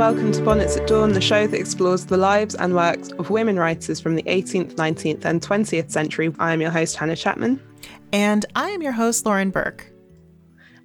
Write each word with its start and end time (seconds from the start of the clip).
welcome 0.00 0.32
to 0.32 0.42
Bonnets 0.42 0.78
at 0.78 0.86
Dawn, 0.86 1.12
the 1.12 1.20
show 1.20 1.46
that 1.46 1.60
explores 1.60 2.06
the 2.06 2.16
lives 2.16 2.54
and 2.54 2.74
works 2.74 3.10
of 3.18 3.28
women 3.28 3.58
writers 3.58 4.00
from 4.00 4.14
the 4.14 4.22
18th, 4.22 4.76
19th, 4.76 5.26
and 5.26 5.42
20th 5.42 5.90
century. 5.90 6.34
I 6.38 6.54
am 6.54 6.62
your 6.62 6.70
host, 6.70 6.96
Hannah 6.96 7.14
Chapman. 7.14 7.60
And 8.10 8.46
I 8.56 8.70
am 8.70 8.80
your 8.80 8.92
host, 8.92 9.26
Lauren 9.26 9.50
Burke. 9.50 9.92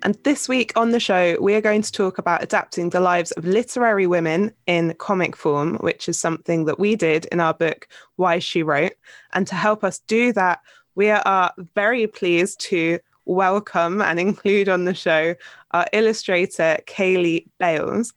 And 0.04 0.16
this 0.26 0.50
week 0.50 0.74
on 0.76 0.92
the 0.92 1.00
show, 1.00 1.38
we 1.40 1.56
are 1.56 1.62
going 1.62 1.82
to 1.82 1.92
talk 1.94 2.18
about 2.18 2.44
adapting 2.44 2.90
the 2.90 3.00
lives 3.00 3.32
of 3.32 3.46
literary 3.46 4.06
women 4.06 4.52
in 4.68 4.94
comic 4.96 5.38
form, 5.38 5.78
which 5.78 6.10
is 6.10 6.20
something 6.20 6.66
that 6.66 6.78
we 6.78 6.98
did 6.98 7.24
in 7.28 7.40
our 7.40 7.54
book, 7.54 7.88
Why 8.18 8.40
She 8.40 8.64
Wrote. 8.64 8.96
And 9.32 9.48
to 9.48 9.56
help 9.56 9.86
us 9.86 10.00
do 10.00 10.34
that, 10.34 10.60
we 10.96 11.10
are 11.10 11.54
very 11.74 12.08
pleased 12.08 12.60
to 12.66 13.00
welcome 13.24 14.02
and 14.02 14.20
include 14.20 14.68
on 14.68 14.84
the 14.84 14.94
show 14.94 15.36
our 15.72 15.88
illustrator, 15.94 16.80
Kaylee 16.86 17.48
Bales. 17.60 18.14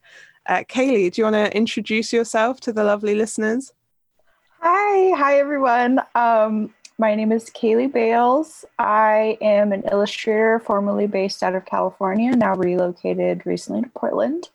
Uh, 0.49 0.65
Kaylee, 0.65 1.13
do 1.13 1.21
you 1.21 1.25
want 1.25 1.35
to 1.35 1.55
introduce 1.55 2.11
yourself 2.11 2.59
to 2.61 2.73
the 2.73 2.83
lovely 2.83 3.15
listeners? 3.15 3.75
Hi, 4.61 5.15
hi 5.15 5.39
everyone. 5.39 6.01
Um, 6.15 6.73
my 6.97 7.15
name 7.15 7.33
is 7.33 7.51
Kaylee 7.51 7.93
Bales. 7.93 8.65
I 8.79 9.37
am 9.43 9.73
an 9.73 9.83
illustrator 9.93 10.59
formerly 10.59 11.07
based 11.07 11.43
out 11.43 11.55
of 11.55 11.67
California, 11.67 12.31
now 12.35 12.55
relocated 12.55 13.45
recently 13.45 13.83
to 13.83 13.89
Portland. 13.91 14.49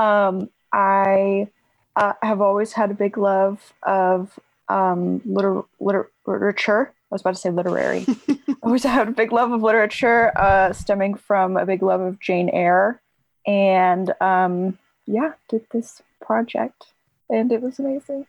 Um, 0.00 0.50
I 0.72 1.46
uh, 1.94 2.14
have 2.22 2.40
always 2.40 2.72
had 2.72 2.90
a 2.90 2.94
big 2.94 3.16
love 3.16 3.72
of 3.84 4.36
um, 4.68 5.22
liter- 5.24 5.62
liter- 5.78 6.10
literature. 6.26 6.92
I 6.92 7.14
was 7.14 7.20
about 7.20 7.36
to 7.36 7.40
say 7.40 7.50
literary. 7.50 8.04
I 8.28 8.54
always 8.64 8.82
had 8.82 9.06
a 9.06 9.12
big 9.12 9.30
love 9.30 9.52
of 9.52 9.62
literature, 9.62 10.36
uh, 10.36 10.72
stemming 10.72 11.14
from 11.14 11.56
a 11.56 11.64
big 11.64 11.84
love 11.84 12.00
of 12.00 12.18
Jane 12.18 12.50
Eyre. 12.50 13.00
And 13.46 14.12
um, 14.20 14.76
yeah, 15.10 15.32
did 15.48 15.66
this 15.72 16.02
project 16.20 16.86
and 17.28 17.50
it 17.52 17.60
was 17.60 17.78
amazing. 17.78 18.26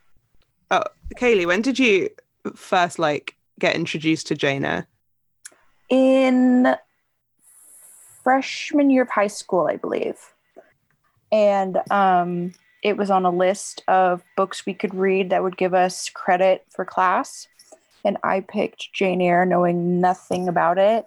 Oh, 0.69 0.83
Kaylee, 1.15 1.45
when 1.45 1.61
did 1.61 1.77
you 1.77 2.09
first 2.55 2.97
like 2.97 3.35
get 3.59 3.75
introduced 3.75 4.27
to 4.27 4.35
Jane 4.35 4.65
Eyre? 4.65 4.87
In 5.89 6.75
freshman 8.23 8.89
year 8.89 9.03
of 9.03 9.09
high 9.09 9.27
school, 9.27 9.67
I 9.67 9.75
believe. 9.75 10.17
And 11.31 11.77
um, 11.91 12.53
it 12.83 12.97
was 12.97 13.09
on 13.09 13.25
a 13.25 13.31
list 13.31 13.83
of 13.87 14.23
books 14.35 14.65
we 14.65 14.73
could 14.73 14.93
read 14.93 15.29
that 15.29 15.43
would 15.43 15.57
give 15.57 15.73
us 15.73 16.09
credit 16.09 16.65
for 16.69 16.85
class. 16.85 17.47
And 18.03 18.17
I 18.23 18.41
picked 18.41 18.93
Jane 18.93 19.21
Eyre 19.21 19.45
knowing 19.45 19.99
nothing 19.99 20.47
about 20.47 20.77
it 20.77 21.05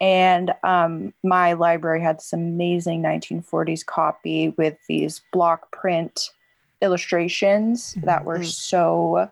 and 0.00 0.54
um, 0.64 1.12
my 1.22 1.52
library 1.52 2.00
had 2.00 2.18
this 2.18 2.32
amazing 2.32 3.02
1940s 3.02 3.84
copy 3.84 4.54
with 4.56 4.76
these 4.88 5.20
block 5.32 5.70
print 5.72 6.30
illustrations 6.80 7.94
mm-hmm. 7.94 8.06
that 8.06 8.24
were 8.24 8.36
mm-hmm. 8.36 8.44
so 8.44 9.30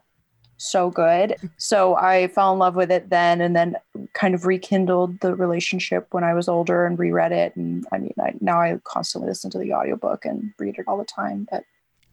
so 0.61 0.91
good 0.91 1.37
so 1.57 1.95
i 1.95 2.27
fell 2.29 2.53
in 2.53 2.59
love 2.59 2.75
with 2.75 2.91
it 2.91 3.11
then 3.11 3.41
and 3.41 3.55
then 3.55 3.77
kind 4.13 4.35
of 4.35 4.45
rekindled 4.45 5.21
the 5.21 5.33
relationship 5.33 6.09
when 6.11 6.25
i 6.25 6.35
was 6.35 6.49
older 6.49 6.85
and 6.85 6.99
reread 6.99 7.31
it 7.31 7.55
and 7.55 7.87
i 7.93 7.99
mean 7.99 8.13
I, 8.21 8.35
now 8.41 8.61
i 8.61 8.77
constantly 8.83 9.29
listen 9.29 9.53
to 9.53 9.59
the 9.59 9.73
audiobook 9.73 10.25
and 10.25 10.53
read 10.59 10.77
it 10.77 10.85
all 10.89 10.99
the 10.99 11.05
time 11.05 11.47
but 11.49 11.63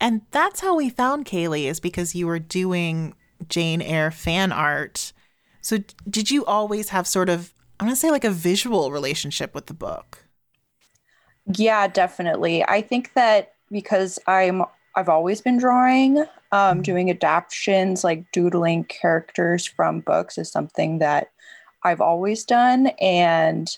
and 0.00 0.22
that's 0.30 0.60
how 0.60 0.76
we 0.76 0.90
found 0.90 1.26
kaylee 1.26 1.64
is 1.64 1.80
because 1.80 2.14
you 2.14 2.28
were 2.28 2.38
doing 2.38 3.14
jane 3.48 3.82
eyre 3.82 4.12
fan 4.12 4.52
art 4.52 5.12
so 5.60 5.78
did 6.08 6.30
you 6.30 6.44
always 6.44 6.90
have 6.90 7.08
sort 7.08 7.28
of 7.28 7.52
I'm 7.78 7.86
gonna 7.86 7.96
say 7.96 8.10
like 8.10 8.24
a 8.24 8.30
visual 8.30 8.90
relationship 8.90 9.54
with 9.54 9.66
the 9.66 9.74
book. 9.74 10.24
Yeah, 11.46 11.86
definitely. 11.88 12.64
I 12.64 12.80
think 12.80 13.12
that 13.14 13.52
because 13.70 14.18
I'm 14.26 14.62
I've 14.94 15.08
always 15.10 15.42
been 15.42 15.58
drawing, 15.58 16.18
um, 16.18 16.26
mm-hmm. 16.52 16.82
doing 16.82 17.10
adaptations 17.10 18.02
like 18.02 18.24
doodling 18.32 18.84
characters 18.84 19.66
from 19.66 20.00
books 20.00 20.38
is 20.38 20.50
something 20.50 20.98
that 21.00 21.28
I've 21.84 22.00
always 22.00 22.44
done, 22.44 22.88
and 23.00 23.68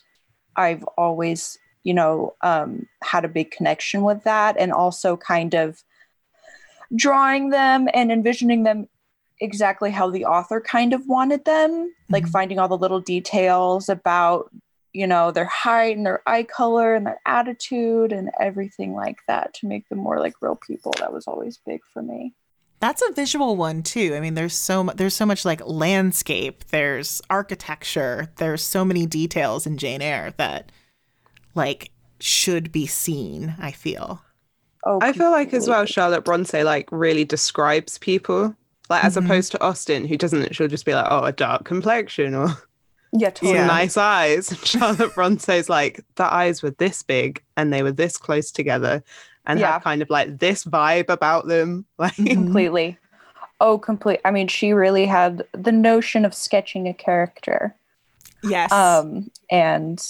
I've 0.57 0.85
always 0.97 1.59
you 1.83 1.93
know 1.95 2.35
um, 2.43 2.87
had 3.03 3.25
a 3.25 3.29
big 3.29 3.51
connection 3.51 4.03
with 4.03 4.23
that, 4.25 4.57
and 4.59 4.73
also 4.73 5.17
kind 5.17 5.55
of 5.55 5.83
drawing 6.95 7.51
them 7.51 7.89
and 7.93 8.11
envisioning 8.11 8.63
them 8.63 8.89
exactly 9.41 9.91
how 9.91 10.11
the 10.11 10.25
author 10.25 10.61
kind 10.61 10.93
of 10.93 11.07
wanted 11.07 11.45
them, 11.45 11.71
mm-hmm. 11.71 12.13
like 12.13 12.27
finding 12.29 12.59
all 12.59 12.69
the 12.69 12.79
little 12.79 13.01
details 13.01 13.89
about, 13.89 14.51
you 14.93 15.07
know, 15.07 15.31
their 15.31 15.45
height 15.45 15.97
and 15.97 16.07
their 16.07 16.23
eye 16.27 16.43
color 16.43 16.95
and 16.95 17.07
their 17.07 17.21
attitude 17.27 18.13
and 18.13 18.31
everything 18.41 18.95
like 18.95 19.19
that 19.29 19.55
to 19.55 19.67
make 19.67 19.89
them 19.89 19.99
more 19.99 20.19
like 20.19 20.35
real 20.41 20.57
people. 20.57 20.93
That 20.99 21.13
was 21.13 21.27
always 21.27 21.59
big 21.65 21.81
for 21.93 22.03
me. 22.03 22.35
That's 22.81 23.03
a 23.03 23.13
visual 23.13 23.57
one 23.57 23.83
too. 23.83 24.15
I 24.15 24.21
mean, 24.21 24.35
there's 24.35 24.55
so 24.55 24.85
much, 24.85 24.97
there's 24.97 25.15
so 25.15 25.27
much 25.27 25.45
like 25.45 25.61
landscape, 25.67 26.65
there's 26.67 27.21
architecture, 27.29 28.29
there's 28.37 28.63
so 28.63 28.85
many 28.85 29.05
details 29.05 29.67
in 29.67 29.79
Jane 29.79 30.01
Eyre 30.01 30.33
that 30.37 30.71
like 31.55 31.91
should 32.21 32.71
be 32.71 32.87
seen, 32.87 33.57
I 33.59 33.73
feel. 33.73 34.23
Oh, 34.85 35.01
I 35.03 35.13
feel 35.13 35.33
like 35.33 35.53
as 35.53 35.69
well 35.69 35.85
Charlotte 35.87 36.25
Bronte 36.25 36.63
like 36.63 36.89
really 36.93 37.25
describes 37.25 37.99
people 37.99 38.55
like 38.89 39.05
as 39.05 39.17
mm-hmm. 39.17 39.27
opposed 39.27 39.53
to 39.53 39.63
Austen, 39.63 40.07
who 40.07 40.17
doesn't, 40.17 40.55
she'll 40.55 40.69
just 40.69 40.87
be 40.87 40.95
like, 40.95 41.07
oh, 41.11 41.25
a 41.25 41.33
dark 41.33 41.65
complexion 41.65 42.35
or 42.35 42.49
yeah, 43.13 43.31
totally. 43.35 43.59
nice 43.59 43.97
eyes. 43.97 44.57
Charlotte 44.65 45.15
Bronte's 45.15 45.69
like, 45.69 46.05
the 46.17 46.33
eyes 46.33 46.63
were 46.63 46.71
this 46.71 47.03
big 47.03 47.43
and 47.57 47.73
they 47.73 47.83
were 47.83 47.93
this 47.93 48.17
close 48.17 48.51
together 48.51 49.03
and 49.47 49.59
yeah. 49.59 49.73
have 49.73 49.85
kind 49.85 50.03
of 50.03 50.11
like 50.11 50.39
this 50.39 50.65
vibe 50.65 51.09
about 51.09 51.47
them. 51.47 51.85
Like 51.99 52.15
completely. 52.15 52.99
Oh, 53.61 53.77
complete. 53.77 54.21
I 54.25 54.31
mean, 54.31 54.47
she 54.47 54.73
really 54.73 55.07
had 55.07 55.45
the 55.53 55.73
notion 55.73 56.25
of 56.25 56.33
sketching 56.33 56.87
a 56.87 56.95
character. 56.95 57.75
Yes. 58.45 58.71
Um, 58.71 59.31
and 59.51 60.01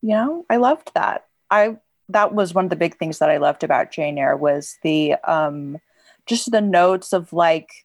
you 0.00 0.10
know, 0.10 0.46
I 0.48 0.56
loved 0.56 0.92
that. 0.94 1.26
I 1.50 1.76
that 2.10 2.34
was 2.34 2.54
one 2.54 2.64
of 2.64 2.70
the 2.70 2.76
big 2.76 2.96
things 2.98 3.18
that 3.18 3.30
I 3.30 3.38
loved 3.38 3.64
about 3.64 3.90
Jane 3.90 4.18
Eyre 4.18 4.36
was 4.36 4.76
the 4.82 5.14
um 5.24 5.78
just 6.26 6.50
the 6.50 6.60
notes 6.60 7.12
of 7.12 7.32
like 7.32 7.83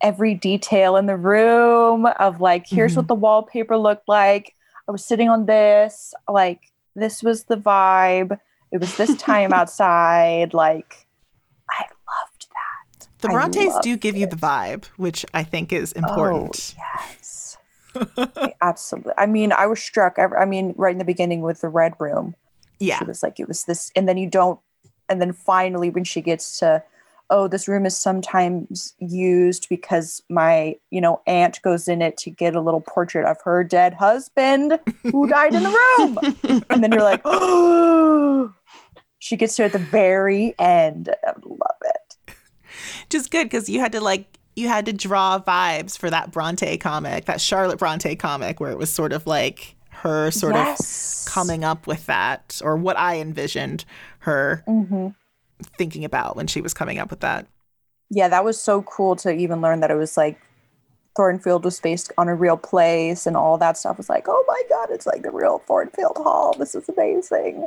every 0.00 0.34
detail 0.34 0.96
in 0.96 1.06
the 1.06 1.16
room 1.16 2.06
of 2.06 2.40
like 2.40 2.66
here's 2.66 2.92
mm-hmm. 2.92 3.00
what 3.00 3.08
the 3.08 3.14
wallpaper 3.14 3.76
looked 3.76 4.08
like. 4.08 4.54
I 4.88 4.92
was 4.92 5.04
sitting 5.04 5.28
on 5.28 5.46
this 5.46 6.14
like 6.28 6.72
this 6.94 7.22
was 7.22 7.44
the 7.44 7.56
vibe. 7.56 8.38
It 8.72 8.78
was 8.78 8.96
this 8.96 9.16
time 9.16 9.52
outside. 9.60 10.54
Like 10.54 11.06
i 11.70 11.82
loved 11.82 12.48
that. 12.50 13.08
The 13.20 13.28
brontes 13.28 13.78
do 13.82 13.96
give 13.96 14.14
it. 14.14 14.20
you 14.20 14.26
the 14.26 14.36
vibe 14.36 14.86
which 14.96 15.24
i 15.34 15.42
think 15.42 15.72
is 15.72 15.92
important. 15.92 16.74
oh, 16.78 16.82
yes 17.04 17.56
absolutely 18.62 19.12
i 19.18 19.26
mean 19.26 19.50
i 19.50 19.66
was 19.66 19.80
struck 19.80 20.18
i 20.18 20.44
mean 20.44 20.74
right 20.76 20.92
in 20.92 20.98
the 20.98 21.04
beginning 21.04 21.40
with 21.42 21.60
the 21.60 21.68
red 21.68 21.94
room. 21.98 22.34
Yeah. 22.78 23.00
it 23.00 23.08
was 23.08 23.22
like 23.22 23.40
it 23.40 23.48
was 23.48 23.64
this 23.64 23.90
and 23.96 24.08
then 24.08 24.16
you 24.18 24.28
don't 24.28 24.60
and 25.08 25.20
then 25.20 25.32
finally 25.32 25.90
when 25.90 26.04
she 26.04 26.20
gets 26.20 26.60
to 26.60 26.82
oh 27.30 27.48
this 27.48 27.68
room 27.68 27.86
is 27.86 27.96
sometimes 27.96 28.94
used 28.98 29.68
because 29.68 30.22
my 30.28 30.76
you 30.90 31.00
know 31.00 31.20
aunt 31.26 31.60
goes 31.62 31.88
in 31.88 32.02
it 32.02 32.16
to 32.16 32.30
get 32.30 32.54
a 32.54 32.60
little 32.60 32.80
portrait 32.80 33.24
of 33.24 33.40
her 33.42 33.64
dead 33.64 33.94
husband 33.94 34.78
who 35.02 35.26
died 35.28 35.54
in 35.54 35.62
the 35.62 35.70
room. 35.98 36.62
And 36.70 36.82
then 36.82 36.92
you're 36.92 37.02
like 37.02 37.22
oh. 37.24 38.52
She 39.20 39.36
gets 39.36 39.56
to 39.56 39.64
at 39.64 39.72
the 39.72 39.78
very 39.78 40.54
end. 40.60 41.08
I 41.26 41.32
love 41.42 41.76
it. 41.82 42.34
Just 43.10 43.32
good 43.32 43.44
because 43.44 43.68
you 43.68 43.80
had 43.80 43.92
to 43.92 44.00
like 44.00 44.38
you 44.58 44.68
had 44.68 44.86
to 44.86 44.92
draw 44.92 45.38
vibes 45.38 45.96
for 45.96 46.10
that 46.10 46.32
bronte 46.32 46.76
comic 46.78 47.26
that 47.26 47.40
charlotte 47.40 47.78
bronte 47.78 48.16
comic 48.16 48.58
where 48.58 48.72
it 48.72 48.78
was 48.78 48.90
sort 48.90 49.12
of 49.12 49.26
like 49.26 49.76
her 49.90 50.30
sort 50.30 50.54
yes. 50.54 51.26
of 51.26 51.32
coming 51.32 51.62
up 51.62 51.86
with 51.86 52.06
that 52.06 52.60
or 52.64 52.76
what 52.76 52.98
i 52.98 53.18
envisioned 53.18 53.84
her 54.18 54.64
mm-hmm 54.66 55.08
thinking 55.76 56.04
about 56.04 56.36
when 56.36 56.46
she 56.46 56.60
was 56.60 56.74
coming 56.74 56.98
up 56.98 57.10
with 57.10 57.20
that. 57.20 57.46
Yeah, 58.10 58.28
that 58.28 58.44
was 58.44 58.60
so 58.60 58.82
cool 58.82 59.16
to 59.16 59.32
even 59.32 59.60
learn 59.60 59.80
that 59.80 59.90
it 59.90 59.96
was 59.96 60.16
like 60.16 60.40
Thornfield 61.16 61.64
was 61.64 61.80
based 61.80 62.12
on 62.16 62.28
a 62.28 62.34
real 62.34 62.56
place 62.56 63.26
and 63.26 63.36
all 63.36 63.58
that 63.58 63.76
stuff 63.76 63.98
was 63.98 64.08
like, 64.08 64.26
oh 64.28 64.44
my 64.46 64.62
God, 64.70 64.88
it's 64.90 65.06
like 65.06 65.22
the 65.22 65.30
real 65.30 65.58
Thornfield 65.66 66.16
Hall. 66.16 66.54
This 66.58 66.74
is 66.74 66.88
amazing. 66.88 67.66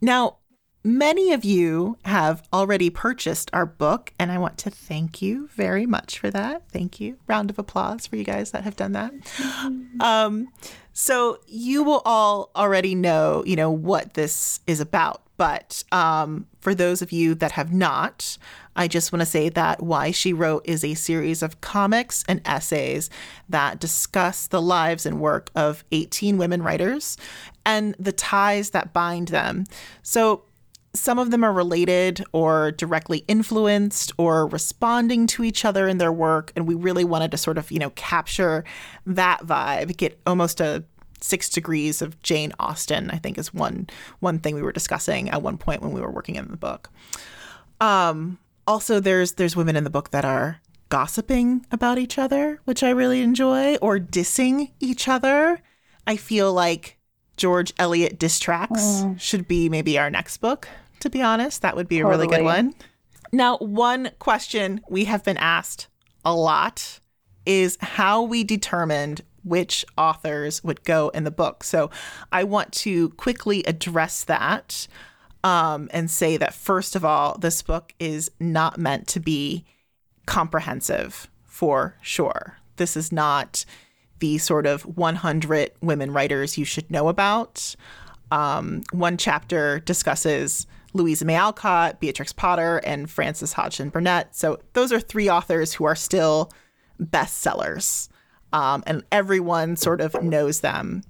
Now, 0.00 0.38
many 0.84 1.32
of 1.32 1.44
you 1.44 1.98
have 2.04 2.46
already 2.52 2.88
purchased 2.88 3.50
our 3.52 3.66
book, 3.66 4.12
and 4.18 4.30
I 4.30 4.38
want 4.38 4.58
to 4.58 4.70
thank 4.70 5.20
you 5.20 5.48
very 5.48 5.86
much 5.86 6.18
for 6.18 6.30
that. 6.30 6.70
Thank 6.70 7.00
you. 7.00 7.18
Round 7.26 7.50
of 7.50 7.58
applause 7.58 8.06
for 8.06 8.16
you 8.16 8.24
guys 8.24 8.52
that 8.52 8.64
have 8.64 8.76
done 8.76 8.92
that. 8.92 9.12
Um, 10.00 10.48
so 11.00 11.38
you 11.46 11.84
will 11.84 12.02
all 12.04 12.50
already 12.56 12.96
know, 12.96 13.44
you 13.46 13.54
know, 13.54 13.70
what 13.70 14.14
this 14.14 14.58
is 14.66 14.80
about. 14.80 15.22
But 15.36 15.84
um, 15.92 16.48
for 16.60 16.74
those 16.74 17.02
of 17.02 17.12
you 17.12 17.36
that 17.36 17.52
have 17.52 17.72
not, 17.72 18.36
I 18.74 18.88
just 18.88 19.12
want 19.12 19.20
to 19.20 19.26
say 19.26 19.48
that 19.48 19.80
Why 19.80 20.10
She 20.10 20.32
Wrote 20.32 20.66
is 20.66 20.82
a 20.82 20.94
series 20.94 21.40
of 21.40 21.60
comics 21.60 22.24
and 22.26 22.40
essays 22.44 23.10
that 23.48 23.78
discuss 23.78 24.48
the 24.48 24.60
lives 24.60 25.06
and 25.06 25.20
work 25.20 25.52
of 25.54 25.84
18 25.92 26.36
women 26.36 26.64
writers 26.64 27.16
and 27.64 27.94
the 28.00 28.10
ties 28.10 28.70
that 28.70 28.92
bind 28.92 29.28
them. 29.28 29.66
So 30.02 30.46
some 30.94 31.18
of 31.18 31.30
them 31.30 31.44
are 31.44 31.52
related 31.52 32.24
or 32.32 32.72
directly 32.72 33.24
influenced 33.28 34.12
or 34.18 34.46
responding 34.46 35.26
to 35.28 35.44
each 35.44 35.64
other 35.64 35.86
in 35.86 35.98
their 35.98 36.12
work. 36.12 36.52
And 36.56 36.66
we 36.66 36.74
really 36.74 37.04
wanted 37.04 37.30
to 37.32 37.36
sort 37.36 37.58
of, 37.58 37.70
you 37.70 37.78
know, 37.78 37.90
capture 37.90 38.64
that 39.06 39.40
vibe, 39.40 39.96
get 39.96 40.20
almost 40.26 40.60
a 40.60 40.84
six 41.20 41.48
degrees 41.48 42.00
of 42.00 42.20
Jane 42.22 42.52
Austen, 42.58 43.10
I 43.10 43.16
think 43.18 43.38
is 43.38 43.52
one 43.52 43.88
one 44.20 44.38
thing 44.38 44.54
we 44.54 44.62
were 44.62 44.72
discussing 44.72 45.28
at 45.30 45.42
one 45.42 45.58
point 45.58 45.82
when 45.82 45.92
we 45.92 46.00
were 46.00 46.10
working 46.10 46.36
in 46.36 46.48
the 46.48 46.56
book. 46.56 46.90
Um, 47.80 48.38
also 48.66 49.00
there's 49.00 49.32
there's 49.32 49.56
women 49.56 49.76
in 49.76 49.84
the 49.84 49.90
book 49.90 50.10
that 50.10 50.24
are 50.24 50.60
gossiping 50.88 51.66
about 51.70 51.98
each 51.98 52.18
other, 52.18 52.60
which 52.64 52.82
I 52.82 52.90
really 52.90 53.20
enjoy, 53.20 53.76
or 53.76 53.98
dissing 53.98 54.72
each 54.80 55.08
other. 55.08 55.60
I 56.06 56.16
feel 56.16 56.52
like 56.52 56.97
George 57.38 57.72
Eliot 57.78 58.18
diss 58.18 58.38
tracks 58.38 59.02
mm. 59.02 59.18
should 59.18 59.48
be 59.48 59.68
maybe 59.68 59.98
our 59.98 60.10
next 60.10 60.38
book, 60.38 60.68
to 61.00 61.08
be 61.08 61.22
honest. 61.22 61.62
That 61.62 61.76
would 61.76 61.88
be 61.88 61.98
totally. 61.98 62.14
a 62.14 62.18
really 62.18 62.36
good 62.36 62.44
one. 62.44 62.74
Now, 63.32 63.56
one 63.58 64.10
question 64.18 64.80
we 64.88 65.04
have 65.04 65.24
been 65.24 65.36
asked 65.38 65.88
a 66.24 66.34
lot 66.34 67.00
is 67.46 67.78
how 67.80 68.22
we 68.22 68.44
determined 68.44 69.22
which 69.44 69.84
authors 69.96 70.62
would 70.62 70.84
go 70.84 71.08
in 71.10 71.24
the 71.24 71.30
book. 71.30 71.64
So 71.64 71.90
I 72.30 72.44
want 72.44 72.72
to 72.72 73.10
quickly 73.10 73.62
address 73.64 74.24
that 74.24 74.86
um, 75.44 75.88
and 75.92 76.10
say 76.10 76.36
that, 76.36 76.52
first 76.52 76.96
of 76.96 77.04
all, 77.04 77.38
this 77.38 77.62
book 77.62 77.94
is 77.98 78.30
not 78.38 78.78
meant 78.78 79.06
to 79.08 79.20
be 79.20 79.64
comprehensive 80.26 81.30
for 81.46 81.96
sure. 82.02 82.58
This 82.76 82.96
is 82.96 83.10
not 83.10 83.64
the 84.20 84.38
sort 84.38 84.66
of 84.66 84.82
100 84.96 85.72
women 85.80 86.12
writers 86.12 86.58
you 86.58 86.64
should 86.64 86.90
know 86.90 87.08
about. 87.08 87.74
Um, 88.30 88.82
one 88.92 89.16
chapter 89.16 89.80
discusses 89.80 90.66
Louisa 90.92 91.24
May 91.24 91.34
Alcott, 91.34 92.00
Beatrix 92.00 92.32
Potter, 92.32 92.78
and 92.84 93.10
Frances 93.10 93.52
Hodgson 93.52 93.90
Burnett. 93.90 94.34
So 94.34 94.58
those 94.72 94.92
are 94.92 95.00
three 95.00 95.30
authors 95.30 95.74
who 95.74 95.84
are 95.84 95.96
still 95.96 96.50
bestsellers 97.00 98.08
um, 98.52 98.82
and 98.86 99.04
everyone 99.12 99.76
sort 99.76 100.00
of 100.00 100.20
knows 100.22 100.60
them. 100.60 101.02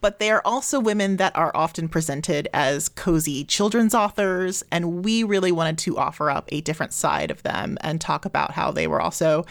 But 0.00 0.18
they 0.18 0.30
are 0.30 0.42
also 0.44 0.78
women 0.78 1.16
that 1.16 1.34
are 1.36 1.50
often 1.54 1.88
presented 1.88 2.48
as 2.52 2.88
cozy 2.88 3.44
children's 3.44 3.94
authors, 3.94 4.62
and 4.70 5.04
we 5.04 5.24
really 5.24 5.50
wanted 5.50 5.78
to 5.78 5.96
offer 5.98 6.30
up 6.30 6.48
a 6.52 6.60
different 6.60 6.92
side 6.92 7.30
of 7.30 7.42
them 7.42 7.78
and 7.80 8.00
talk 8.00 8.24
about 8.24 8.52
how 8.52 8.70
they 8.70 8.86
were 8.86 9.00
also 9.00 9.46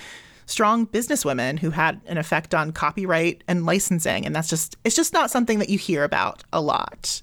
strong 0.46 0.86
businesswomen 0.88 1.60
who 1.60 1.72
had 1.72 2.02
an 2.06 2.18
effect 2.18 2.54
on 2.54 2.72
copyright 2.72 3.44
and 3.48 3.66
licensing, 3.66 4.26
and 4.26 4.36
that's 4.36 4.50
just 4.50 4.76
it's 4.84 4.96
just 4.96 5.14
not 5.14 5.32
something 5.32 5.60
that 5.60 5.70
you 5.70 5.78
hear 5.78 6.04
about 6.04 6.44
a 6.54 6.62
lot. 6.62 7.22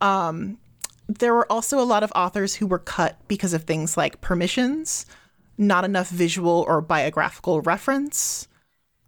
Um, 0.00 0.58
there 1.08 1.34
were 1.34 1.50
also 1.50 1.78
a 1.80 1.84
lot 1.84 2.02
of 2.02 2.12
authors 2.14 2.54
who 2.54 2.66
were 2.66 2.78
cut 2.78 3.18
because 3.28 3.52
of 3.52 3.64
things 3.64 3.96
like 3.96 4.20
permissions, 4.20 5.06
not 5.58 5.84
enough 5.84 6.08
visual 6.08 6.64
or 6.66 6.80
biographical 6.80 7.60
reference, 7.60 8.48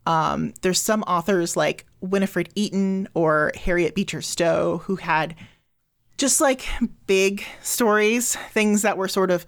um, 0.07 0.55
there's 0.63 0.81
some 0.81 1.03
authors 1.03 1.57
like 1.57 1.85
Winifred 2.01 2.49
Eaton 2.55 3.09
or 3.15 3.53
Harriet 3.57 3.95
Beecher 3.95 4.23
Stowe 4.23 4.79
who 4.85 4.97
had 4.97 5.35
just 6.17 6.41
like 6.41 6.67
big 7.07 7.45
stories, 7.61 8.37
things 8.53 8.83
that 8.83 8.97
were 8.97 9.09
sort 9.09 9.31
of 9.31 9.45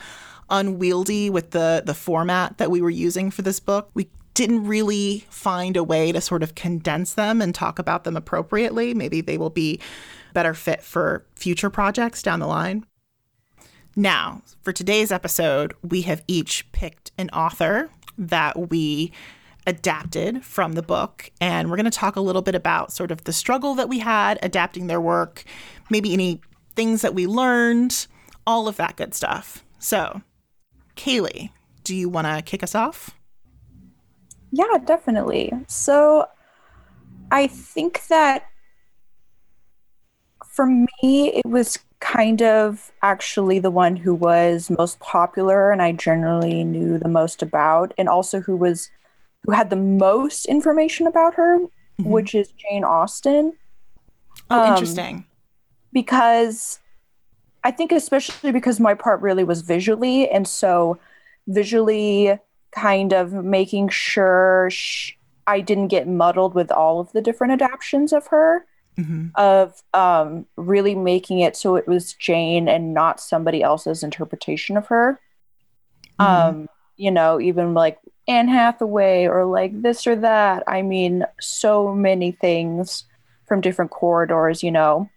unwieldy 0.50 1.31
with 1.31 1.50
the 1.50 1.83
the 1.85 1.95
format 1.95 2.59
that 2.59 2.71
we 2.71 2.81
were 2.81 2.91
using 2.91 3.31
for 3.31 3.43
this 3.43 3.61
book. 3.61 3.91
We 3.95 4.11
didn't 4.35 4.67
really 4.67 5.27
find 5.31 5.77
a 5.77 5.83
way 5.83 6.12
to 6.12 6.21
sort 6.21 6.43
of 6.43 6.55
condense 6.55 7.15
them 7.15 7.43
and 7.43 7.55
talk 7.55 7.79
about 7.79 8.05
them 8.05 8.17
appropriately. 8.17 8.95
Maybe 8.95 9.21
they 9.21 9.37
will 9.37 9.50
be 9.50 9.81
better 10.33 10.55
fit 10.55 10.83
for 10.83 11.27
future 11.35 11.71
projects 11.71 12.23
down 12.23 12.39
the 12.39 12.47
line. 12.47 12.87
Now, 13.97 14.43
for 14.62 14.73
today's 14.73 15.11
episode, 15.11 15.75
we 15.83 16.03
have 16.03 16.23
each 16.29 16.71
picked 16.71 17.11
an 17.19 17.31
author 17.31 17.91
that 18.17 18.71
we 18.71 19.11
adapted 19.67 20.44
from 20.44 20.73
the 20.73 20.83
book. 20.83 21.31
And 21.41 21.69
we're 21.69 21.77
going 21.77 21.91
to 21.91 21.91
talk 21.91 22.15
a 22.15 22.21
little 22.21 22.43
bit 22.43 22.55
about 22.55 22.93
sort 22.93 23.11
of 23.11 23.25
the 23.25 23.33
struggle 23.33 23.75
that 23.75 23.89
we 23.89 23.99
had 23.99 24.39
adapting 24.43 24.87
their 24.87 25.01
work, 25.01 25.43
maybe 25.91 26.12
any 26.12 26.41
things 26.77 27.03
that 27.03 27.15
we 27.15 27.27
learned, 27.27 28.06
all 28.47 28.69
of 28.69 28.77
that 28.77 28.97
good 28.97 29.15
stuff. 29.15 29.65
So, 29.81 30.23
Kaylee, 30.99 31.50
do 31.85 31.95
you 31.95 32.09
want 32.09 32.27
to 32.27 32.43
kick 32.43 32.62
us 32.62 32.75
off? 32.75 33.17
Yeah, 34.50 34.79
definitely. 34.85 35.53
So, 35.69 36.27
I 37.31 37.47
think 37.47 38.06
that 38.09 38.47
for 40.47 40.67
me, 40.67 41.33
it 41.33 41.47
was 41.47 41.79
kind 42.00 42.43
of 42.43 42.91
actually 43.03 43.59
the 43.59 43.71
one 43.71 43.97
who 43.97 44.15
was 44.15 44.71
most 44.71 44.99
popular 45.00 45.71
and 45.71 45.83
I 45.83 45.93
generally 45.93 46.65
knew 46.65 46.99
the 46.99 47.09
most 47.09 47.43
about, 47.43 47.94
and 47.97 48.09
also 48.09 48.41
who 48.41 48.56
was 48.56 48.91
who 49.44 49.53
had 49.53 49.71
the 49.71 49.77
most 49.77 50.47
information 50.47 51.06
about 51.06 51.35
her, 51.35 51.59
mm-hmm. 51.61 52.11
which 52.11 52.35
is 52.35 52.53
Jane 52.53 52.85
Austen. 52.85 53.53
Oh, 54.51 54.61
um, 54.61 54.73
interesting. 54.73 55.27
Because 55.93 56.81
I 57.69 57.70
think, 57.70 57.93
especially 57.93 58.50
because 58.50 58.81
my 58.81 58.94
part 58.94 59.20
really 59.20 59.44
was 59.44 59.61
visually, 59.61 60.26
and 60.26 60.49
so 60.49 60.99
visually 61.49 62.38
kind 62.73 63.12
of 63.12 63.35
making 63.35 63.91
sure 63.91 64.69
sh- 64.70 65.12
I 65.47 65.61
didn't 65.61 65.88
get 65.88 66.09
muddled 66.09 66.55
with 66.55 66.73
all 66.73 66.99
of 66.99 67.12
the 67.12 67.20
different 67.20 67.53
adaptations 67.53 68.15
of 68.15 68.29
her. 68.29 68.65
Mm-hmm. 68.99 69.26
Of 69.35 69.82
um, 69.93 70.47
really 70.56 70.94
making 70.94 71.41
it 71.41 71.56
so 71.56 71.76
it 71.76 71.87
was 71.87 72.15
Jane 72.15 72.70
and 72.70 72.94
not 72.94 73.20
somebody 73.20 73.62
else's 73.62 74.03
interpretation 74.03 74.79
of 74.79 74.87
her. 74.87 75.20
Mm-hmm. 76.19 76.49
Um, 76.61 76.69
you 76.97 77.11
know, 77.11 77.38
even 77.38 77.75
like 77.75 77.99
Anne 78.26 78.49
Hathaway 78.49 79.26
or 79.26 79.44
like 79.44 79.82
this 79.82 80.06
or 80.06 80.17
that. 80.17 80.65
I 80.67 80.81
mean, 80.81 81.26
so 81.38 81.94
many 81.94 82.32
things 82.32 83.05
from 83.47 83.61
different 83.61 83.91
corridors, 83.91 84.62
you 84.62 84.70
know, 84.70 85.11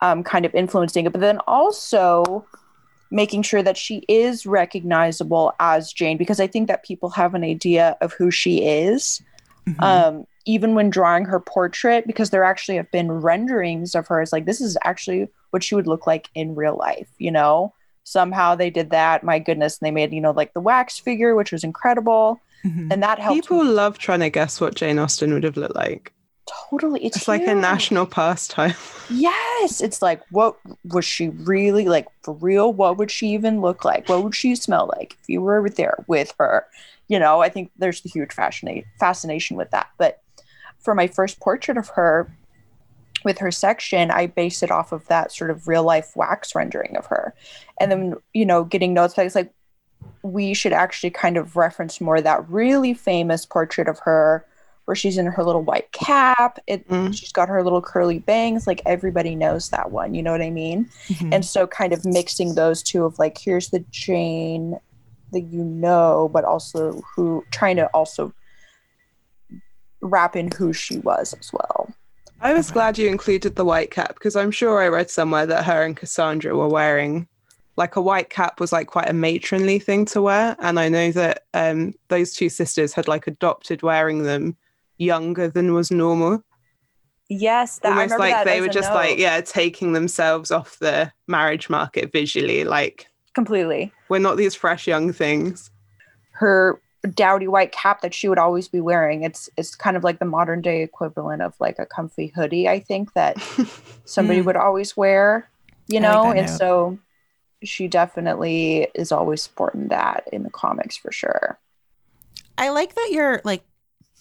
um, 0.00 0.22
kind 0.22 0.44
of 0.44 0.54
influencing 0.54 1.06
it. 1.06 1.12
But 1.12 1.20
then 1.20 1.38
also 1.46 2.44
making 3.10 3.42
sure 3.42 3.62
that 3.62 3.76
she 3.76 4.04
is 4.08 4.46
recognizable 4.46 5.52
as 5.60 5.92
Jane, 5.92 6.16
because 6.16 6.40
I 6.40 6.46
think 6.46 6.68
that 6.68 6.84
people 6.84 7.10
have 7.10 7.34
an 7.34 7.44
idea 7.44 7.96
of 8.00 8.12
who 8.12 8.30
she 8.30 8.66
is. 8.66 9.22
Mm-hmm. 9.66 9.82
Um, 9.82 10.26
even 10.44 10.74
when 10.74 10.90
drawing 10.90 11.24
her 11.24 11.40
portrait, 11.40 12.06
because 12.06 12.30
there 12.30 12.44
actually 12.44 12.76
have 12.76 12.90
been 12.92 13.10
renderings 13.10 13.96
of 13.96 14.06
her 14.06 14.20
as 14.20 14.32
like, 14.32 14.44
this 14.44 14.60
is 14.60 14.78
actually 14.84 15.28
what 15.50 15.64
she 15.64 15.74
would 15.74 15.88
look 15.88 16.06
like 16.06 16.28
in 16.34 16.54
real 16.54 16.76
life, 16.76 17.08
you 17.18 17.32
know? 17.32 17.72
Somehow 18.04 18.54
they 18.54 18.70
did 18.70 18.90
that. 18.90 19.24
My 19.24 19.40
goodness. 19.40 19.78
And 19.78 19.86
they 19.86 19.90
made, 19.90 20.12
you 20.12 20.20
know, 20.20 20.30
like 20.30 20.54
the 20.54 20.60
wax 20.60 21.00
figure, 21.00 21.34
which 21.34 21.50
was 21.50 21.64
incredible. 21.64 22.40
Mm-hmm. 22.64 22.92
And 22.92 23.02
that 23.02 23.18
helped. 23.18 23.42
People 23.42 23.64
me. 23.64 23.70
love 23.70 23.98
trying 23.98 24.20
to 24.20 24.30
guess 24.30 24.60
what 24.60 24.76
Jane 24.76 25.00
Austen 25.00 25.34
would 25.34 25.42
have 25.42 25.56
looked 25.56 25.74
like. 25.74 26.12
Totally. 26.46 27.04
It's, 27.04 27.16
it's 27.16 27.28
like 27.28 27.46
a 27.46 27.54
national 27.54 28.06
pastime. 28.06 28.74
Yes. 29.10 29.80
It's 29.80 30.00
like, 30.00 30.22
what 30.30 30.56
was 30.84 31.04
she 31.04 31.28
really 31.28 31.86
like 31.86 32.06
for 32.22 32.34
real? 32.34 32.72
What 32.72 32.98
would 32.98 33.10
she 33.10 33.28
even 33.28 33.60
look 33.60 33.84
like? 33.84 34.08
What 34.08 34.22
would 34.22 34.34
she 34.34 34.54
smell 34.54 34.90
like 34.96 35.16
if 35.20 35.28
you 35.28 35.40
were 35.40 35.68
there 35.68 36.04
with 36.06 36.32
her? 36.38 36.66
You 37.08 37.18
know, 37.18 37.40
I 37.40 37.48
think 37.48 37.70
there's 37.76 38.04
a 38.04 38.08
huge 38.08 38.32
fascinate, 38.32 38.84
fascination 38.98 39.56
with 39.56 39.70
that. 39.70 39.88
But 39.98 40.22
for 40.78 40.94
my 40.94 41.06
first 41.06 41.40
portrait 41.40 41.78
of 41.78 41.88
her, 41.90 42.30
with 43.24 43.38
her 43.38 43.50
section, 43.50 44.12
I 44.12 44.26
based 44.26 44.62
it 44.62 44.70
off 44.70 44.92
of 44.92 45.06
that 45.08 45.32
sort 45.32 45.50
of 45.50 45.66
real 45.66 45.82
life 45.82 46.12
wax 46.14 46.54
rendering 46.54 46.96
of 46.96 47.06
her. 47.06 47.34
And 47.80 47.90
then, 47.90 48.14
you 48.34 48.46
know, 48.46 48.62
getting 48.62 48.94
notes 48.94 49.14
back 49.14 49.26
it's 49.26 49.34
like, 49.34 49.52
we 50.22 50.54
should 50.54 50.72
actually 50.72 51.10
kind 51.10 51.36
of 51.36 51.56
reference 51.56 52.00
more 52.00 52.20
that 52.20 52.48
really 52.48 52.94
famous 52.94 53.44
portrait 53.44 53.88
of 53.88 53.98
her 54.00 54.46
where 54.86 54.94
she's 54.94 55.18
in 55.18 55.26
her 55.26 55.44
little 55.44 55.62
white 55.62 55.92
cap. 55.92 56.58
It, 56.66 56.88
mm. 56.88 57.14
She's 57.14 57.32
got 57.32 57.48
her 57.48 57.62
little 57.62 57.82
curly 57.82 58.20
bangs. 58.20 58.66
Like 58.66 58.80
everybody 58.86 59.34
knows 59.34 59.68
that 59.68 59.90
one. 59.90 60.14
You 60.14 60.22
know 60.22 60.32
what 60.32 60.42
I 60.42 60.50
mean? 60.50 60.88
Mm-hmm. 61.08 61.32
And 61.32 61.44
so, 61.44 61.66
kind 61.66 61.92
of 61.92 62.04
mixing 62.04 62.54
those 62.54 62.82
two 62.82 63.04
of 63.04 63.18
like, 63.18 63.36
here's 63.36 63.68
the 63.68 63.84
Jane 63.90 64.78
that 65.32 65.40
you 65.40 65.62
know, 65.62 66.30
but 66.32 66.44
also 66.44 67.02
who 67.14 67.44
trying 67.50 67.76
to 67.76 67.86
also 67.88 68.32
wrap 70.00 70.36
in 70.36 70.50
who 70.56 70.72
she 70.72 70.98
was 70.98 71.34
as 71.34 71.52
well. 71.52 71.92
I 72.40 72.52
was 72.52 72.70
glad 72.70 72.96
you 72.96 73.08
included 73.08 73.56
the 73.56 73.64
white 73.64 73.90
cap 73.90 74.14
because 74.14 74.36
I'm 74.36 74.50
sure 74.50 74.82
I 74.82 74.88
read 74.88 75.10
somewhere 75.10 75.46
that 75.46 75.64
her 75.64 75.82
and 75.82 75.96
Cassandra 75.96 76.56
were 76.56 76.68
wearing 76.68 77.26
like 77.76 77.96
a 77.96 78.00
white 78.00 78.30
cap 78.30 78.60
was 78.60 78.72
like 78.72 78.86
quite 78.86 79.08
a 79.08 79.12
matronly 79.12 79.78
thing 79.78 80.06
to 80.06 80.22
wear 80.22 80.56
and 80.60 80.80
i 80.80 80.88
know 80.88 81.12
that 81.12 81.44
um, 81.52 81.92
those 82.08 82.32
two 82.32 82.48
sisters 82.48 82.94
had 82.94 83.06
like 83.06 83.26
adopted 83.26 83.82
wearing 83.82 84.22
them 84.22 84.56
younger 84.98 85.48
than 85.48 85.72
was 85.74 85.90
normal 85.90 86.42
yes 87.28 87.78
that, 87.80 87.92
almost 87.92 88.18
like 88.18 88.44
they 88.44 88.60
were 88.60 88.68
just 88.68 88.90
note. 88.90 88.96
like 88.96 89.18
yeah 89.18 89.40
taking 89.40 89.92
themselves 89.92 90.50
off 90.50 90.78
the 90.78 91.10
marriage 91.26 91.68
market 91.68 92.12
visually 92.12 92.64
like 92.64 93.06
completely 93.34 93.92
we're 94.08 94.18
not 94.18 94.36
these 94.36 94.54
fresh 94.54 94.86
young 94.86 95.12
things 95.12 95.70
her 96.30 96.80
dowdy 97.14 97.46
white 97.46 97.72
cap 97.72 98.00
that 98.00 98.14
she 98.14 98.28
would 98.28 98.38
always 98.38 98.68
be 98.68 98.80
wearing 98.80 99.22
it's 99.22 99.50
it's 99.56 99.74
kind 99.74 99.96
of 99.96 100.04
like 100.04 100.18
the 100.18 100.24
modern 100.24 100.60
day 100.60 100.82
equivalent 100.82 101.42
of 101.42 101.54
like 101.60 101.78
a 101.78 101.86
comfy 101.86 102.28
hoodie 102.28 102.68
i 102.68 102.80
think 102.80 103.12
that 103.14 103.36
somebody 104.04 104.40
mm. 104.40 104.44
would 104.44 104.56
always 104.56 104.96
wear 104.96 105.48
you 105.88 106.00
know 106.00 106.30
and 106.30 106.46
note. 106.46 106.58
so 106.58 106.98
she 107.62 107.88
definitely 107.88 108.88
is 108.94 109.12
always 109.12 109.42
sporting 109.42 109.88
that 109.88 110.28
in 110.32 110.42
the 110.42 110.50
comics 110.50 110.96
for 110.96 111.12
sure. 111.12 111.58
I 112.58 112.70
like 112.70 112.94
that 112.94 113.08
you're 113.12 113.40
like 113.44 113.64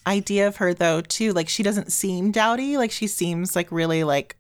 idea 0.08 0.48
of 0.48 0.58
her 0.58 0.74
though 0.74 1.02
too. 1.02 1.34
Like 1.34 1.50
she 1.50 1.64
doesn't 1.64 1.92
seem 1.92 2.32
dowdy. 2.32 2.78
Like 2.78 2.92
she 2.92 3.08
seems 3.08 3.56
like 3.56 3.72
really 3.72 4.04
like 4.04 4.38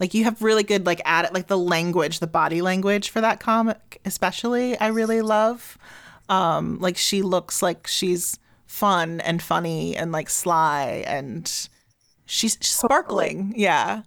like 0.00 0.14
you 0.14 0.24
have 0.24 0.42
really 0.42 0.62
good 0.62 0.86
like 0.86 1.00
at 1.04 1.24
it 1.24 1.32
like 1.32 1.48
the 1.48 1.58
language, 1.58 2.18
the 2.18 2.26
body 2.26 2.62
language 2.62 3.10
for 3.10 3.20
that 3.20 3.40
comic 3.40 4.00
especially. 4.04 4.78
I 4.78 4.88
really 4.88 5.22
love. 5.22 5.78
Um 6.28 6.78
like 6.80 6.96
she 6.96 7.22
looks 7.22 7.62
like 7.62 7.86
she's 7.86 8.38
fun 8.66 9.20
and 9.20 9.42
funny 9.42 9.96
and 9.96 10.12
like 10.12 10.30
sly 10.30 11.04
and 11.06 11.68
she's 12.26 12.58
sparkling. 12.66 13.52
Yeah. 13.56 14.02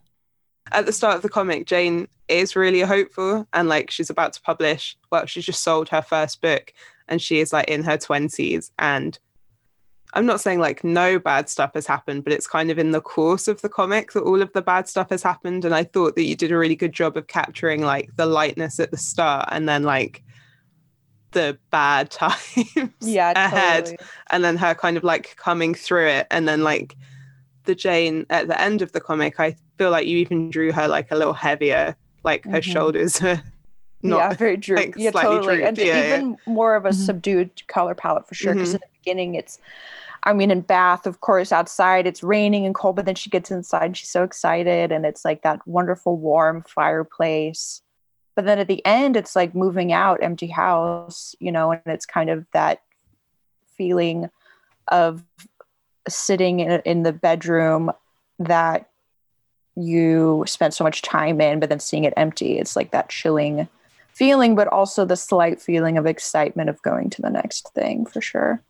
At 0.72 0.88
the 0.88 0.92
start 0.92 1.18
of 1.18 1.22
the 1.22 1.30
comic, 1.30 1.68
Jane 1.68 2.08
is 2.28 2.56
really 2.56 2.82
hopeful 2.82 3.48
and 3.54 3.70
like 3.70 3.92
she's 3.92 4.10
about 4.10 4.34
to 4.34 4.42
publish. 4.42 4.98
Well, 5.12 5.28
she's 5.28 5.46
just 5.46 5.64
sold 5.64 5.90
her 5.90 6.02
first 6.02 6.42
book 6.42 6.74
and 7.08 7.22
she 7.22 7.40
is 7.40 7.54
like 7.54 7.68
in 7.68 7.84
her 7.84 7.98
20s 7.98 8.72
and 8.80 9.20
I'm 10.16 10.26
not 10.26 10.40
saying 10.42 10.60
like 10.60 10.84
no 10.84 11.20
bad 11.20 11.50
stuff 11.50 11.72
has 11.74 11.86
happened, 11.86 12.24
but 12.24 12.32
it's 12.34 12.48
kind 12.48 12.72
of 12.72 12.80
in 12.80 12.92
the 12.92 13.02
course 13.02 13.48
of 13.50 13.62
the 13.62 13.70
comic 13.70 14.14
that 14.14 14.24
all 14.24 14.42
of 14.42 14.52
the 14.54 14.62
bad 14.62 14.88
stuff 14.88 15.10
has 15.10 15.22
happened. 15.22 15.66
And 15.66 15.76
I 15.76 15.84
thought 15.84 16.16
that 16.16 16.24
you 16.24 16.36
did 16.36 16.52
a 16.52 16.58
really 16.58 16.76
good 16.76 16.94
job 16.94 17.18
of 17.18 17.28
capturing 17.28 17.82
like 17.84 18.16
the 18.16 18.26
lightness 18.26 18.80
at 18.80 18.92
the 18.92 18.98
start 18.98 19.50
and 19.52 19.68
then 19.68 19.84
like 19.84 20.24
the 21.32 21.58
bad 21.70 22.10
times 22.12 22.40
yeah, 23.02 23.34
ahead 23.36 23.86
totally. 23.86 23.98
and 24.32 24.44
then 24.44 24.56
her 24.58 24.74
kind 24.74 24.96
of 24.96 25.04
like 25.04 25.36
coming 25.36 25.74
through 25.76 26.08
it 26.08 26.28
and 26.32 26.48
then 26.48 26.64
like 26.64 26.96
the 27.66 27.76
Jane 27.76 28.26
at 28.30 28.48
the 28.48 28.60
end 28.62 28.82
of 28.82 28.92
the 28.94 29.02
comic, 29.02 29.40
I 29.40 29.56
feel 29.78 29.92
like 29.92 30.08
you 30.08 30.18
even 30.20 30.50
drew 30.50 30.72
her 30.72 30.88
like 30.88 31.12
a 31.12 31.16
little 31.16 31.34
heavier, 31.34 31.96
like 32.24 32.46
her 32.46 32.60
Mhm. 32.62 32.64
shoulders 32.64 33.22
are 33.24 33.42
not 34.02 34.18
yeah, 34.18 34.34
very 34.36 34.58
true. 34.58 34.78
like, 34.78 34.94
yeah, 34.96 35.12
totally. 35.12 35.58
drooped. 35.58 35.68
And 35.68 35.78
Yeah, 35.80 35.86
yeah. 35.86 36.16
even 36.16 36.38
more 36.46 36.76
of 36.76 36.86
a 36.86 36.90
Mhm. 36.90 37.06
subdued 37.06 37.68
color 37.68 37.96
palette 37.96 38.28
for 38.28 38.36
sure. 38.36 38.54
Because 38.54 38.70
Mhm. 38.70 38.76
in 38.76 38.80
the 38.82 39.00
beginning, 39.02 39.36
it's, 39.36 39.60
I 40.26 40.34
mean, 40.34 40.50
in 40.50 40.62
Bath, 40.62 41.06
of 41.06 41.22
course, 41.22 41.52
outside 41.52 42.08
it's 42.08 42.24
raining 42.24 42.66
and 42.66 42.74
cold, 42.74 42.96
but 42.96 43.06
then 43.06 43.16
she 43.16 43.30
gets 43.30 43.52
inside 43.52 43.86
and 43.86 43.98
she's 43.98 44.10
so 44.10 44.24
excited, 44.24 44.92
and 44.92 45.06
it's 45.06 45.24
like 45.24 45.44
that 45.44 45.66
wonderful 45.68 46.18
warm 46.18 46.64
fireplace. 46.64 47.82
But 48.36 48.46
then 48.46 48.60
at 48.60 48.68
the 48.68 48.86
end, 48.86 49.16
it's 49.16 49.36
like 49.36 49.56
moving 49.56 49.94
out, 49.94 50.24
empty 50.24 50.48
house, 50.48 51.36
you 51.40 51.52
know, 51.52 51.72
and 51.72 51.82
it's 51.86 52.06
kind 52.06 52.30
of 52.30 52.46
that 52.52 52.82
feeling 53.78 54.30
of 54.90 55.24
sitting 56.08 56.60
in, 56.60 56.82
in 56.86 57.04
the 57.04 57.14
bedroom 57.14 57.92
that 58.40 58.90
you 59.76 60.44
spent 60.48 60.74
so 60.74 60.84
much 60.84 61.02
time 61.02 61.40
in, 61.40 61.60
but 61.60 61.70
then 61.70 61.80
seeing 61.80 62.04
it 62.04 62.14
empty. 62.18 62.58
It's 62.58 62.76
like 62.76 62.92
that 62.92 63.10
chilling 63.10 63.68
feeling, 64.12 64.56
but 64.56 64.68
also 64.70 65.06
the 65.06 65.18
slight 65.18 65.62
feeling 65.62 65.98
of 65.98 66.06
excitement 66.06 66.70
of 66.70 66.82
going 66.82 67.10
to 67.12 67.22
the 67.22 67.30
next 67.30 67.70
thing 67.74 68.06
for 68.06 68.22
sure. 68.22 68.62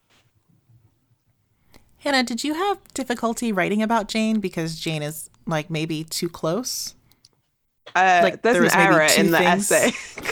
Hannah, 2.05 2.23
did 2.23 2.43
you 2.43 2.53
have 2.53 2.77
difficulty 2.93 3.51
writing 3.51 3.81
about 3.81 4.07
Jane 4.07 4.39
because 4.39 4.79
Jane 4.79 5.01
is 5.01 5.29
like 5.47 5.69
maybe 5.71 6.03
too 6.03 6.29
close? 6.29 6.93
Uh, 7.95 8.19
Like, 8.23 8.41
there's 8.43 8.57
there 8.71 8.87
an 8.87 8.93
error 8.93 9.07
in 9.17 9.31
the 9.31 9.37
things. 9.39 9.71
essay 9.71 9.91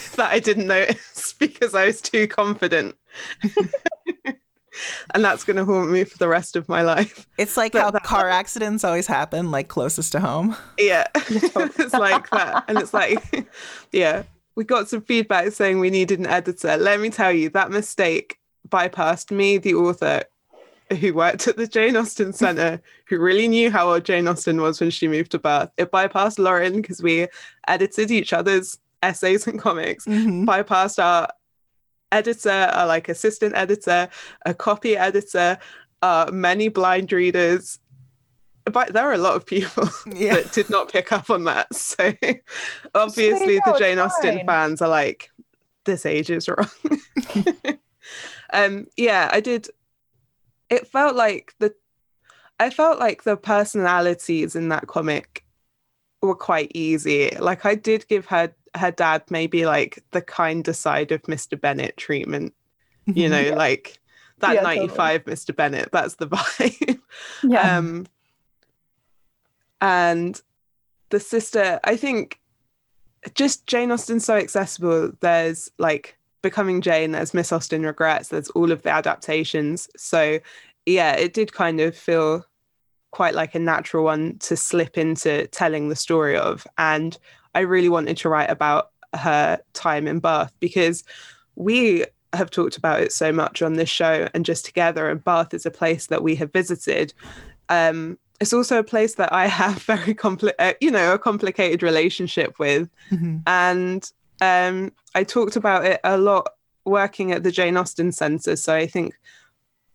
that 0.17 0.31
I 0.31 0.39
didn't 0.39 0.67
notice 0.67 1.33
because 1.39 1.73
I 1.73 1.85
was 1.87 1.99
too 1.99 2.27
confident. 2.27 2.95
and 5.15 5.23
that's 5.23 5.43
going 5.43 5.57
to 5.57 5.65
haunt 5.65 5.89
me 5.91 6.03
for 6.03 6.17
the 6.19 6.27
rest 6.27 6.55
of 6.55 6.69
my 6.69 6.83
life. 6.83 7.27
It's 7.39 7.57
like 7.57 7.71
But 7.73 7.81
how 7.81 7.91
that- 7.91 8.03
car 8.03 8.29
accidents 8.29 8.83
always 8.83 9.07
happen 9.07 9.49
like 9.49 9.67
closest 9.67 10.11
to 10.11 10.19
home. 10.19 10.55
Yeah, 10.77 11.07
it's 11.15 11.93
like 11.93 12.29
that. 12.29 12.65
And 12.67 12.77
it's 12.77 12.93
like, 12.93 13.47
yeah, 13.91 14.23
we 14.55 14.63
got 14.63 14.89
some 14.89 15.01
feedback 15.01 15.51
saying 15.53 15.79
we 15.79 15.89
needed 15.89 16.19
an 16.19 16.27
editor. 16.27 16.77
Let 16.77 16.99
me 16.99 17.09
tell 17.09 17.31
you, 17.31 17.49
that 17.49 17.71
mistake 17.71 18.37
bypassed 18.69 19.31
me, 19.31 19.57
the 19.57 19.73
author 19.75 20.23
who 20.99 21.13
worked 21.13 21.47
at 21.47 21.57
the 21.57 21.67
Jane 21.67 21.95
Austen 21.97 22.33
Centre, 22.33 22.81
who 23.07 23.19
really 23.19 23.47
knew 23.47 23.71
how 23.71 23.91
old 23.93 24.03
Jane 24.05 24.27
Austen 24.27 24.61
was 24.61 24.79
when 24.79 24.89
she 24.91 25.07
moved 25.07 25.31
to 25.31 25.39
Bath. 25.39 25.69
It 25.77 25.91
bypassed 25.91 26.39
Lauren 26.39 26.81
because 26.81 27.01
we 27.01 27.27
edited 27.67 28.11
each 28.11 28.33
other's 28.33 28.77
essays 29.01 29.47
and 29.47 29.59
comics, 29.59 30.05
Mhm. 30.05 30.45
bypassed 30.45 31.01
our 31.03 31.27
editor, 32.11 32.49
our 32.51 32.85
like 32.87 33.09
assistant 33.09 33.55
editor, 33.55 34.07
a 34.45 34.53
copy 34.53 34.95
editor, 34.95 35.57
uh, 36.01 36.29
many 36.31 36.67
blind 36.67 37.11
readers. 37.11 37.79
But 38.65 38.93
there 38.93 39.03
are 39.03 39.13
a 39.13 39.17
lot 39.17 39.35
of 39.35 39.45
people 39.45 39.89
Yeah. 40.13 40.35
that 40.35 40.51
did 40.53 40.69
not 40.69 40.91
pick 40.91 41.11
up 41.11 41.29
on 41.29 41.43
that. 41.45 41.67
So 41.75 42.13
obviously, 42.95 43.59
the 43.65 43.75
Jane 43.79 43.99
Austen 43.99 44.37
fine. 44.37 44.45
fans 44.45 44.81
are 44.81 44.89
like, 44.89 45.31
this 45.85 46.05
age 46.05 46.29
is 46.29 46.47
wrong. 46.47 46.69
um, 48.53 48.87
yeah, 48.97 49.29
I 49.31 49.39
did. 49.39 49.67
It 50.73 50.87
felt 50.87 51.15
like 51.15 51.53
the, 51.59 51.73
I 52.59 52.69
felt 52.69 52.99
like 52.99 53.23
the 53.23 53.37
personalities 53.37 54.55
in 54.55 54.69
that 54.69 54.87
comic 54.87 55.45
were 56.21 56.35
quite 56.35 56.71
easy. 56.73 57.29
Like 57.39 57.65
I 57.65 57.75
did 57.75 58.07
give 58.07 58.25
her 58.27 58.53
her 58.75 58.91
dad 58.91 59.23
maybe 59.29 59.65
like 59.65 60.03
the 60.11 60.21
kinder 60.21 60.73
side 60.73 61.11
of 61.11 61.21
Mr. 61.23 61.59
Bennet 61.59 61.95
treatment. 61.97 62.53
You 63.05 63.29
know, 63.29 63.39
Yeah. 63.39 63.55
like 63.67 63.99
that 64.39 64.55
Yeah, 64.55 64.61
totally. 64.61 64.87
95 64.87 65.25
Mr. 65.25 65.55
Bennet. 65.55 65.89
That's 65.91 66.15
the 66.15 66.27
vibe. 66.35 66.99
Yeah. 67.43 67.77
Um, 67.77 68.07
and 69.81 70.41
the 71.09 71.19
sister, 71.19 71.79
I 71.83 71.97
think, 71.97 72.39
just 73.35 73.67
Jane 73.67 73.91
Austen's 73.91 74.25
so 74.25 74.35
accessible. 74.35 75.11
There's 75.19 75.69
like 75.77 76.17
Becoming 76.43 76.81
Jane, 76.81 77.13
there's 77.13 77.33
Miss 77.33 77.51
Austen 77.53 77.83
Regrets, 77.83 78.27
there's 78.27 78.49
all 78.49 78.71
of 78.71 78.83
the 78.83 78.89
adaptations. 78.91 79.89
So, 79.95 80.39
yeah, 80.85 81.13
it 81.13 81.33
did 81.33 81.53
kind 81.53 81.79
of 81.79 81.95
feel 81.97 82.45
quite 83.11 83.33
like 83.33 83.55
a 83.55 83.59
natural 83.59 84.03
one 84.03 84.37
to 84.39 84.57
slip 84.57 84.97
into 84.97 85.47
telling 85.47 85.87
the 85.87 85.95
story 85.95 86.35
of. 86.37 86.67
And 86.77 87.17
I 87.55 87.61
really 87.61 87.87
wanted 87.87 88.17
to 88.17 88.29
write 88.29 88.49
about 88.49 88.91
her 89.13 89.57
time 89.71 90.05
in 90.05 90.19
Bath 90.19 90.51
because 90.59 91.05
we 91.55 92.03
have 92.33 92.49
talked 92.51 92.75
about 92.75 92.99
it 92.99 93.13
so 93.13 93.31
much 93.31 93.61
on 93.61 93.73
this 93.73 93.89
show 93.89 94.27
and 94.33 94.43
just 94.43 94.65
together. 94.65 95.09
And 95.09 95.23
Bath 95.23 95.53
is 95.53 95.65
a 95.65 95.71
place 95.71 96.07
that 96.07 96.23
we 96.23 96.35
have 96.35 96.51
visited. 96.51 97.13
Um, 97.69 98.17
it's 98.41 98.51
also 98.51 98.79
a 98.79 98.83
place 98.83 99.15
that 99.15 99.31
I 99.31 99.47
have 99.61 99.81
very 99.83 100.13
compli- 100.13 100.51
uh, 100.59 100.73
you 100.81 100.91
know, 100.91 101.13
a 101.13 101.19
complicated 101.19 101.81
relationship 101.83 102.59
with, 102.59 102.89
Mhm. 103.11 103.43
and 103.47 104.11
um, 104.43 104.91
I 105.15 105.23
talked 105.23 105.55
about 105.55 105.85
it 105.85 105.99
a 106.03 106.17
lot 106.17 106.49
working 106.85 107.31
at 107.31 107.43
the 107.43 107.51
Jane 107.51 107.77
Austen 107.77 108.11
Centre. 108.11 108.55
So 108.55 108.75
I 108.75 108.87
think 108.87 109.13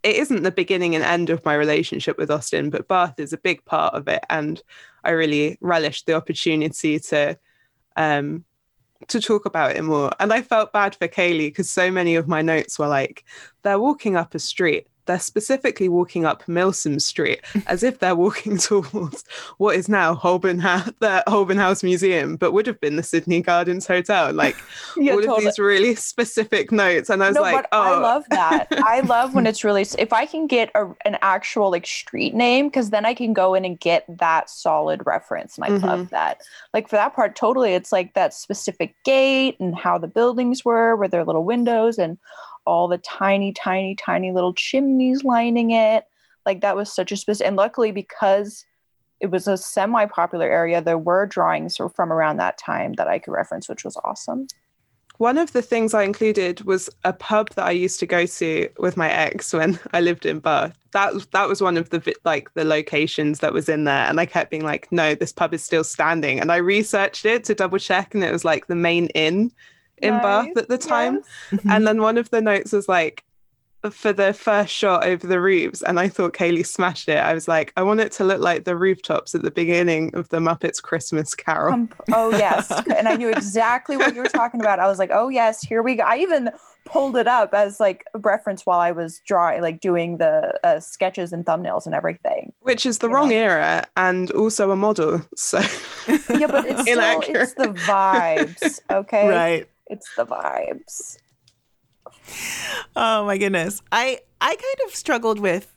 it 0.03 0.17
isn't 0.17 0.43
the 0.43 0.51
beginning 0.51 0.95
and 0.95 1.05
end 1.05 1.29
of 1.29 1.45
my 1.45 1.55
relationship 1.55 2.17
with 2.17 2.31
Austen, 2.31 2.71
but 2.71 2.89
Bath 2.89 3.19
is 3.19 3.33
a 3.33 3.39
big 3.39 3.65
part 3.65 3.95
of 3.95 4.09
it, 4.09 4.25
and 4.31 4.63
I 5.05 5.11
really 5.11 5.59
relished 5.61 6.07
the 6.07 6.15
opportunity 6.15 6.99
to 7.01 7.39
um, 7.97 8.45
to 9.09 9.21
talk 9.21 9.45
about 9.45 9.77
it 9.77 9.83
more. 9.83 10.11
And 10.21 10.33
I 10.33 10.43
felt 10.43 10.73
bad 10.73 10.95
for 10.95 11.09
Kaylee 11.09 11.49
because 11.49 11.71
so 11.71 11.91
many 11.91 12.17
of 12.17 12.29
my 12.29 12.43
notes 12.43 12.79
were 12.79 12.89
like, 12.89 13.25
they're 13.63 13.79
walking 13.79 14.17
up 14.17 14.35
a 14.35 14.39
street. 14.39 14.87
They're 15.09 15.19
specifically 15.19 15.89
walking 15.89 16.25
up 16.25 16.47
Milsom 16.47 17.01
Street 17.01 17.41
as 17.67 17.83
if 17.83 17.99
they're 17.99 18.15
walking 18.15 18.57
towards 18.69 19.25
what 19.57 19.75
is 19.75 19.89
now 19.89 20.15
Holburne 20.15 20.61
House, 20.61 20.91
the 21.01 21.25
Holburne 21.27 21.57
House 21.57 21.83
Museum, 21.83 22.37
but 22.37 22.53
would 22.53 22.67
have 22.67 22.81
been 22.81 22.97
the 22.97 23.03
Sydney 23.03 23.41
Gardens 23.43 23.87
Hotel. 23.87 24.33
Like 24.33 24.57
yeah, 24.97 25.15
all 25.15 25.39
of 25.39 25.41
these 25.43 25.59
really 25.59 25.95
specific 25.97 26.71
notes. 26.71 27.11
And 27.11 27.25
I 27.25 27.29
was 27.29 27.37
no, 27.37 27.43
like, 27.43 27.55
but 27.57 27.69
oh, 27.73 27.83
I 27.83 27.99
love 27.99 28.25
that. 28.31 28.69
I 28.71 29.01
love 29.01 29.35
when 29.35 29.47
it's 29.47 29.65
really 29.65 29.83
if 29.99 30.13
I 30.13 30.27
can 30.27 30.47
get 30.47 30.71
a, 30.75 30.87
an 31.05 31.19
actual 31.23 31.71
like 31.71 31.87
street 31.87 32.35
name 32.35 32.69
because 32.69 32.91
then 32.91 33.05
I 33.05 33.15
can 33.15 33.33
go 33.33 33.55
in 33.55 33.65
and 33.65 33.81
get 33.81 34.05
that 34.09 34.51
solid 34.51 35.05
reference. 35.07 35.57
And 35.57 35.65
I 35.65 35.69
Mm-hmm. 35.79 35.87
love 35.87 36.11
that. 36.11 36.41
Like 36.75 36.89
for 36.89 36.97
that 36.97 37.15
part, 37.15 37.37
totally. 37.37 37.75
It's 37.75 37.93
like 37.93 38.15
that 38.15 38.35
specific 38.35 38.97
gate 39.05 39.57
and 39.61 39.77
how 39.77 39.97
the 39.99 40.09
buildings 40.09 40.65
were, 40.65 40.97
where 40.97 41.09
their 41.09 41.25
little 41.25 41.45
windows 41.45 41.99
and 41.99 42.19
all 42.69 42.87
the 42.87 42.99
tiny, 42.99 43.53
tiny, 43.53 43.97
tiny 43.97 44.31
little 44.31 44.53
chimneys 44.53 45.25
lining 45.25 45.71
it. 45.71 46.05
Like 46.45 46.61
that 46.61 46.77
was 46.77 46.93
such 46.93 47.11
a 47.11 47.17
specific. 47.17 47.49
And 47.49 47.57
luckily, 47.57 47.91
because 47.91 48.65
it 49.21 49.31
was 49.31 49.49
a 49.49 49.57
semi-popular 49.57 50.47
area, 50.47 50.81
there 50.81 50.99
were 50.99 51.27
drawings 51.27 51.77
from 51.77 52.13
around 52.13 52.37
that 52.37 52.59
time 52.59 52.93
that 52.95 53.09
I 53.09 53.19
could 53.19 53.33
reference, 53.33 53.69
which 53.69 53.85
was 53.85 53.97
awesome. 54.05 54.47
One 55.17 55.37
of 55.37 55.53
the 55.53 55.63
things 55.63 55.95
I 55.95 56.05
included 56.05 56.61
was 56.61 56.89
a 57.05 57.13
pub 57.13 57.51
that 57.57 57.67
I 57.67 57.73
used 57.73 57.99
to 58.01 58.07
go 58.07 58.25
to 58.25 58.69
with 58.79 58.97
my 58.97 59.11
ex 59.11 59.53
when 59.53 59.81
I 59.93 60.01
lived 60.01 60.25
in 60.27 60.39
Bath. 60.39 60.79
That 60.93 61.15
was- 61.15 61.27
that 61.29 61.49
was 61.49 61.61
one 61.61 61.77
of 61.77 61.91
the 61.91 62.15
like 62.25 62.55
the 62.55 62.65
locations 62.65 63.41
that 63.41 63.53
was 63.53 63.69
in 63.69 63.85
there, 63.85 64.07
and 64.09 64.21
I 64.21 64.27
kept 64.27 64.51
being 64.51 64.65
like, 64.65 64.91
"No, 64.93 65.15
this 65.15 65.33
pub 65.33 65.53
is 65.55 65.65
still 65.65 65.85
standing." 65.85 66.39
And 66.39 66.53
I 66.53 66.57
researched 66.57 67.27
it 67.27 67.43
to 67.45 67.55
double 67.55 67.79
check, 67.79 68.15
and 68.15 68.23
it 68.23 68.33
was 68.33 68.45
like 68.45 68.69
the 68.69 68.77
main 68.77 69.07
inn 69.09 69.51
in 70.03 70.15
Bath 70.15 70.57
at 70.57 70.69
the 70.69 70.79
time. 70.79 71.23
yes. 71.53 71.61
And 71.69 71.87
then 71.87 72.01
one 72.01 72.19
of 72.19 72.31
the 72.31 72.41
notes 72.41 72.73
was 72.73 72.89
like, 72.89 73.25
for 73.91 74.13
the 74.13 74.33
first 74.33 74.75
shot 74.75 75.07
over 75.07 75.27
the 75.27 75.41
roofs, 75.41 75.83
and 75.83 76.01
I 76.01 76.09
thought 76.09 76.33
Kaylee 76.33 76.67
smashed 76.67 77.09
it. 77.09 77.19
I 77.19 77.33
was 77.33 77.47
like, 77.47 77.73
I 77.77 77.83
want 77.83 78.01
it 78.01 78.11
to 78.13 78.25
look 78.25 78.41
like 78.41 78.65
the 78.65 78.77
rooftops 78.77 79.35
at 79.35 79.43
the 79.43 79.53
beginning 79.53 80.15
of 80.15 80.29
the 80.31 80.39
Muppets 80.39 80.83
Christmas 80.83 81.35
Carol. 81.35 81.75
Um, 81.75 81.91
oh 82.13 82.31
yes, 82.31 82.71
and 82.97 83.07
I 83.07 83.15
knew 83.15 83.29
exactly 83.29 83.97
what 83.97 84.15
you 84.15 84.23
were 84.23 84.29
talking 84.29 84.61
about. 84.61 84.81
I 84.81 84.89
was 84.89 84.99
like, 84.99 85.11
oh 85.13 85.29
yes, 85.29 85.63
here 85.63 85.83
we 85.83 85.95
go. 85.95 86.03
I 86.03 86.19
even 86.19 86.51
pulled 86.85 87.17
it 87.17 87.29
up 87.29 87.55
as 87.55 87.79
like 87.79 88.05
a 88.15 88.19
reference 88.19 88.67
while 88.67 88.81
I 88.81 88.91
was 88.91 89.21
drawing, 89.25 89.63
like 89.63 89.81
doing 89.81 90.19
the 90.19 90.59
uh, 90.65 90.81
sketches 90.81 91.33
and 91.33 91.47
thumbnails 91.47 91.87
and 91.87 91.95
everything. 91.95 92.53
Which 92.61 92.85
is 92.85 92.99
the 92.99 93.09
wrong 93.09 93.29
know? 93.29 93.37
era 93.37 93.87
and 93.97 94.31
also 94.33 94.73
a 94.73 94.77
model. 94.77 95.23
So 95.37 95.59
yeah, 95.59 96.47
but 96.49 96.67
it's 96.67 96.81
still, 96.83 97.23
it's 97.23 97.55
the 97.55 97.75
vibes. 97.87 98.81
Okay, 98.91 99.29
right. 99.29 99.69
It's 99.89 100.15
the 100.17 100.27
vibes. 100.27 101.19
Oh 102.97 103.27
my 103.27 103.39
goodness, 103.39 103.83
I 103.93 104.21
I 104.41 104.55
kind 104.55 104.89
of 104.89 104.95
struggled 104.95 105.41
with 105.41 105.75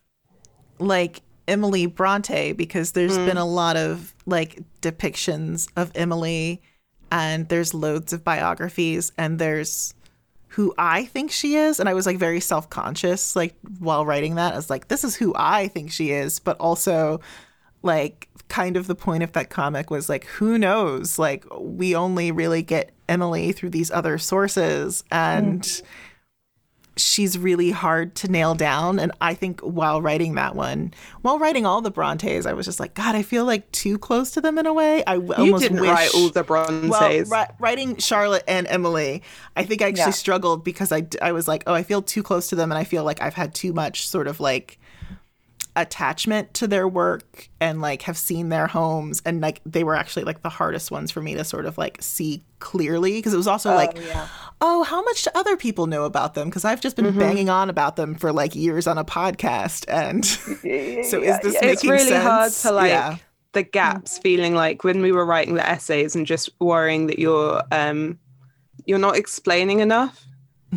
like 0.80 1.22
Emily 1.48 1.86
Bronte 1.86 2.54
because 2.54 2.92
there's 2.92 3.18
mm. 3.18 3.26
been 3.26 3.38
a 3.38 3.46
lot 3.46 3.78
of 3.78 4.14
like 4.26 4.62
depictions 4.82 5.68
of 5.76 5.92
Emily 5.96 6.62
and 7.12 7.50
there's 7.50 7.74
loads 7.74 8.14
of 8.14 8.24
biographies 8.24 9.12
and 9.18 9.40
there's 9.40 9.94
who 10.52 10.74
I 10.78 11.06
think 11.06 11.32
she 11.32 11.56
is. 11.56 11.80
And 11.80 11.88
I 11.88 11.94
was 11.94 12.06
like 12.06 12.18
very 12.18 12.40
self 12.40 12.70
conscious, 12.70 13.36
like 13.36 13.56
while 13.80 14.06
writing 14.06 14.36
that. 14.36 14.54
I 14.54 14.58
was 14.58 14.70
like, 14.70 14.88
this 14.90 15.04
is 15.04 15.16
who 15.16 15.34
I 15.36 15.68
think 15.70 15.92
she 15.92 16.12
is. 16.12 16.40
But 16.40 16.58
also, 16.60 17.22
like, 17.84 18.28
kind 18.50 18.76
of 18.76 18.88
the 18.88 18.96
point 18.96 19.24
of 19.24 19.32
that 19.32 19.50
comic 19.50 19.90
was 19.90 20.10
like, 20.10 20.26
who 20.26 20.58
knows? 20.58 21.18
Like, 21.18 21.46
we 21.58 21.96
only 21.96 22.32
really 22.32 22.62
get 22.62 22.92
Emily 23.08 23.52
through 23.52 23.70
these 23.70 23.92
other 23.92 24.18
sources. 24.18 25.04
And. 25.12 25.62
Mm-hmm 25.62 25.86
she's 26.98 27.38
really 27.38 27.72
hard 27.72 28.16
to 28.16 28.30
nail 28.30 28.56
down. 28.56 29.00
And 29.00 29.12
I 29.22 29.34
think 29.34 29.62
while 29.62 30.02
writing 30.02 30.36
that 30.36 30.56
one, 30.56 30.94
while 31.22 31.40
writing 31.40 31.66
all 31.66 31.82
the 31.82 31.92
Brontes, 31.92 32.46
I 32.46 32.54
was 32.54 32.66
just 32.66 32.80
like, 32.80 32.94
God, 32.94 33.16
I 33.16 33.24
feel 33.24 33.46
like 33.46 33.70
too 33.72 33.98
close 33.98 34.32
to 34.32 34.42
them 34.42 34.58
in 34.58 34.66
a 34.66 34.74
way. 34.74 35.04
I 35.06 35.16
you 35.16 35.34
almost 35.34 35.64
didn't 35.64 35.82
wish, 35.82 35.90
write 35.90 36.14
all 36.14 36.30
the 36.30 36.44
Brontes. 36.44 36.90
Well, 36.90 37.10
ri- 37.12 37.56
writing 37.60 37.98
Charlotte 37.98 38.44
and 38.48 38.68
Emily, 38.68 39.24
I 39.56 39.64
think 39.64 39.82
I 39.82 39.88
actually 39.88 40.04
yeah. 40.04 40.12
struggled 40.12 40.64
because 40.64 40.92
I, 40.92 41.08
I 41.22 41.32
was 41.32 41.48
like, 41.48 41.64
oh, 41.68 41.74
I 41.74 41.84
feel 41.84 42.02
too 42.02 42.24
close 42.24 42.50
to 42.50 42.56
them, 42.56 42.72
and 42.72 42.78
I 42.78 42.84
feel 42.84 43.04
like 43.04 43.22
I've 43.22 43.36
had 43.36 43.54
too 43.54 43.74
much 43.74 44.08
sort 44.08 44.28
of 44.28 44.40
like 44.40 44.80
attachment 45.76 46.54
to 46.54 46.68
their 46.68 46.86
work 46.86 47.50
and 47.62 47.80
like 47.80 48.02
have 48.02 48.18
seen 48.18 48.50
their 48.50 48.68
homes 48.68 49.22
and 49.26 49.40
like 49.40 49.62
they 49.66 49.86
were 49.86 49.96
actually 49.96 50.24
like 50.26 50.42
the 50.42 50.50
hardest 50.50 50.92
ones 50.92 51.12
for 51.12 51.22
me 51.22 51.34
to 51.34 51.46
sort 51.46 51.66
of 51.66 51.78
like 51.78 51.98
see 52.02 52.44
clearly 52.60 53.14
because 53.14 53.34
it 53.34 53.38
was 53.38 53.48
also 53.48 53.72
oh, 53.72 53.76
like 53.76 53.96
yeah. 53.96 54.28
oh 54.60 54.84
how 54.84 55.02
much 55.04 55.24
do 55.24 55.30
other 55.34 55.56
people 55.56 55.88
know 55.88 56.04
about 56.04 56.34
them 56.34 56.50
because 56.50 56.66
i've 56.66 56.82
just 56.82 56.98
been 56.98 57.06
mm-hmm. 57.06 57.20
banging 57.20 57.50
on 57.50 57.70
about 57.70 57.96
them 57.96 58.16
for 58.16 58.34
like 58.34 58.54
years 58.54 58.86
on 58.86 58.98
a 58.98 59.06
podcast 59.06 59.86
and 59.88 60.26
so 61.06 61.22
is 61.22 61.40
this 61.40 61.54
yeah. 61.54 61.66
it's 61.70 61.86
really 61.86 62.04
sense? 62.04 62.24
hard 62.24 62.52
to 62.52 62.72
like 62.72 62.90
yeah. 62.90 63.16
the 63.54 63.64
gaps 63.64 64.18
feeling 64.18 64.54
like 64.54 64.84
when 64.84 65.02
we 65.02 65.14
were 65.14 65.26
writing 65.26 65.54
the 65.54 65.68
essays 65.68 66.18
and 66.18 66.28
just 66.28 66.50
worrying 66.60 67.08
that 67.08 67.18
you're 67.18 67.64
um 67.72 68.20
you're 68.86 69.00
not 69.00 69.16
explaining 69.16 69.80
enough 69.80 70.28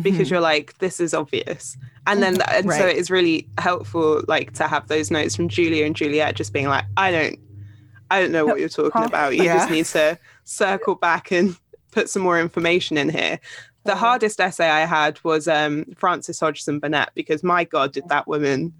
because 0.01 0.21
mm-hmm. 0.21 0.35
you're 0.35 0.41
like 0.41 0.77
this 0.77 1.01
is 1.01 1.13
obvious 1.13 1.75
and 2.07 2.21
then 2.21 2.41
and 2.49 2.67
right. 2.67 2.79
so 2.79 2.87
it 2.87 2.97
is 2.97 3.09
really 3.09 3.47
helpful 3.57 4.21
like 4.27 4.53
to 4.53 4.67
have 4.67 4.87
those 4.87 5.11
notes 5.11 5.35
from 5.35 5.47
julia 5.47 5.85
and 5.85 5.95
juliet 5.95 6.35
just 6.35 6.53
being 6.53 6.67
like 6.67 6.85
i 6.97 7.11
don't 7.11 7.39
i 8.11 8.21
don't 8.21 8.31
know 8.31 8.45
what 8.45 8.59
you're 8.59 8.69
talking 8.69 9.03
about 9.03 9.35
you 9.35 9.43
yeah. 9.43 9.57
just 9.57 9.71
need 9.71 9.85
to 9.85 10.17
circle 10.43 10.95
back 10.95 11.31
and 11.31 11.57
put 11.91 12.09
some 12.09 12.21
more 12.21 12.39
information 12.39 12.97
in 12.97 13.09
here 13.09 13.39
the 13.83 13.91
mm-hmm. 13.91 13.99
hardest 13.99 14.39
essay 14.39 14.69
i 14.69 14.85
had 14.85 15.21
was 15.23 15.47
um, 15.47 15.85
frances 15.95 16.39
hodgson 16.39 16.79
burnett 16.79 17.11
because 17.15 17.43
my 17.43 17.63
god 17.63 17.91
did 17.91 18.07
that 18.09 18.27
woman 18.27 18.73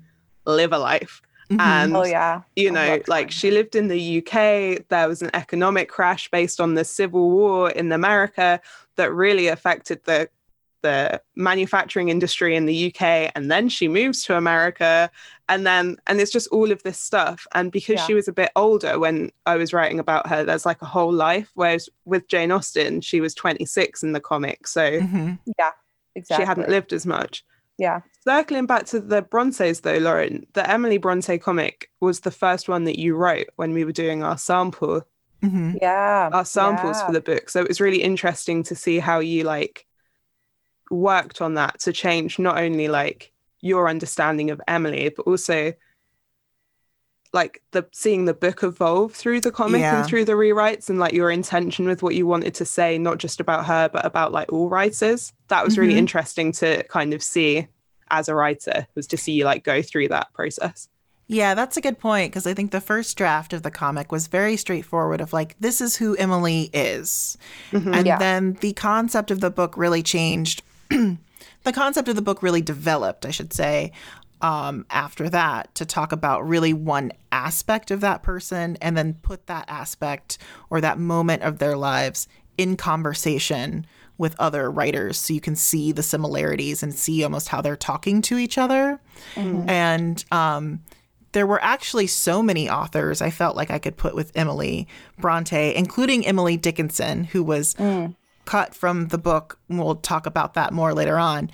live 0.45 0.73
a 0.73 0.77
life 0.77 1.21
mm-hmm. 1.49 1.59
and 1.61 1.95
oh 1.95 2.03
yeah 2.03 2.41
you 2.55 2.69
know 2.69 2.99
like 3.07 3.31
she 3.31 3.51
lived 3.51 3.75
in 3.75 3.87
the 3.87 4.17
uk 4.19 4.31
there 4.89 5.07
was 5.07 5.21
an 5.21 5.31
economic 5.33 5.89
crash 5.89 6.29
based 6.29 6.59
on 6.59 6.75
the 6.75 6.83
civil 6.83 7.31
war 7.31 7.71
in 7.71 7.91
america 7.91 8.59
that 8.95 9.11
really 9.13 9.47
affected 9.47 9.99
the 10.03 10.29
the 10.85 11.19
manufacturing 11.35 12.09
industry 12.09 12.55
in 12.55 12.67
the 12.67 12.93
UK 12.93 13.31
and 13.33 13.49
then 13.49 13.67
she 13.67 13.87
moves 13.87 14.23
to 14.23 14.37
America 14.37 15.09
and 15.49 15.65
then 15.65 15.97
and 16.05 16.21
it's 16.21 16.31
just 16.31 16.47
all 16.49 16.71
of 16.71 16.83
this 16.83 16.99
stuff 16.99 17.47
and 17.55 17.71
because 17.71 17.95
yeah. 17.95 18.05
she 18.05 18.13
was 18.13 18.27
a 18.27 18.33
bit 18.33 18.51
older 18.55 18.99
when 18.99 19.31
I 19.47 19.55
was 19.55 19.73
writing 19.73 19.99
about 19.99 20.27
her 20.27 20.43
there's 20.43 20.65
like 20.65 20.83
a 20.83 20.85
whole 20.85 21.11
life 21.11 21.49
whereas 21.55 21.89
with 22.05 22.27
Jane 22.27 22.51
Austen 22.51 23.01
she 23.01 23.19
was 23.19 23.33
26 23.33 24.03
in 24.03 24.11
the 24.11 24.19
comic 24.19 24.67
so 24.67 24.99
mm-hmm. 24.99 25.33
yeah 25.57 25.71
exactly 26.13 26.43
she 26.43 26.47
hadn't 26.47 26.69
lived 26.69 26.93
as 26.93 27.07
much 27.07 27.43
yeah 27.79 28.01
circling 28.23 28.67
back 28.67 28.85
to 28.85 28.99
the 28.99 29.23
Brontes 29.23 29.79
though 29.79 29.97
Lauren 29.97 30.45
the 30.53 30.69
Emily 30.69 30.99
Bronte 30.99 31.39
comic 31.39 31.89
was 31.99 32.19
the 32.19 32.29
first 32.29 32.69
one 32.69 32.83
that 32.83 32.99
you 32.99 33.15
wrote 33.15 33.47
when 33.55 33.73
we 33.73 33.85
were 33.85 33.91
doing 33.91 34.21
our 34.21 34.37
sample 34.37 35.01
mm-hmm. 35.41 35.77
yeah 35.81 36.29
our 36.31 36.45
samples 36.45 36.97
yeah. 36.99 37.07
for 37.07 37.11
the 37.11 37.21
book 37.21 37.49
so 37.49 37.59
it 37.59 37.67
was 37.67 37.81
really 37.81 38.03
interesting 38.03 38.61
to 38.61 38.75
see 38.75 38.99
how 38.99 39.17
you 39.17 39.43
like 39.43 39.87
worked 40.95 41.41
on 41.41 41.55
that 41.55 41.79
to 41.81 41.93
change 41.93 42.39
not 42.39 42.57
only 42.57 42.87
like 42.87 43.31
your 43.61 43.89
understanding 43.89 44.51
of 44.51 44.61
Emily, 44.67 45.09
but 45.09 45.23
also 45.23 45.73
like 47.33 47.61
the 47.71 47.85
seeing 47.91 48.25
the 48.25 48.33
book 48.33 48.63
evolve 48.63 49.13
through 49.13 49.41
the 49.41 49.51
comic 49.51 49.81
yeah. 49.81 49.99
and 49.99 50.07
through 50.07 50.25
the 50.25 50.33
rewrites 50.33 50.89
and 50.89 50.97
like 50.97 51.13
your 51.13 51.29
intention 51.29 51.85
with 51.85 52.01
what 52.01 52.15
you 52.15 52.25
wanted 52.25 52.55
to 52.55 52.65
say, 52.65 52.97
not 52.97 53.17
just 53.17 53.39
about 53.39 53.65
her, 53.65 53.89
but 53.89 54.05
about 54.05 54.31
like 54.31 54.51
all 54.51 54.69
writers. 54.69 55.33
That 55.49 55.63
was 55.63 55.73
mm-hmm. 55.73 55.81
really 55.81 55.97
interesting 55.97 56.51
to 56.53 56.83
kind 56.83 57.13
of 57.13 57.21
see 57.21 57.67
as 58.09 58.29
a 58.29 58.35
writer, 58.35 58.87
was 58.95 59.07
to 59.07 59.17
see 59.17 59.33
you 59.33 59.45
like 59.45 59.63
go 59.63 59.81
through 59.81 60.07
that 60.07 60.31
process. 60.33 60.87
Yeah, 61.27 61.55
that's 61.55 61.75
a 61.75 61.81
good 61.81 61.97
point 61.99 62.31
because 62.31 62.45
I 62.45 62.53
think 62.53 62.71
the 62.71 62.81
first 62.81 63.17
draft 63.17 63.51
of 63.51 63.63
the 63.63 63.71
comic 63.71 64.11
was 64.11 64.27
very 64.27 64.57
straightforward 64.57 65.21
of 65.21 65.33
like 65.33 65.55
this 65.59 65.81
is 65.81 65.95
who 65.95 66.15
Emily 66.15 66.69
is. 66.71 67.37
Mm-hmm. 67.71 67.93
And 67.93 68.07
yeah. 68.07 68.17
then 68.17 68.53
the 68.61 68.73
concept 68.73 69.31
of 69.31 69.41
the 69.41 69.49
book 69.49 69.75
really 69.75 70.03
changed 70.03 70.61
the 70.89 71.73
concept 71.73 72.07
of 72.07 72.15
the 72.15 72.21
book 72.21 72.41
really 72.41 72.61
developed, 72.61 73.25
I 73.25 73.31
should 73.31 73.53
say, 73.53 73.91
um, 74.41 74.85
after 74.89 75.29
that 75.29 75.73
to 75.75 75.85
talk 75.85 76.11
about 76.11 76.47
really 76.47 76.73
one 76.73 77.11
aspect 77.31 77.91
of 77.91 78.01
that 78.01 78.21
person 78.21 78.77
and 78.81 78.97
then 78.97 79.15
put 79.15 79.47
that 79.47 79.65
aspect 79.67 80.37
or 80.69 80.81
that 80.81 80.99
moment 80.99 81.43
of 81.43 81.59
their 81.59 81.77
lives 81.77 82.27
in 82.57 82.77
conversation 82.77 83.85
with 84.17 84.35
other 84.39 84.71
writers 84.71 85.17
so 85.17 85.33
you 85.33 85.41
can 85.41 85.55
see 85.55 85.91
the 85.91 86.03
similarities 86.03 86.83
and 86.83 86.93
see 86.93 87.23
almost 87.23 87.49
how 87.49 87.61
they're 87.61 87.75
talking 87.75 88.21
to 88.21 88.37
each 88.37 88.57
other. 88.57 88.99
Mm-hmm. 89.35 89.69
And 89.69 90.23
um, 90.31 90.81
there 91.33 91.47
were 91.47 91.61
actually 91.61 92.07
so 92.07 92.41
many 92.41 92.69
authors 92.69 93.21
I 93.21 93.29
felt 93.29 93.57
like 93.57 93.71
I 93.71 93.79
could 93.79 93.97
put 93.97 94.15
with 94.15 94.31
Emily 94.35 94.87
Bronte, 95.17 95.75
including 95.75 96.25
Emily 96.25 96.55
Dickinson, 96.55 97.25
who 97.25 97.43
was 97.43 97.73
mm 97.75 98.15
cut 98.45 98.75
from 98.75 99.07
the 99.07 99.17
book. 99.17 99.59
We'll 99.67 99.95
talk 99.95 100.25
about 100.25 100.53
that 100.53 100.73
more 100.73 100.93
later 100.93 101.17
on. 101.17 101.49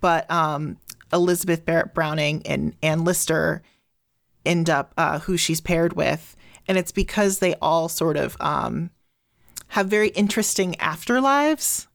But 0.00 0.30
um, 0.30 0.78
Elizabeth 1.12 1.64
Barrett 1.64 1.94
Browning 1.94 2.42
and 2.46 2.74
Anne 2.82 3.04
Lister 3.04 3.62
end 4.44 4.70
up 4.70 4.94
uh, 4.96 5.18
who 5.20 5.36
she's 5.36 5.60
paired 5.60 5.94
with. 5.94 6.36
And 6.68 6.78
it's 6.78 6.92
because 6.92 7.38
they 7.38 7.54
all 7.56 7.88
sort 7.88 8.16
of 8.16 8.36
um, 8.40 8.90
have 9.68 9.88
very 9.88 10.08
interesting 10.08 10.74
afterlives. 10.74 11.86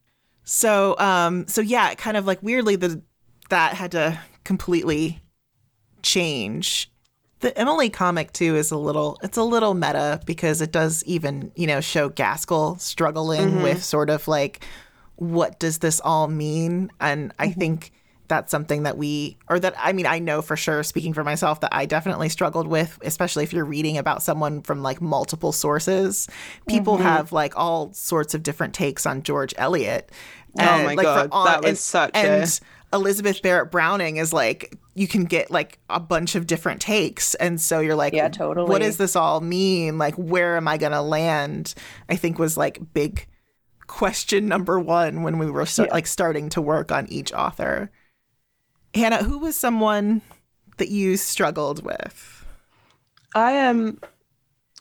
So, 0.44 0.98
um, 0.98 1.46
so 1.48 1.60
yeah, 1.60 1.94
kind 1.94 2.16
of 2.16 2.26
like 2.26 2.42
weirdly, 2.42 2.76
the 2.76 3.02
that 3.48 3.74
had 3.74 3.92
to 3.92 4.18
completely 4.44 5.22
change 6.02 6.91
the 7.42 7.56
Emily 7.58 7.90
comic 7.90 8.32
too 8.32 8.56
is 8.56 8.70
a 8.70 8.78
little 8.78 9.18
it's 9.22 9.36
a 9.36 9.42
little 9.42 9.74
meta 9.74 10.20
because 10.24 10.62
it 10.62 10.72
does 10.72 11.04
even, 11.04 11.52
you 11.54 11.66
know, 11.66 11.80
show 11.80 12.08
Gaskell 12.08 12.78
struggling 12.78 13.50
mm-hmm. 13.50 13.62
with 13.62 13.84
sort 13.84 14.08
of 14.08 14.26
like 14.26 14.64
what 15.16 15.60
does 15.60 15.78
this 15.78 16.00
all 16.00 16.26
mean? 16.26 16.90
And 17.00 17.32
I 17.38 17.48
mm-hmm. 17.48 17.60
think 17.60 17.92
that's 18.28 18.50
something 18.50 18.84
that 18.84 18.96
we 18.96 19.36
or 19.50 19.60
that 19.60 19.74
I 19.76 19.92
mean 19.92 20.06
I 20.06 20.18
know 20.18 20.40
for 20.40 20.56
sure 20.56 20.82
speaking 20.82 21.12
for 21.12 21.22
myself 21.22 21.60
that 21.60 21.74
I 21.74 21.84
definitely 21.84 22.30
struggled 22.30 22.66
with 22.66 22.98
especially 23.02 23.44
if 23.44 23.52
you're 23.52 23.64
reading 23.64 23.98
about 23.98 24.22
someone 24.22 24.62
from 24.62 24.82
like 24.82 25.02
multiple 25.02 25.52
sources 25.52 26.28
people 26.66 26.94
mm-hmm. 26.94 27.02
have 27.02 27.32
like 27.32 27.58
all 27.58 27.92
sorts 27.92 28.32
of 28.32 28.42
different 28.42 28.72
takes 28.72 29.04
on 29.04 29.22
George 29.22 29.52
Eliot 29.58 30.10
and, 30.58 30.68
oh 30.68 30.86
my 30.86 30.94
like, 30.94 31.04
god 31.04 31.28
all, 31.30 31.44
that 31.44 31.60
was 31.60 31.68
and, 31.68 31.78
such 31.78 32.10
and 32.14 32.44
a... 32.44 32.46
Elizabeth 32.92 33.40
Barrett 33.42 33.70
Browning 33.70 34.16
is 34.16 34.32
like 34.32 34.76
you 34.94 35.08
can 35.08 35.24
get 35.24 35.50
like 35.50 35.78
a 35.88 35.98
bunch 35.98 36.34
of 36.34 36.46
different 36.46 36.80
takes. 36.80 37.34
And 37.36 37.60
so 37.60 37.80
you're 37.80 37.94
like 37.94 38.12
yeah 38.12 38.28
totally. 38.28 38.68
what 38.68 38.82
does 38.82 38.98
this 38.98 39.16
all 39.16 39.40
mean? 39.40 39.98
Like 39.98 40.14
where 40.16 40.56
am 40.56 40.68
i 40.68 40.76
going 40.76 40.92
to 40.92 41.02
land? 41.02 41.74
I 42.08 42.16
think 42.16 42.38
was 42.38 42.56
like 42.56 42.80
big 42.92 43.26
question 43.86 44.46
number 44.46 44.78
one 44.78 45.22
when 45.22 45.38
we 45.38 45.50
were 45.50 45.66
start, 45.66 45.88
yeah. 45.88 45.94
like 45.94 46.06
starting 46.06 46.48
to 46.50 46.60
work 46.60 46.92
on 46.92 47.06
each 47.08 47.32
author. 47.32 47.90
Hannah 48.94 49.22
who 49.22 49.38
was 49.38 49.56
someone 49.56 50.20
that 50.76 50.88
you 50.88 51.16
struggled 51.16 51.84
with? 51.84 52.46
I 53.34 53.52
am 53.52 53.86
um, 53.86 54.00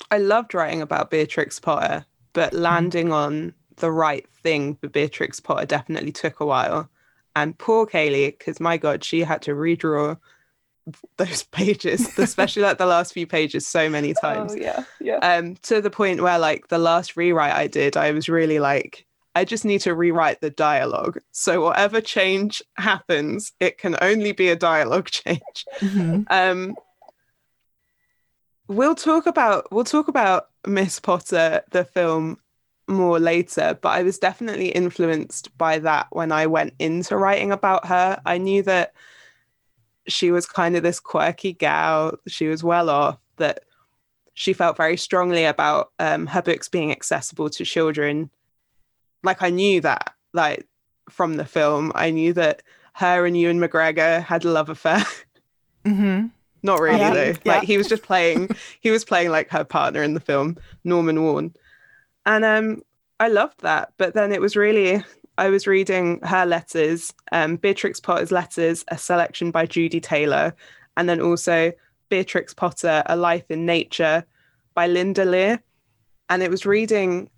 i 0.10 0.18
loved 0.18 0.54
writing 0.54 0.82
about 0.82 1.10
beatrix 1.10 1.60
potter 1.60 2.06
but 2.34 2.54
landing 2.54 3.14
on 3.14 3.54
the 3.78 3.92
right 3.92 4.28
thing 4.30 4.76
for 4.76 4.90
beatrix 4.90 5.40
potter 5.40 5.66
definitely 5.66 6.12
took 6.12 6.42
a 6.42 6.46
while 6.46 6.90
And 7.36 7.58
poor 7.58 7.86
Kaylee, 7.88 8.38
because 8.38 8.60
my 8.60 8.78
God, 8.78 9.04
she 9.04 9.22
had 9.22 9.42
to 9.44 9.52
redraw 9.52 10.18
those 11.18 11.44
pages, 11.52 12.08
especially 12.18 12.64
like 12.64 12.78
the 12.78 12.86
last 12.86 13.14
few 13.14 13.28
pages, 13.28 13.66
so 13.68 13.90
many 13.90 14.14
times. 14.14 14.54
Oh 14.54 14.56
yeah, 14.56 14.84
yeah. 15.00 15.18
Um, 15.18 15.56
to 15.64 15.82
the 15.82 15.90
point 15.90 16.22
where 16.22 16.40
like 16.40 16.68
the 16.68 16.78
last 16.78 17.16
rewrite 17.16 17.54
I 17.54 17.68
did, 17.68 17.96
I 17.96 18.12
was 18.12 18.28
really 18.28 18.60
like, 18.60 19.06
I 19.34 19.46
just 19.46 19.64
need 19.64 19.80
to 19.82 19.96
rewrite 19.96 20.42
the 20.42 20.50
dialogue. 20.50 21.20
So 21.32 21.62
whatever 21.62 22.02
change 22.02 22.62
happens, 22.76 23.54
it 23.62 23.78
can 23.78 23.96
only 24.02 24.34
be 24.34 24.50
a 24.50 24.56
dialogue 24.58 25.10
change. 25.10 25.66
Mhm. 25.80 26.26
Um, 26.30 26.76
we'll 28.68 28.96
talk 28.96 29.26
about 29.26 29.72
we'll 29.72 29.86
talk 29.86 30.10
about 30.10 30.50
Miss 30.68 31.00
Potter, 31.00 31.62
the 31.72 31.86
film, 31.86 32.40
more 32.92 33.20
later. 33.20 33.78
But 33.82 33.90
I 33.90 34.04
was 34.04 34.18
definitely 34.20 34.70
influenced 34.70 35.56
by 35.58 35.80
that 35.80 36.08
when 36.12 36.32
I 36.32 36.48
went 36.48 36.74
into 36.80 37.16
writing 37.18 37.52
about 37.52 37.86
her. 37.88 38.22
I 38.26 38.38
knew 38.38 38.64
that 38.64 38.94
she 40.08 40.32
was 40.32 40.46
kind 40.46 40.76
of 40.76 40.84
this 40.84 41.00
quirky 41.00 41.54
gal. 41.54 42.14
She 42.28 42.48
was 42.48 42.64
well 42.64 42.90
off. 42.90 43.18
That 43.38 43.64
she 44.34 44.54
felt 44.54 44.78
very 44.78 44.98
strongly 44.98 45.46
about 45.46 45.92
um, 46.00 46.28
her 46.28 46.42
books 46.42 46.70
being 46.70 46.92
accessible 46.92 47.50
to 47.52 47.66
children. 47.66 48.30
Like 49.24 49.42
I 49.42 49.50
knew 49.50 49.82
that, 49.82 50.14
like 50.34 50.68
from 51.10 51.36
the 51.38 51.46
film, 51.46 51.92
I 51.96 52.10
knew 52.12 52.34
that 52.34 52.64
her 52.94 53.26
and 53.26 53.38
Ewan 53.38 53.60
McGregor 53.60 54.24
had 54.24 54.46
a 54.46 54.52
love 54.52 54.70
affair. 54.70 55.04
Mhm. 55.86 56.30
Not 56.62 56.80
really 56.80 57.00
Yeah, 57.00 57.14
though. 57.14 57.24
yeah. 57.44 57.54
Like 57.56 57.64
he 57.64 57.76
was 57.76 57.88
just 57.88 58.04
playing 58.04 58.50
he 58.82 58.92
was 58.92 59.04
playing 59.04 59.32
like 59.32 59.50
her 59.50 59.64
partner 59.64 60.04
in 60.04 60.14
the 60.14 60.20
film, 60.20 60.58
Norman 60.84 61.24
Warne. 61.24 61.56
And 62.26 62.46
um 62.46 62.82
I 63.20 63.28
loved 63.28 63.62
that. 63.62 63.94
But 63.98 64.16
then 64.16 64.32
it 64.32 64.42
was 64.42 64.56
really 64.56 65.04
I 65.38 65.50
was 65.50 65.68
reading 65.68 66.20
her 66.24 66.46
letters, 66.46 67.14
um, 67.32 67.56
Beatrix 67.56 68.00
Potter's 68.00 68.32
letters, 68.32 68.84
a 68.90 68.98
selection 68.98 69.50
by 69.52 69.66
Judy 69.66 70.00
Taylor, 70.00 70.56
and 70.98 71.08
then 71.08 71.22
also 71.22 71.72
Beatrix 72.10 72.54
Potter, 72.54 73.04
A 73.06 73.16
Life 73.16 73.50
in 73.50 73.66
Nature 73.66 74.26
by 74.74 74.88
Linda 74.88 75.24
Lear. 75.26 75.62
And 76.30 76.44
it 76.44 76.52
was 76.52 76.66
reading 76.66 77.30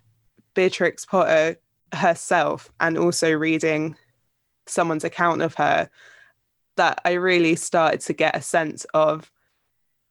Beatrix 0.54 1.06
Potter 1.06 1.56
herself 1.92 2.70
and 2.80 2.98
also 2.98 3.30
reading 3.32 3.96
someone's 4.66 5.04
account 5.04 5.42
of 5.42 5.54
her 5.54 5.88
that 6.76 7.00
I 7.04 7.12
really 7.12 7.56
started 7.56 8.00
to 8.00 8.12
get 8.12 8.36
a 8.36 8.42
sense 8.42 8.84
of 8.94 9.30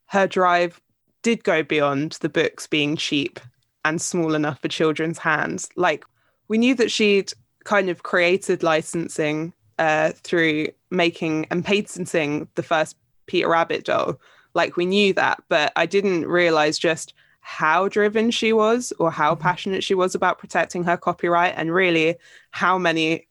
her 0.07 0.27
drive 0.27 0.79
did 1.21 1.43
go 1.43 1.63
beyond 1.63 2.13
the 2.21 2.29
books 2.29 2.67
being 2.67 2.95
cheap 2.95 3.39
and 3.85 4.01
small 4.01 4.35
enough 4.35 4.59
for 4.59 4.67
children's 4.67 5.17
hands. 5.17 5.69
Like 5.75 6.05
we 6.47 6.57
knew 6.57 6.75
that 6.75 6.91
she'd 6.91 7.33
kind 7.63 7.89
of 7.89 8.03
created 8.03 8.63
licensing 8.63 9.53
uh, 9.79 10.11
through 10.23 10.67
making 10.91 11.47
and 11.49 11.65
patenting 11.65 12.47
the 12.55 12.63
first 12.63 12.95
Peter 13.25 13.49
Rabbit 13.49 13.85
doll. 13.85 14.19
Like 14.53 14.77
we 14.77 14.85
knew 14.85 15.13
that, 15.13 15.43
but 15.49 15.71
I 15.75 15.85
didn't 15.85 16.27
realize 16.27 16.77
just 16.77 17.13
how 17.41 17.89
driven 17.89 18.31
she 18.31 18.53
was 18.53 18.93
or 18.99 19.11
how 19.11 19.35
passionate 19.35 19.83
she 19.83 19.95
was 19.95 20.15
about 20.15 20.39
protecting 20.39 20.83
her 20.83 20.95
copyright 20.95 21.53
and 21.57 21.73
really 21.73 22.15
how 22.51 22.77
many 22.77 23.27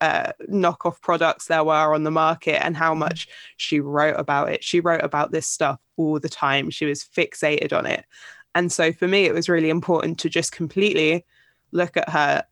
uh, 0.00 0.32
knockoff 0.48 1.00
products 1.00 1.46
there 1.46 1.64
were 1.64 1.94
on 1.94 2.02
the 2.02 2.10
market 2.10 2.64
and 2.64 2.76
how 2.76 2.94
much 2.94 3.28
she 3.56 3.80
wrote 3.80 4.18
about 4.18 4.50
it. 4.50 4.62
She 4.62 4.80
wrote 4.80 5.04
about 5.04 5.32
this 5.32 5.46
stuff 5.46 5.80
all 5.96 6.18
the 6.20 6.28
time. 6.28 6.70
She 6.70 6.84
was 6.84 7.04
fixated 7.04 7.76
on 7.76 7.86
it. 7.86 8.04
And 8.54 8.70
so 8.70 8.92
for 8.92 9.08
me, 9.08 9.24
it 9.24 9.34
was 9.34 9.48
really 9.48 9.70
important 9.70 10.18
to 10.20 10.28
just 10.28 10.52
completely 10.52 11.24
look 11.72 11.96
at 11.96 12.08
her 12.10 12.44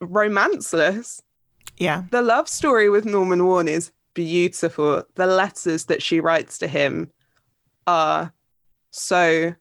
romanceless. 0.00 1.22
Yeah. 1.76 2.04
The 2.10 2.22
love 2.22 2.48
story 2.48 2.88
with 2.88 3.04
Norman 3.04 3.44
Warne 3.44 3.68
is 3.68 3.92
beautiful. 4.14 5.02
The 5.14 5.26
letters 5.26 5.86
that 5.86 6.02
she 6.02 6.20
writes 6.20 6.58
to 6.58 6.68
him 6.68 7.10
are 7.86 8.32
so 8.90 9.54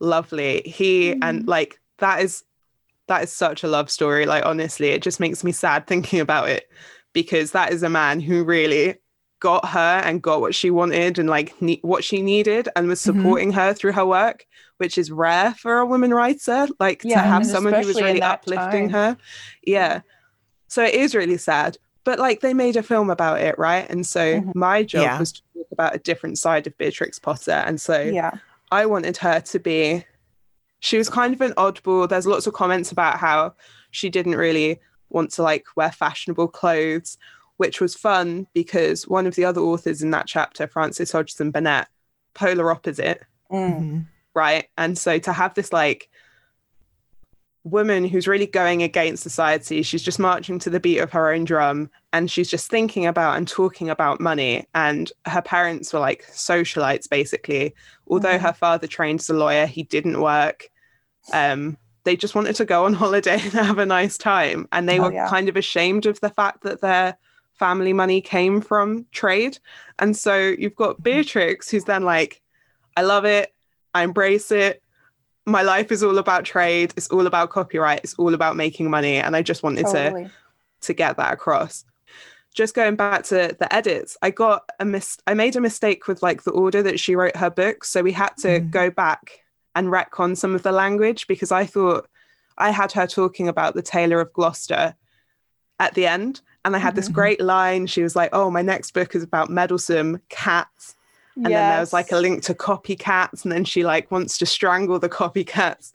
lovely. 0.00 0.62
He 0.64 1.10
mm-hmm. 1.10 1.22
and 1.22 1.46
like 1.46 1.80
that 1.98 2.20
is 2.20 2.44
that 3.06 3.22
is 3.24 3.32
such 3.32 3.62
a 3.62 3.68
love 3.68 3.90
story. 3.90 4.26
Like 4.26 4.44
honestly, 4.44 4.88
it 4.88 5.02
just 5.02 5.20
makes 5.20 5.42
me 5.44 5.52
sad 5.52 5.86
thinking 5.86 6.20
about 6.20 6.48
it 6.48 6.68
because 7.12 7.52
that 7.52 7.72
is 7.72 7.82
a 7.82 7.88
man 7.88 8.20
who 8.20 8.44
really 8.44 8.96
got 9.42 9.66
her 9.70 10.00
and 10.06 10.22
got 10.22 10.40
what 10.40 10.54
she 10.54 10.70
wanted 10.70 11.18
and 11.18 11.28
like 11.28 11.60
ne- 11.60 11.80
what 11.82 12.04
she 12.04 12.22
needed 12.22 12.68
and 12.76 12.86
was 12.86 13.00
Mhm. 13.00 13.04
supporting 13.16 13.52
her 13.52 13.74
through 13.74 13.90
her 13.92 14.06
work, 14.06 14.46
which 14.78 14.96
is 14.96 15.10
rare 15.10 15.52
for 15.54 15.78
a 15.78 15.86
woman 15.86 16.14
writer. 16.14 16.68
Like 16.78 17.02
Yeah, 17.02 17.22
to 17.22 17.28
have 17.28 17.44
someone 17.44 17.74
who 17.74 17.86
was 17.88 18.00
really 18.00 18.22
uplifting 18.22 18.88
time. 18.88 18.90
her. 18.90 19.16
Yeah. 19.64 20.02
So 20.68 20.84
it 20.84 20.94
is 20.94 21.14
really 21.16 21.38
sad. 21.38 21.76
But 22.04 22.20
like 22.20 22.40
they 22.40 22.54
made 22.54 22.76
a 22.76 22.82
film 22.84 23.10
about 23.10 23.40
it, 23.40 23.58
right? 23.58 23.84
And 23.90 24.06
so 24.06 24.40
Mhm. 24.40 24.54
my 24.54 24.84
job 24.84 25.02
Yeah. 25.02 25.18
was 25.18 25.32
to 25.32 25.42
talk 25.56 25.66
about 25.72 25.94
a 25.96 25.98
different 25.98 26.38
side 26.38 26.66
of 26.68 26.78
Beatrix 26.78 27.18
Potter. 27.18 27.50
And 27.66 27.80
so 27.80 28.00
yeah. 28.00 28.30
I 28.70 28.86
wanted 28.86 29.16
her 29.18 29.40
to 29.40 29.58
be 29.58 30.04
she 30.78 30.98
was 30.98 31.08
kind 31.08 31.34
of 31.34 31.40
an 31.40 31.52
oddball. 31.52 32.08
There's 32.08 32.26
lots 32.26 32.46
of 32.46 32.54
comments 32.54 32.90
about 32.92 33.18
how 33.18 33.54
she 33.90 34.08
didn't 34.08 34.36
really 34.36 34.80
want 35.10 35.30
to 35.32 35.42
like 35.42 35.64
wear 35.76 35.92
fashionable 35.92 36.48
clothes, 36.48 37.18
which 37.62 37.80
was 37.80 37.94
fun 37.94 38.44
because 38.54 39.06
one 39.06 39.24
of 39.24 39.36
the 39.36 39.44
other 39.44 39.60
authors 39.60 40.02
in 40.02 40.10
that 40.10 40.26
chapter, 40.26 40.66
Frances 40.66 41.12
Hodgson 41.12 41.52
Burnett, 41.52 41.86
polar 42.34 42.70
opposite, 42.72 43.22
Mm. 43.52 44.06
Right? 44.34 44.64
And 44.76 44.98
so 44.98 45.18
to 45.20 45.32
have 45.32 45.54
this 45.54 45.72
like 45.72 46.08
woman 47.64 48.04
who's 48.04 48.26
really 48.26 48.46
going 48.46 48.82
against 48.82 49.22
society, 49.22 49.82
she's 49.82 50.02
just 50.02 50.18
marching 50.18 50.58
to 50.58 50.70
the 50.70 50.80
beat 50.80 50.98
of 50.98 51.12
her 51.12 51.32
own 51.32 51.44
drum 51.44 51.88
and 52.12 52.28
she's 52.30 52.50
just 52.50 52.68
thinking 52.68 53.06
about 53.06 53.36
and 53.36 53.46
talking 53.46 53.88
about 53.90 54.20
money. 54.20 54.66
And 54.74 55.12
her 55.26 55.42
parents 55.42 55.92
were 55.92 56.00
like 56.00 56.24
socialites, 56.32 57.08
basically. 57.08 57.74
Although 58.08 58.38
Mhm. 58.38 58.40
her 58.40 58.52
father 58.54 58.86
trained 58.88 59.20
as 59.20 59.28
a 59.30 59.34
lawyer, 59.34 59.66
he 59.66 59.84
didn't 59.84 60.20
work. 60.20 60.68
Um, 61.32 61.76
they 62.04 62.16
just 62.16 62.34
wanted 62.34 62.56
to 62.56 62.64
go 62.64 62.84
on 62.86 62.94
holiday 63.04 63.34
and 63.40 63.52
have 63.52 63.78
a 63.78 63.86
nice 63.86 64.18
time. 64.18 64.66
And 64.72 64.88
they 64.88 64.98
Oh, 64.98 65.04
were 65.04 65.12
yeah. 65.12 65.28
kind 65.28 65.48
of 65.48 65.56
ashamed 65.56 66.06
of 66.06 66.18
the 66.20 66.30
fact 66.30 66.62
that 66.64 66.80
their 66.80 67.16
family 67.58 67.92
money 67.92 68.20
came 68.20 68.60
from 68.60 69.06
trade. 69.12 69.58
And 69.98 70.16
so 70.16 70.36
you've 70.36 70.74
got 70.76 71.02
Beatrix, 71.02 71.70
who's 71.70 71.84
then 71.84 72.02
like, 72.02 72.40
I 72.96 73.02
love 73.02 73.24
it. 73.24 73.52
I 73.94 74.02
embrace 74.04 74.50
it. 74.50 74.82
My 75.46 75.62
life 75.62 75.90
is 75.92 76.02
all 76.02 76.18
about 76.18 76.44
trade. 76.44 76.92
It's 76.96 77.08
all 77.08 77.26
about 77.26 77.50
copyright. 77.50 78.00
It's 78.04 78.14
all 78.14 78.34
about 78.34 78.56
making 78.56 78.90
money. 78.90 79.16
And 79.16 79.34
I 79.36 79.42
just 79.42 79.62
wanted 79.62 79.86
to 79.86 79.92
Totally. 79.92 80.30
to 80.82 80.92
get 80.94 81.16
that 81.16 81.32
across. 81.32 81.84
Just 82.54 82.74
going 82.74 82.96
back 82.96 83.24
to 83.24 83.56
the 83.58 83.74
edits, 83.74 84.16
I 84.22 84.30
got 84.30 84.68
a 84.78 84.84
mis- 84.84 85.18
I 85.26 85.34
made 85.34 85.56
a 85.56 85.60
mistake 85.60 86.06
with 86.06 86.22
like 86.22 86.42
the 86.42 86.50
order 86.50 86.82
that 86.82 87.00
she 87.00 87.16
wrote 87.16 87.36
her 87.36 87.50
book. 87.50 87.84
So 87.84 88.02
we 88.02 88.12
had 88.12 88.36
to 88.38 88.60
Mhm. 88.60 88.70
go 88.70 88.90
back 88.90 89.40
and 89.74 89.88
retcon 89.88 90.36
some 90.36 90.54
of 90.54 90.62
the 90.62 90.72
language 90.72 91.26
because 91.26 91.50
I 91.50 91.64
thought 91.64 92.08
I 92.58 92.70
had 92.70 92.92
her 92.92 93.06
talking 93.06 93.48
about 93.48 93.74
the 93.74 93.80
Tailor 93.82 94.20
of 94.20 94.32
Gloucester 94.34 94.94
at 95.80 95.94
the 95.94 96.06
end. 96.06 96.42
And 96.64 96.76
I 96.76 96.78
had 96.78 96.94
this 96.94 97.08
Mhm. 97.08 97.12
great 97.14 97.40
line. 97.40 97.86
She 97.86 98.02
was 98.02 98.14
like, 98.14 98.30
Oh, 98.32 98.50
my 98.50 98.62
next 98.62 98.92
book 98.92 99.14
is 99.14 99.22
about 99.22 99.50
meddlesome 99.50 100.20
cats 100.28 100.94
and 101.36 101.46
then 101.46 101.68
there 101.68 101.80
was 101.80 101.92
like 101.94 102.12
a 102.12 102.18
link 102.20 102.42
to 102.42 102.54
copycats 102.54 103.42
and 103.42 103.50
then 103.50 103.64
she 103.64 103.84
like 103.84 104.10
wants 104.10 104.36
to 104.38 104.44
strangle 104.44 104.98
the 104.98 105.08
copycats 105.08 105.94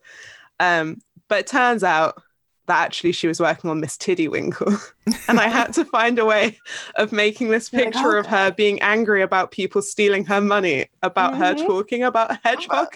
um 0.60 1.00
but 1.28 1.40
it 1.42 1.48
turns 1.48 1.84
out 1.84 2.20
that 2.66 2.84
actually 2.84 3.12
she 3.12 3.28
was 3.28 3.40
working 3.40 3.70
on 3.70 3.80
miss 3.80 3.98
tiggy-winkle 3.98 4.76
and 5.30 5.40
i 5.40 5.48
had 5.48 5.72
to 5.72 5.86
find 5.86 6.18
a 6.18 6.26
way 6.26 6.58
of 6.96 7.12
making 7.12 7.50
this 7.50 7.70
picture 7.70 8.18
of 8.18 8.26
her 8.26 8.52
being 8.52 8.82
angry 8.82 9.22
about 9.22 9.52
people 9.52 9.80
stealing 9.80 10.26
her 10.26 10.42
money 10.42 10.88
about 11.04 11.38
her 11.38 11.54
Mhm. 11.54 11.68
talking 11.68 12.04
about 12.04 12.32
a 12.32 12.40
hedgehog 12.44 12.88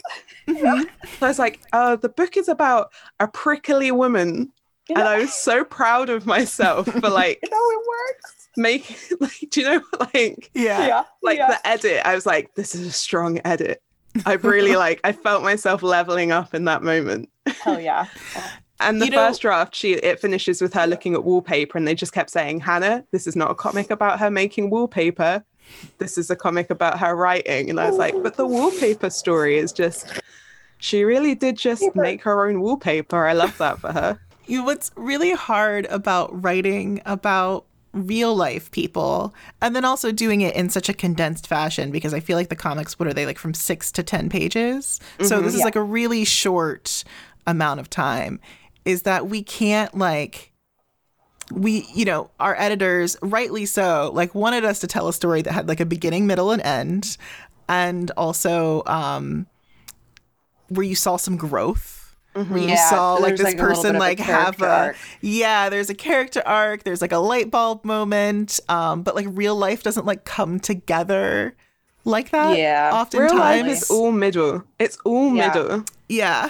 Mhm. 0.50 0.82
so 1.20 1.28
i 1.28 1.28
was 1.28 1.38
like 1.40 1.62
uh 1.74 1.96
the 1.96 2.10
book 2.10 2.36
is 2.38 2.50
about 2.50 2.92
a 3.20 3.28
prickly 3.28 3.92
woman 3.92 4.52
and 4.92 5.04
Yeah. 5.04 5.10
i 5.10 5.18
was 5.20 5.34
so 5.34 5.64
proud 5.64 6.10
of 6.10 6.26
myself 6.26 6.88
for 6.88 7.10
like 7.10 7.40
You 7.44 7.50
know, 7.50 7.58
it 7.58 7.88
works. 7.88 8.48
making 8.58 8.96
like 9.20 9.50
do 9.50 9.62
you 9.62 9.68
know 9.70 9.82
like 10.14 10.50
Yeah. 10.54 10.88
Yeah. 10.88 11.04
like 11.24 11.38
yeah. 11.38 11.48
the 11.48 11.68
edit 11.68 12.02
i 12.06 12.16
was 12.16 12.26
like 12.26 12.54
this 12.56 12.76
is 12.76 12.86
a 12.88 12.92
strong 12.92 13.40
edit 13.46 13.82
I've 14.26 14.44
really 14.44 14.76
like 14.76 15.00
i 15.04 15.12
felt 15.14 15.42
myself 15.44 15.82
leveling 15.84 16.32
up 16.32 16.54
in 16.54 16.66
that 16.66 16.84
moment 16.84 17.30
Hell 17.64 17.80
yeah. 17.80 18.08
and 18.82 19.02
the 19.02 19.06
You 19.06 19.12
know- 19.12 19.28
first 19.28 19.42
draft 19.42 19.74
she 19.76 19.94
it 19.94 20.20
finishes 20.20 20.62
with 20.62 20.74
her 20.74 20.86
looking 20.88 21.14
at 21.14 21.24
wallpaper 21.24 21.78
and 21.78 21.88
they 21.88 21.96
just 21.96 22.12
kept 22.14 22.30
saying 22.30 22.60
hannah 22.60 23.06
this 23.12 23.26
is 23.28 23.36
not 23.36 23.52
a 23.52 23.56
comic 23.56 23.90
about 23.90 24.20
her 24.20 24.30
making 24.30 24.70
wallpaper 24.70 25.44
this 26.00 26.18
is 26.18 26.30
a 26.30 26.36
comic 26.36 26.70
about 26.70 27.00
her 27.00 27.16
writing 27.16 27.70
and 27.70 27.80
i 27.80 27.88
was 27.90 27.98
like 27.98 28.14
but 28.22 28.36
the 28.36 28.46
wallpaper 28.46 29.10
story 29.10 29.58
is 29.58 29.72
just 29.72 30.20
she 30.80 31.04
really 31.04 31.36
did 31.36 31.56
just 31.56 31.86
make 31.96 32.22
her 32.24 32.50
own 32.50 32.60
wallpaper 32.60 33.26
i 33.26 33.32
love 33.34 33.56
that 33.60 33.80
for 33.80 33.94
her 33.94 34.20
You 34.48 34.64
what's 34.66 34.92
really 34.96 35.32
hard 35.32 35.86
about 35.88 36.44
writing 36.44 37.02
about 37.06 37.66
real 37.94 38.34
life 38.36 38.72
people 38.72 39.34
and 39.62 39.76
then 39.76 39.84
also 39.84 40.12
doing 40.14 40.42
it 40.42 40.56
in 40.56 40.70
such 40.70 40.88
a 40.88 40.94
condensed 40.94 41.46
fashion 41.46 41.92
because 41.92 42.14
I 42.14 42.22
feel 42.22 42.38
like 42.38 42.48
the 42.48 42.56
comics 42.56 42.98
what 42.98 43.08
are 43.08 43.14
they 43.14 43.26
like 43.26 43.38
from 43.38 43.54
6 43.54 43.92
to 43.92 44.04
10 44.04 44.30
pages. 44.30 45.00
So 45.22 45.40
Mhm. 45.40 45.44
this 45.44 45.56
is 45.56 45.64
like 45.64 45.76
a 45.76 45.84
really 45.84 46.24
short 46.24 47.04
amount 47.46 47.80
of 47.80 47.90
time 47.90 48.40
is 48.86 49.02
that 49.04 49.28
we 49.28 49.44
can't 49.44 49.96
like 49.98 50.52
we, 51.54 51.86
you 51.94 52.06
know, 52.06 52.32
our 52.40 52.56
editors, 52.58 53.18
rightly 53.22 53.66
so, 53.66 54.10
like 54.14 54.34
wanted 54.34 54.64
us 54.64 54.80
to 54.80 54.88
tell 54.88 55.10
a 55.10 55.14
story 55.14 55.42
that 55.42 55.52
had 55.52 55.68
like 55.68 55.82
a 55.82 55.86
beginning, 55.86 56.26
middle, 56.26 56.50
and 56.52 56.62
end, 56.62 57.18
and 57.68 58.10
also 58.12 58.84
um, 58.86 59.48
where 60.70 60.86
you 60.86 60.96
saw 60.96 61.18
some 61.18 61.36
growth. 61.36 62.01
Mm-hmm. 62.36 62.54
Where 62.54 62.64
you 62.64 62.70
Yeah, 62.70 62.90
saw 62.90 63.16
like 63.16 63.36
this 63.36 63.44
like, 63.44 63.58
person 63.58 63.82
bit 63.82 63.90
of 63.90 63.96
a 63.96 64.00
like 64.00 64.20
have 64.20 64.62
a 64.62 64.70
arc. 64.70 64.96
yeah, 65.20 65.70
there's 65.70 65.90
a 65.90 65.94
character 65.94 66.42
arc, 66.46 66.84
there's 66.84 67.02
like 67.02 67.12
a 67.12 67.18
light 67.18 67.52
bulb 67.52 67.84
moment, 67.84 68.60
um, 68.70 69.04
but 69.04 69.16
like 69.16 69.28
real 69.30 69.56
life 69.56 69.84
doesn't 69.84 70.06
like 70.06 70.24
come 70.24 70.60
together 70.60 71.56
like 72.06 72.30
that. 72.32 72.58
Yeah, 72.58 72.92
oftentimes. 72.94 73.32
Real 73.34 73.40
life 73.40 73.66
is 73.66 73.90
all 73.90 74.12
middle. 74.12 74.64
It's 74.80 74.98
all 75.04 75.36
Yeah. 75.36 75.48
middle. 75.48 75.84
Yeah. 76.08 76.50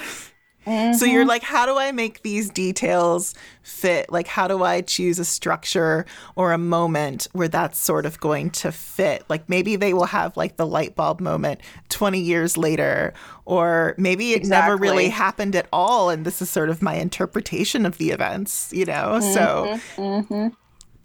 So 0.89 1.05
you're 1.05 1.25
like, 1.25 1.43
how 1.43 1.65
do 1.65 1.77
I 1.77 1.91
make 1.91 2.21
these 2.21 2.49
details 2.49 3.33
fit? 3.63 4.11
Like, 4.11 4.27
how 4.27 4.47
do 4.47 4.63
I 4.63 4.81
choose 4.81 5.19
a 5.19 5.25
structure 5.25 6.05
or 6.35 6.51
a 6.51 6.57
moment 6.57 7.27
where 7.31 7.47
that's 7.47 7.79
sort 7.79 8.05
of 8.05 8.19
going 8.19 8.49
to 8.51 8.71
fit? 8.71 9.23
Like, 9.29 9.47
maybe 9.47 9.75
they 9.75 9.93
will 9.93 10.05
have 10.05 10.35
like 10.35 10.57
the 10.57 10.67
light 10.67 10.95
bulb 10.95 11.21
moment 11.21 11.61
20 11.89 12.19
years 12.19 12.57
later, 12.57 13.13
or 13.45 13.95
maybe 13.97 14.33
it 14.33 14.43
never 14.43 14.75
really 14.75 15.09
happened 15.09 15.55
at 15.55 15.67
all. 15.71 16.09
And 16.09 16.25
this 16.25 16.41
is 16.41 16.49
sort 16.49 16.69
of 16.69 16.81
my 16.81 16.95
interpretation 16.95 17.85
of 17.85 17.97
the 17.97 18.11
events, 18.11 18.71
you 18.73 18.85
know? 18.85 19.19
So 19.21 19.71
hmm 19.95 20.49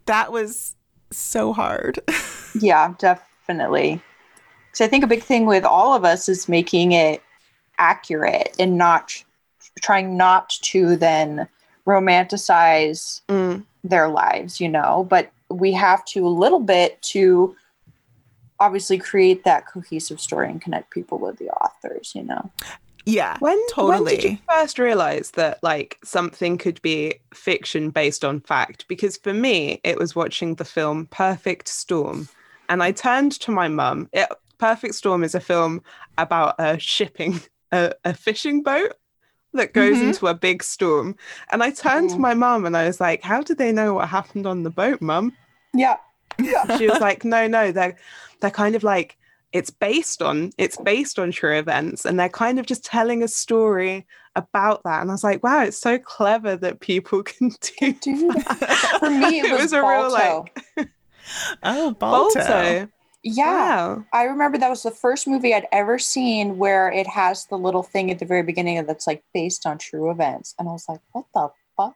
that 0.06 0.32
was 0.32 0.74
so 1.10 1.52
hard. 1.52 2.00
Yeah, 2.54 2.94
definitely. 2.98 4.00
Because 4.70 4.86
I 4.86 4.88
think 4.88 5.04
a 5.04 5.08
big 5.08 5.22
thing 5.22 5.46
with 5.46 5.64
all 5.64 5.94
of 5.94 6.04
us 6.04 6.28
is 6.28 6.48
making 6.48 6.92
it 6.92 7.22
accurate 7.78 8.56
and 8.58 8.78
not 8.78 9.24
trying 9.80 10.16
not 10.16 10.50
to 10.62 10.96
then 10.96 11.48
romanticize 11.86 13.20
Mm. 13.28 13.64
their 13.84 14.08
lives, 14.08 14.60
you 14.60 14.68
know, 14.68 15.06
but 15.08 15.30
we 15.48 15.72
have 15.72 16.04
to 16.06 16.26
a 16.26 16.28
little 16.28 16.60
bit 16.60 17.00
to 17.02 17.54
obviously 18.58 18.98
create 18.98 19.44
that 19.44 19.66
cohesive 19.66 20.20
story 20.20 20.48
and 20.48 20.60
connect 20.62 20.90
people 20.90 21.18
with 21.18 21.36
the 21.38 21.48
authors, 21.50 22.12
you 22.14 22.22
know. 22.22 22.50
yeah. 23.04 23.36
When, 23.38 23.56
when 23.76 24.04
did 24.04 24.24
you 24.24 24.30
Totally. 24.30 24.42
first 24.50 24.78
realize 24.78 25.32
that 25.32 25.62
like 25.62 25.98
something 26.02 26.58
could 26.58 26.82
be 26.82 27.14
fiction 27.32 27.90
based 27.90 28.24
on 28.24 28.40
fact? 28.40 28.88
Because 28.88 29.16
for 29.18 29.32
me, 29.32 29.80
it 29.84 29.98
was 29.98 30.16
watching 30.16 30.54
the 30.56 30.64
film 30.64 31.06
Perfect 31.12 31.68
Storm, 31.68 32.28
and 32.68 32.82
I 32.82 32.90
turned 32.90 33.32
to 33.40 33.52
my 33.52 33.68
mum. 33.68 34.08
Perfect 34.58 34.94
Storm 34.96 35.22
is 35.22 35.34
a 35.36 35.40
film 35.40 35.82
about 36.18 36.56
a 36.58 36.78
shipping 36.80 37.40
a, 37.72 37.92
a 38.04 38.14
fishing 38.14 38.62
boat 38.62 38.94
that 39.56 39.72
goes 39.74 39.96
Mhm. 39.98 40.08
into 40.08 40.26
a 40.28 40.34
big 40.34 40.62
storm, 40.62 41.16
and 41.50 41.62
I 41.62 41.70
turned 41.70 42.10
to 42.10 42.18
my 42.18 42.34
mum 42.34 42.64
and 42.66 42.76
I 42.76 42.86
was 42.86 43.00
like, 43.00 43.22
"How 43.22 43.42
did 43.42 43.58
they 43.58 43.72
know 43.72 43.94
what 43.94 44.08
happened 44.08 44.46
on 44.46 44.62
the 44.62 44.70
boat, 44.70 45.00
mum?" 45.02 45.32
Yeah. 45.74 45.96
she 46.78 46.86
was 46.88 47.00
like 47.00 47.24
no 47.24 47.46
no 47.46 47.72
they're 47.72 47.96
they're 48.40 48.50
kind 48.50 48.74
of 48.74 48.82
like 48.82 49.16
it's 49.52 49.70
based 49.70 50.20
on 50.22 50.52
it's 50.58 50.76
based 50.76 51.18
on 51.18 51.30
true 51.30 51.56
events 51.58 52.04
and 52.04 52.18
they're 52.20 52.28
kind 52.28 52.58
of 52.58 52.66
just 52.66 52.84
telling 52.84 53.22
a 53.22 53.28
story 53.28 54.04
about 54.34 54.82
that 54.84 55.00
and 55.00 55.10
i 55.10 55.14
was 55.14 55.24
like 55.24 55.42
wow 55.42 55.62
it's 55.62 55.78
so 55.78 55.96
clever 55.98 56.54
that 56.56 56.80
people 56.80 57.22
can 57.32 57.48
do 57.80 57.92
Do 58.02 58.32
that. 58.32 58.96
For 59.00 59.08
me, 59.08 59.38
it 59.40 59.46
It 59.46 59.52
was, 59.52 59.62
was 59.62 59.72
a 59.72 59.80
real, 59.80 60.10
Balto. 60.10 60.44
like- 60.76 60.88
Oh, 61.62 61.90
Balto. 61.92 62.38
Balto. 62.40 62.88
Yeah. 63.26 63.44
wow 63.46 64.04
I 64.12 64.24
remember 64.24 64.58
that 64.58 64.70
was 64.70 64.82
the 64.82 64.90
first 64.90 65.26
movie 65.26 65.54
I'd 65.54 65.66
ever 65.72 65.98
seen 65.98 66.58
where 66.58 66.90
it 66.90 67.06
has 67.06 67.46
the 67.46 67.58
little 67.58 67.82
thing 67.82 68.10
at 68.10 68.18
the 68.18 68.24
very 68.24 68.42
beginning 68.42 68.84
that's 68.86 69.06
like 69.06 69.22
based 69.34 69.66
on 69.66 69.78
true 69.78 70.10
events. 70.10 70.54
And 70.58 70.68
I 70.68 70.72
was 70.72 70.86
like, 70.88 71.00
what 71.12 71.26
the 71.34 71.50
fuck? 71.76 71.94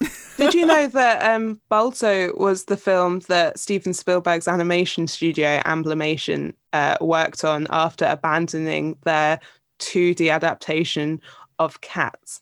did 0.36 0.54
you 0.54 0.64
know 0.64 0.86
that 0.86 1.22
um 1.34 1.60
balto 1.68 2.34
was 2.36 2.64
the 2.64 2.76
film 2.76 3.20
that 3.28 3.58
steven 3.58 3.92
spielberg's 3.92 4.48
animation 4.48 5.06
studio 5.06 5.60
amblimation 5.66 6.54
uh, 6.72 6.96
worked 7.02 7.44
on 7.44 7.66
after 7.68 8.06
abandoning 8.06 8.96
their 9.04 9.38
2d 9.80 10.32
adaptation 10.32 11.20
of 11.58 11.80
cats 11.82 12.40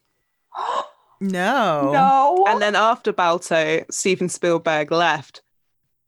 No. 1.21 1.91
No. 1.93 2.47
And 2.49 2.63
then 2.63 2.77
after 2.77 3.13
Balto, 3.13 3.85
Steven 3.91 4.29
Spielberg 4.29 4.93
left 4.93 5.43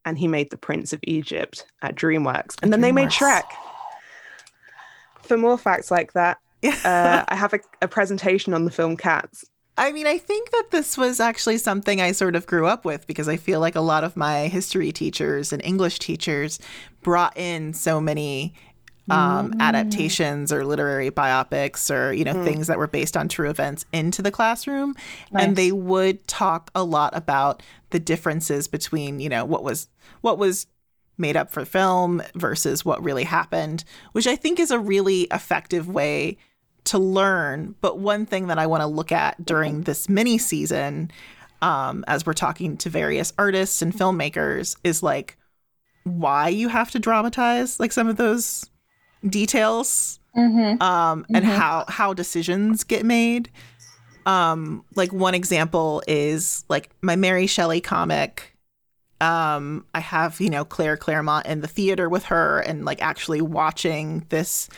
and 0.04 0.18
he 0.18 0.28
made 0.28 0.50
The 0.50 0.56
Prince 0.56 0.92
of 0.92 1.00
Egypt 1.04 1.66
at 1.82 1.94
DreamWorks. 1.94 2.56
And 2.62 2.72
then 2.72 2.80
they 2.80 2.92
made 2.92 3.08
DreamWorks. 3.08 3.42
Shrek. 3.42 3.44
For 5.22 5.36
more 5.36 5.58
facts 5.58 5.90
like 5.90 6.12
that, 6.14 6.38
uh, 6.64 7.24
I 7.28 7.34
have 7.36 7.52
a, 7.52 7.60
a 7.82 7.88
presentation 7.88 8.54
on 8.54 8.64
the 8.64 8.70
film 8.70 8.96
Cats. 8.96 9.44
I 9.78 9.92
mean, 9.92 10.06
I 10.06 10.18
think 10.18 10.50
that 10.50 10.66
this 10.70 10.98
was 10.98 11.20
actually 11.20 11.56
something 11.56 12.02
I 12.02 12.12
sort 12.12 12.36
of 12.36 12.46
grew 12.46 12.66
up 12.66 12.84
with 12.84 13.06
because 13.06 13.28
I 13.28 13.36
feel 13.36 13.60
like 13.60 13.76
a 13.76 13.80
lot 13.80 14.04
of 14.04 14.16
my 14.16 14.48
history 14.48 14.92
teachers 14.92 15.54
and 15.54 15.64
English 15.64 16.00
teachers 16.00 16.58
brought 17.02 17.34
in 17.36 17.72
so 17.72 17.98
many 17.98 18.52
um, 19.08 19.54
adaptations 19.60 20.52
or 20.52 20.64
literary 20.64 21.10
biopics 21.10 21.94
or, 21.94 22.12
you 22.12 22.24
know, 22.24 22.44
things 22.44 22.66
that 22.66 22.78
were 22.78 22.86
based 22.86 23.16
on 23.16 23.28
true 23.28 23.50
events 23.50 23.84
into 23.92 24.22
the 24.22 24.30
classroom. 24.30 24.94
And 25.34 25.56
they 25.56 25.72
would 25.72 26.26
talk 26.28 26.70
a 26.74 26.84
lot 26.84 27.16
about 27.16 27.62
the 27.90 27.98
differences 28.00 28.68
between, 28.68 29.20
you 29.20 29.28
know, 29.28 29.44
what 29.44 29.64
was 29.64 29.88
what 30.20 30.38
was 30.38 30.66
made 31.18 31.36
up 31.36 31.50
for 31.50 31.64
film 31.64 32.22
versus 32.34 32.84
what 32.84 33.02
really 33.02 33.24
happened, 33.24 33.84
which 34.12 34.26
I 34.26 34.36
think 34.36 34.58
is 34.58 34.70
a 34.70 34.78
really 34.78 35.22
effective 35.32 35.88
way 35.88 36.38
to 36.84 36.98
learn. 36.98 37.74
But 37.80 37.98
one 37.98 38.26
thing 38.26 38.46
that 38.46 38.58
I 38.58 38.66
want 38.66 38.82
to 38.82 38.86
look 38.86 39.12
at 39.12 39.44
during 39.44 39.82
this 39.82 40.08
mini 40.08 40.38
season, 40.38 41.10
um, 41.62 42.04
as 42.08 42.24
we're 42.24 42.32
talking 42.32 42.76
to 42.78 42.90
various 42.90 43.32
artists 43.38 43.82
and 43.82 43.92
filmmakers, 43.92 44.76
is 44.82 45.02
like 45.02 45.36
why 46.04 46.48
you 46.48 46.68
have 46.68 46.90
to 46.92 46.98
dramatize 46.98 47.78
like 47.78 47.92
some 47.92 48.08
of 48.08 48.16
those 48.16 48.69
details 49.28 50.18
Mm-hmm. 50.36 50.80
um, 50.80 51.26
and 51.34 51.44
Mhm. 51.44 51.56
how 51.56 51.84
how 51.88 52.14
decisions 52.14 52.84
get 52.84 53.04
made. 53.04 53.50
Um, 54.26 54.84
like 54.94 55.12
one 55.12 55.34
example 55.34 56.02
is 56.06 56.64
like 56.68 56.90
my 57.02 57.16
Mary 57.16 57.48
Shelley 57.48 57.80
comic. 57.80 58.56
Um, 59.20 59.84
I 59.92 59.98
have 60.00 60.40
you 60.40 60.48
know 60.48 60.64
Claire 60.64 60.96
Clairmont 60.96 61.46
in 61.46 61.62
the 61.62 61.66
theater 61.66 62.08
with 62.08 62.26
her 62.26 62.60
and 62.60 62.84
like 62.84 63.02
actually 63.02 63.40
watching 63.42 64.24
this 64.28 64.68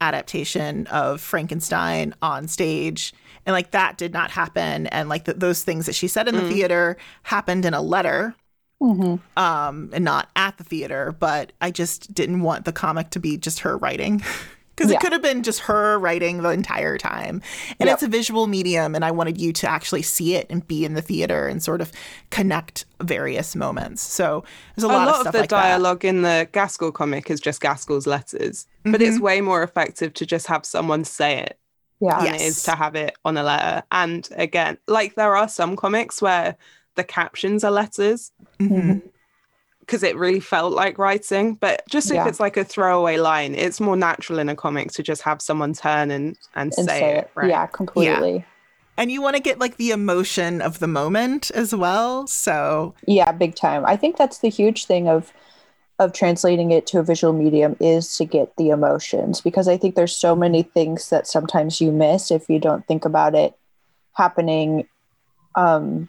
adaptation 0.00 0.86
of 0.88 1.20
Frankenstein 1.22 2.14
on 2.22 2.46
stage. 2.46 3.12
And 3.46 3.54
like 3.54 3.70
that 3.70 3.96
did 3.96 4.12
not 4.12 4.30
happen. 4.30 4.86
And 4.88 5.08
like 5.08 5.24
th- 5.24 5.38
those 5.38 5.64
things 5.64 5.86
that 5.86 5.94
she 5.94 6.06
said 6.06 6.28
in 6.28 6.36
the 6.36 6.42
Mm. 6.42 6.52
theater 6.52 6.96
happened 7.22 7.64
in 7.64 7.72
a 7.74 7.80
letter 7.80 8.34
Mm-hmm. 8.80 9.16
um, 9.42 9.90
and 9.92 10.04
not 10.04 10.28
at 10.36 10.56
the 10.56 10.64
theater, 10.64 11.14
but 11.18 11.52
I 11.60 11.70
just 11.72 12.14
didn't 12.14 12.42
want 12.42 12.64
the 12.64 12.72
comic 12.72 13.10
to 13.10 13.18
be 13.20 13.36
just 13.36 13.60
her 13.60 13.76
writing. 13.76 14.22
Because 14.76 14.92
Yeah. 14.92 14.98
it 14.98 15.00
could 15.00 15.12
have 15.12 15.22
been 15.22 15.42
just 15.42 15.58
her 15.62 15.98
writing 15.98 16.42
the 16.42 16.50
entire 16.50 16.96
time. 16.98 17.42
And 17.80 17.88
Yep. 17.88 17.94
it's 17.94 18.02
a 18.04 18.06
visual 18.06 18.46
medium, 18.46 18.94
and 18.94 19.04
I 19.04 19.10
wanted 19.10 19.40
you 19.40 19.52
to 19.54 19.68
actually 19.68 20.02
see 20.02 20.36
it 20.36 20.46
and 20.48 20.64
be 20.68 20.84
in 20.84 20.94
the 20.94 21.02
theater 21.02 21.48
and 21.48 21.60
sort 21.60 21.80
of 21.80 21.90
connect 22.30 22.84
various 23.00 23.56
moments. 23.56 24.02
So 24.02 24.44
there's 24.76 24.84
a, 24.84 24.86
A 24.86 24.94
lot, 24.94 25.06
lot, 25.08 25.20
of 25.22 25.26
of, 25.26 25.32
the 25.32 25.40
like 25.40 25.48
that. 25.50 25.62
dialogue 25.62 26.04
in 26.04 26.22
the 26.22 26.48
Gaskell 26.52 26.92
comic 26.92 27.28
is 27.28 27.40
just 27.40 27.60
Gaskell's 27.60 28.06
letters, 28.06 28.68
but 28.84 29.02
it's 29.02 29.18
way 29.18 29.40
more 29.40 29.64
effective 29.64 30.14
to 30.14 30.24
just 30.24 30.46
have 30.46 30.64
someone 30.64 31.02
say 31.02 31.38
it 31.38 31.58
Yeah. 32.00 32.18
than 32.18 32.34
Yes. 32.34 32.40
it 32.40 32.44
is 32.44 32.62
to 32.62 32.76
have 32.76 32.94
it 32.94 33.16
on 33.24 33.36
a 33.36 33.42
letter. 33.42 33.82
And 33.90 34.28
again, 34.36 34.78
like 34.86 35.16
there 35.16 35.34
are 35.34 35.48
some 35.48 35.74
comics 35.74 36.22
where 36.22 36.54
the 36.98 37.04
captions 37.04 37.64
are 37.64 37.70
letters 37.70 38.32
Mhm. 38.60 39.00
because 39.80 40.02
it 40.02 40.16
really 40.16 40.40
felt 40.40 40.72
like 40.74 40.98
writing. 40.98 41.54
But 41.54 41.82
just 41.88 42.10
if 42.10 42.16
Yeah. 42.16 42.28
it's 42.28 42.40
like 42.40 42.56
a 42.58 42.64
throwaway 42.64 43.16
line, 43.16 43.54
it's 43.54 43.80
more 43.80 43.96
natural 43.96 44.38
in 44.40 44.48
a 44.50 44.56
comic 44.56 44.90
to 44.92 45.02
just 45.02 45.22
have 45.22 45.40
someone 45.40 45.72
turn 45.72 46.10
and 46.10 46.36
and, 46.54 46.72
And 46.76 46.86
say, 46.88 46.98
say 47.00 47.12
it. 47.12 47.18
it. 47.24 47.30
Right? 47.34 47.48
Yeah, 47.50 47.66
completely. 47.66 48.44
And 48.98 49.12
you 49.12 49.22
want 49.22 49.36
to 49.36 49.42
get 49.42 49.60
like 49.60 49.76
the 49.76 49.92
emotion 49.92 50.60
of 50.60 50.80
the 50.80 50.88
moment 50.88 51.52
as 51.52 51.72
well. 51.74 52.26
So 52.26 52.94
Yeah, 53.06 53.30
big 53.32 53.54
time. 53.54 53.84
I 53.86 53.96
think 53.96 54.16
that's 54.16 54.38
the 54.38 54.50
huge 54.50 54.84
thing 54.86 55.08
of 55.08 55.32
of 56.00 56.12
translating 56.12 56.70
it 56.70 56.86
to 56.86 56.98
a 57.00 57.02
visual 57.02 57.32
medium 57.32 57.76
is 57.80 58.16
to 58.16 58.24
get 58.24 58.56
the 58.56 58.68
emotions 58.70 59.40
because 59.40 59.66
I 59.66 59.76
think 59.76 59.94
there's 59.96 60.14
so 60.16 60.36
many 60.36 60.62
things 60.62 61.10
that 61.10 61.26
sometimes 61.26 61.80
you 61.80 61.90
miss 61.90 62.30
if 62.30 62.48
you 62.48 62.60
don't 62.60 62.86
think 62.86 63.04
about 63.04 63.34
it 63.34 63.54
happening 64.12 64.86
um 65.54 66.08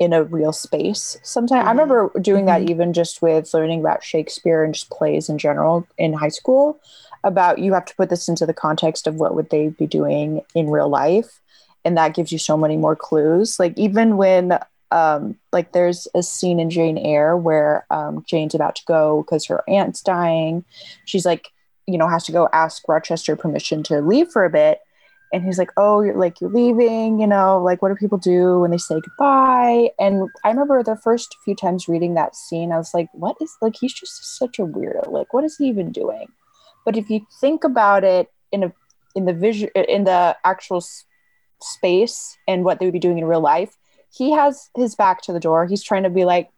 in 0.00 0.12
a 0.12 0.24
real 0.24 0.52
space. 0.52 1.18
Sometimes 1.22 1.62
I 1.62 1.66
Mhm. 1.66 1.78
remember 1.78 2.10
doing 2.20 2.46
that 2.46 2.62
Mhm. 2.62 2.70
even 2.70 2.92
just 2.92 3.22
with 3.22 3.52
learning 3.54 3.80
about 3.80 4.02
Shakespeare 4.02 4.64
and 4.64 4.74
just 4.74 4.90
plays 4.90 5.28
in 5.28 5.38
general 5.38 5.86
in 5.98 6.14
high 6.14 6.30
school 6.30 6.80
about 7.22 7.58
you 7.58 7.74
have 7.74 7.84
to 7.84 7.94
put 7.96 8.08
this 8.08 8.26
into 8.28 8.46
the 8.46 8.54
context 8.54 9.06
of 9.06 9.16
what 9.16 9.34
would 9.34 9.50
they 9.50 9.68
be 9.68 9.86
doing 9.86 10.42
in 10.54 10.70
real 10.70 10.88
life 10.88 11.38
and 11.84 11.96
that 11.98 12.14
gives 12.14 12.32
you 12.32 12.38
so 12.38 12.56
many 12.56 12.78
more 12.78 12.96
clues 12.96 13.60
like 13.60 13.78
even 13.78 14.16
when 14.16 14.58
um 14.90 15.36
like 15.52 15.72
there's 15.72 16.08
a 16.14 16.22
scene 16.22 16.58
in 16.58 16.70
jane 16.70 16.96
eyre 16.96 17.36
where 17.36 17.84
um 17.90 18.24
jane's 18.26 18.54
about 18.54 18.74
to 18.74 18.82
go 18.86 19.22
because 19.22 19.44
her 19.44 19.62
aunt's 19.68 20.00
dying 20.00 20.64
she's 21.04 21.26
like 21.26 21.48
you 21.86 21.98
know 21.98 22.08
has 22.08 22.24
to 22.24 22.32
go 22.32 22.48
ask 22.54 22.88
rochester 22.88 23.36
permission 23.36 23.82
to 23.82 24.00
leave 24.00 24.28
for 24.30 24.46
a 24.46 24.50
bit 24.50 24.80
and 25.32 25.44
he's 25.44 25.58
like, 25.58 25.70
"Oh, 25.76 26.00
you're 26.02 26.16
like 26.16 26.40
you're 26.40 26.50
leaving, 26.50 27.20
you 27.20 27.26
know, 27.26 27.62
like 27.62 27.82
what 27.82 27.88
do 27.90 27.94
people 27.94 28.18
do 28.18 28.60
when 28.60 28.70
they 28.70 28.78
say 28.78 29.00
goodbye?" 29.00 29.90
And 29.98 30.28
I 30.44 30.48
remember 30.50 30.82
the 30.82 30.96
first 30.96 31.36
few 31.44 31.54
times 31.54 31.88
reading 31.88 32.14
that 32.14 32.34
scene, 32.36 32.72
I 32.72 32.78
was 32.78 32.92
like, 32.94 33.08
"What 33.12 33.36
is 33.40 33.54
like 33.62 33.76
he's 33.80 33.92
just 33.94 34.38
such 34.38 34.58
a 34.58 34.62
weirdo. 34.66 35.10
Like 35.10 35.32
what 35.32 35.44
is 35.44 35.56
he 35.56 35.66
even 35.66 35.92
doing?" 35.92 36.26
But 36.84 36.96
if 36.96 37.10
you 37.10 37.20
think 37.40 37.64
about 37.64 38.04
it 38.04 38.30
in 38.52 38.64
a 38.64 38.72
in 39.14 39.24
the 39.26 39.32
vision 39.32 39.68
in 39.74 40.04
the 40.04 40.36
actual 40.44 40.78
s- 40.78 41.04
space 41.60 42.36
and 42.48 42.64
what 42.64 42.78
they 42.78 42.86
would 42.86 42.92
be 42.92 42.98
doing 42.98 43.18
in 43.18 43.24
real 43.24 43.40
life, 43.40 43.76
he 44.12 44.30
has 44.32 44.70
his 44.76 44.94
back 44.94 45.20
to 45.22 45.32
the 45.32 45.40
door. 45.40 45.66
He's 45.66 45.82
trying 45.82 46.04
to 46.04 46.10
be 46.10 46.24
like, 46.24 46.48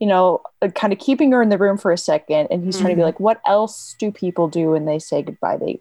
you 0.00 0.06
know, 0.06 0.40
uh, 0.62 0.68
kind 0.68 0.92
of 0.92 0.98
keeping 0.98 1.32
her 1.32 1.42
in 1.42 1.48
the 1.48 1.58
room 1.58 1.76
for 1.78 1.90
a 1.92 1.98
second, 1.98 2.48
and 2.50 2.64
he's 2.64 2.78
trying 2.78 2.90
to 2.90 2.96
be 2.96 3.02
Mhm. 3.02 3.06
like, 3.06 3.20
"What 3.20 3.40
else 3.46 3.94
do 3.98 4.10
people 4.12 4.48
do 4.48 4.70
when 4.70 4.84
they 4.84 4.98
say 4.98 5.22
goodbye?" 5.22 5.56
They 5.56 5.80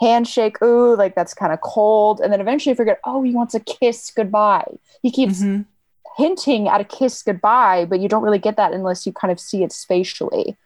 handshake, 0.00 0.60
ooh, 0.62 0.96
like 0.96 1.14
that's 1.14 1.34
kind 1.34 1.52
of 1.52 1.60
cold. 1.60 2.20
And 2.20 2.32
then 2.32 2.40
eventually 2.40 2.72
you 2.72 2.76
figure, 2.76 2.98
oh, 3.04 3.22
he 3.22 3.32
wants 3.32 3.54
a 3.54 3.60
kiss 3.60 4.10
goodbye. 4.10 4.66
He 5.02 5.10
keeps 5.10 5.40
Mhm. 5.42 5.66
hinting 6.16 6.68
at 6.68 6.80
a 6.80 6.84
kiss 6.84 7.22
goodbye, 7.22 7.84
but 7.86 8.00
you 8.00 8.08
don't 8.08 8.22
really 8.22 8.38
get 8.38 8.56
that 8.56 8.72
unless 8.72 9.06
you 9.06 9.12
kind 9.12 9.32
of 9.32 9.40
see 9.40 9.62
it 9.62 9.72
spatially. 9.72 10.56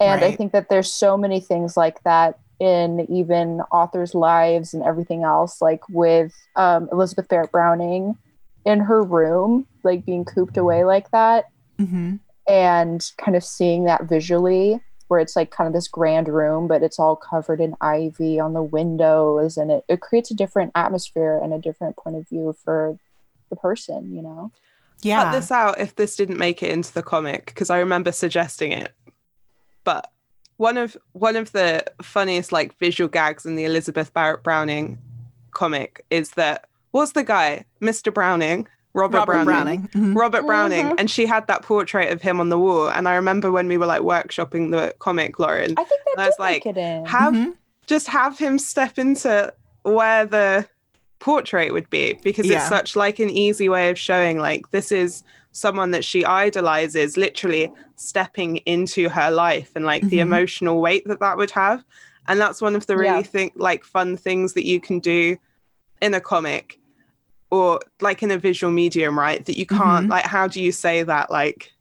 And 0.00 0.24
I 0.24 0.32
think 0.36 0.52
that 0.52 0.68
there's 0.70 0.92
so 0.92 1.16
many 1.16 1.40
things 1.40 1.76
like 1.76 2.02
that 2.02 2.38
in 2.60 3.00
even 3.10 3.60
authors' 3.72 4.14
lives 4.14 4.74
and 4.74 4.82
everything 4.82 5.22
else, 5.24 5.60
like 5.62 5.82
with 5.88 6.32
um, 6.56 6.88
Elizabeth 6.92 7.28
Barrett 7.28 7.52
Browning 7.52 8.16
in 8.64 8.80
her 8.80 9.02
room, 9.02 9.66
like 9.82 10.04
being 10.06 10.24
cooped 10.24 10.56
away 10.56 10.84
like 10.84 11.10
that 11.10 11.44
Mhm. 11.78 12.20
and 12.48 13.04
kind 13.18 13.36
of 13.36 13.44
seeing 13.44 13.84
that 13.84 14.04
visually 14.04 14.80
where 15.14 15.20
it's 15.22 15.36
like 15.36 15.52
kind 15.52 15.68
of 15.68 15.72
this 15.72 15.86
grand 15.86 16.26
room 16.26 16.66
but 16.66 16.82
it's 16.82 16.98
all 16.98 17.14
covered 17.14 17.60
in 17.60 17.76
ivy 17.80 18.40
on 18.40 18.52
the 18.52 18.62
windows 18.62 19.56
and 19.56 19.70
it, 19.70 19.84
it 19.88 20.00
creates 20.00 20.28
a 20.32 20.34
different 20.34 20.72
atmosphere 20.74 21.38
and 21.40 21.54
a 21.54 21.58
different 21.60 21.96
point 21.96 22.16
of 22.16 22.28
view 22.28 22.52
for 22.64 22.98
the 23.48 23.54
person 23.54 24.12
you 24.12 24.20
know 24.20 24.50
Yeah. 25.02 25.22
cut 25.22 25.32
this 25.32 25.52
out 25.52 25.78
if 25.78 25.94
this 25.94 26.16
didn't 26.16 26.38
make 26.38 26.64
it 26.64 26.72
into 26.72 26.92
the 26.92 27.02
comic 27.04 27.46
because 27.46 27.70
I 27.70 27.78
remember 27.78 28.10
suggesting 28.10 28.72
it. 28.72 28.92
But 29.84 30.10
one 30.56 30.76
of 30.76 30.96
one 31.12 31.36
of 31.36 31.52
the 31.52 31.84
funniest 32.02 32.50
like 32.50 32.76
visual 32.78 33.08
gags 33.08 33.46
in 33.46 33.54
the 33.54 33.64
Elizabeth 33.66 34.12
Barrett 34.12 34.42
Browning 34.42 34.98
comic 35.52 36.04
is 36.10 36.30
that 36.30 36.66
what's 36.90 37.12
the 37.12 37.22
guy, 37.22 37.64
Mr. 37.80 38.12
Browning, 38.12 38.66
Robert, 38.94 39.18
Robert 39.18 39.44
Browning. 39.44 39.80
Browning. 39.92 40.12
Mhm. 40.14 40.16
Robert 40.16 40.46
Browning, 40.46 40.86
Mhm. 40.86 40.94
and 41.00 41.10
she 41.10 41.26
had 41.26 41.46
that 41.48 41.62
portrait 41.62 42.12
of 42.12 42.22
him 42.22 42.40
on 42.40 42.48
the 42.48 42.58
wall. 42.58 42.88
And 42.88 43.08
I 43.08 43.14
remember 43.16 43.50
when 43.50 43.66
we 43.68 43.76
were 43.76 43.86
like 43.86 44.02
workshopping 44.02 44.70
the 44.70 44.94
comic, 45.00 45.38
Lauren, 45.38 45.74
i 45.76 45.84
think 45.84 46.00
that 46.04 46.12
And 46.12 46.22
I 46.22 46.26
was 46.26 46.36
make 46.38 46.64
like, 46.64 46.66
it 46.66 46.76
in 46.78 47.04
have 47.06 47.34
Mhm. 47.34 47.54
just 47.86 48.06
have 48.08 48.38
him 48.38 48.58
step 48.58 48.98
into 48.98 49.52
where 49.82 50.24
the 50.24 50.66
portrait 51.18 51.72
would 51.72 51.90
be 51.90 52.18
because 52.22 52.46
Yeah. 52.46 52.58
it's 52.58 52.68
such 52.68 52.94
like 52.96 53.18
an 53.18 53.30
easy 53.30 53.68
way 53.68 53.90
of 53.90 53.98
showing 53.98 54.38
like 54.38 54.70
this 54.70 54.92
is 54.92 55.22
someone 55.52 55.90
that 55.92 56.04
she 56.04 56.24
idolizes 56.24 57.16
literally 57.16 57.72
stepping 57.96 58.56
into 58.58 59.08
her 59.08 59.30
life 59.30 59.70
and 59.74 59.84
like 59.86 60.02
the 60.08 60.18
Mhm. 60.18 60.22
emotional 60.22 60.80
weight 60.80 61.06
that 61.06 61.20
that 61.20 61.36
would 61.36 61.50
have 61.52 61.82
and 62.28 62.40
that's 62.40 62.60
one 62.62 62.74
of 62.76 62.86
the 62.86 62.96
really 62.96 63.18
Yeah. 63.18 63.22
think 63.22 63.52
like 63.56 63.84
fun 63.84 64.16
things 64.16 64.52
that 64.54 64.66
you 64.66 64.80
can 64.80 64.98
do 64.98 65.36
in 66.02 66.12
a 66.14 66.20
comic 66.20 66.78
or 67.54 67.80
like 68.00 68.22
in 68.22 68.30
a 68.30 68.38
visual 68.38 68.72
medium 68.72 69.18
right 69.18 69.44
that 69.46 69.56
you 69.56 69.66
can't 69.66 70.06
Mhm. 70.06 70.10
like 70.10 70.24
how 70.24 70.46
do 70.48 70.60
you 70.62 70.72
say 70.72 71.02
that 71.02 71.30
like 71.30 71.72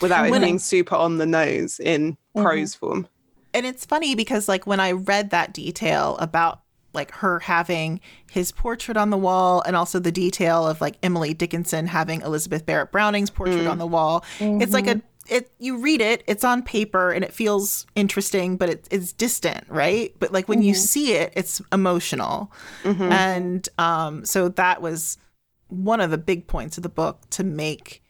without 0.00 0.26
it 0.26 0.30
When- 0.30 0.42
being 0.42 0.58
super 0.58 0.94
on 0.94 1.18
the 1.18 1.26
nose 1.26 1.80
in 1.80 2.16
Mhm. 2.36 2.42
prose 2.42 2.74
form 2.74 3.06
And 3.54 3.64
it's 3.64 3.86
funny 3.86 4.14
because 4.14 4.48
like 4.48 4.66
when 4.66 4.80
I 4.80 4.92
read 4.92 5.30
that 5.30 5.54
detail 5.54 6.16
about 6.20 6.60
like 6.92 7.10
her 7.22 7.40
having 7.40 8.00
his 8.30 8.52
portrait 8.52 8.96
on 8.98 9.08
the 9.10 9.16
wall 9.16 9.62
and 9.66 9.74
also 9.74 9.98
the 9.98 10.12
detail 10.12 10.66
of 10.66 10.80
like 10.80 10.96
Emily 11.02 11.32
Dickinson 11.34 11.86
having 11.86 12.20
Elizabeth 12.20 12.64
Barrett 12.66 12.92
Browning's 12.92 13.30
portrait 13.30 13.64
Mm. 13.64 13.70
on 13.70 13.78
the 13.78 13.86
wall. 13.86 14.24
It's 14.40 14.72
like 14.74 14.86
a 14.86 15.00
it 15.28 15.50
you 15.58 15.78
read 15.78 16.00
it, 16.00 16.22
it's 16.26 16.44
on 16.44 16.62
paper 16.62 17.12
and 17.12 17.24
it 17.24 17.32
feels 17.32 17.86
interesting, 17.94 18.56
but 18.56 18.68
it, 18.68 18.88
it's 18.90 19.12
distant, 19.12 19.64
right? 19.68 20.14
But 20.18 20.32
like 20.32 20.48
when 20.48 20.62
you 20.62 20.72
Mhm. 20.74 20.76
see 20.76 21.12
it, 21.12 21.32
it's 21.36 21.60
emotional. 21.72 22.52
Mhm. 22.84 23.10
And 23.10 23.68
um, 23.78 24.24
so 24.24 24.48
that 24.50 24.82
was 24.82 25.18
one 25.68 26.00
of 26.00 26.10
the 26.10 26.18
big 26.18 26.46
points 26.46 26.76
of 26.76 26.82
the 26.82 26.88
book 26.88 27.20
to 27.30 27.44
make 27.44 28.02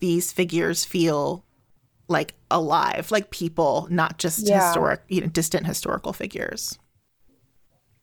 these 0.00 0.32
figures 0.32 0.84
feel 0.84 1.44
like 2.08 2.34
alive, 2.50 3.10
like 3.10 3.30
people, 3.30 3.88
not 3.90 4.18
just 4.18 4.46
Yeah. 4.46 4.60
historic, 4.62 5.02
you 5.08 5.20
know, 5.20 5.26
distant 5.26 5.66
historical 5.66 6.12
figures. 6.12 6.78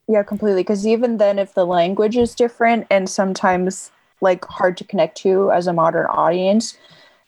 Yeah, 0.08 0.24
completely. 0.24 0.62
Because 0.64 0.86
even 0.86 1.18
then, 1.18 1.40
if 1.40 1.54
the 1.54 1.66
language 1.66 2.18
is 2.18 2.36
different 2.36 2.88
and 2.92 3.10
sometimes 3.10 3.92
like 4.22 4.44
hard 4.46 4.76
to 4.78 4.84
connect 4.84 5.18
to 5.20 5.52
as 5.52 5.68
a 5.68 5.74
modern 5.74 6.06
audience, 6.08 6.78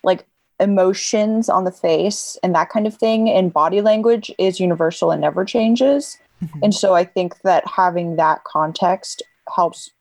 like 0.04 0.26
emotions 0.59 1.49
on 1.49 1.63
the 1.65 1.71
face 1.71 2.37
and 2.43 2.55
that 2.55 2.69
kind 2.69 2.87
of 2.87 2.95
thing 2.95 3.29
and 3.29 3.51
body 3.53 3.81
language 3.81 4.31
is 4.37 4.59
universal 4.59 5.11
and 5.11 5.21
never 5.21 5.43
changes. 5.43 6.17
Mhm. 6.43 6.59
And 6.63 6.73
so 6.75 6.93
I 6.93 7.03
think 7.03 7.41
that 7.41 7.67
having 7.67 8.15
that 8.15 8.43
context 8.45 9.21
helps 9.55 9.91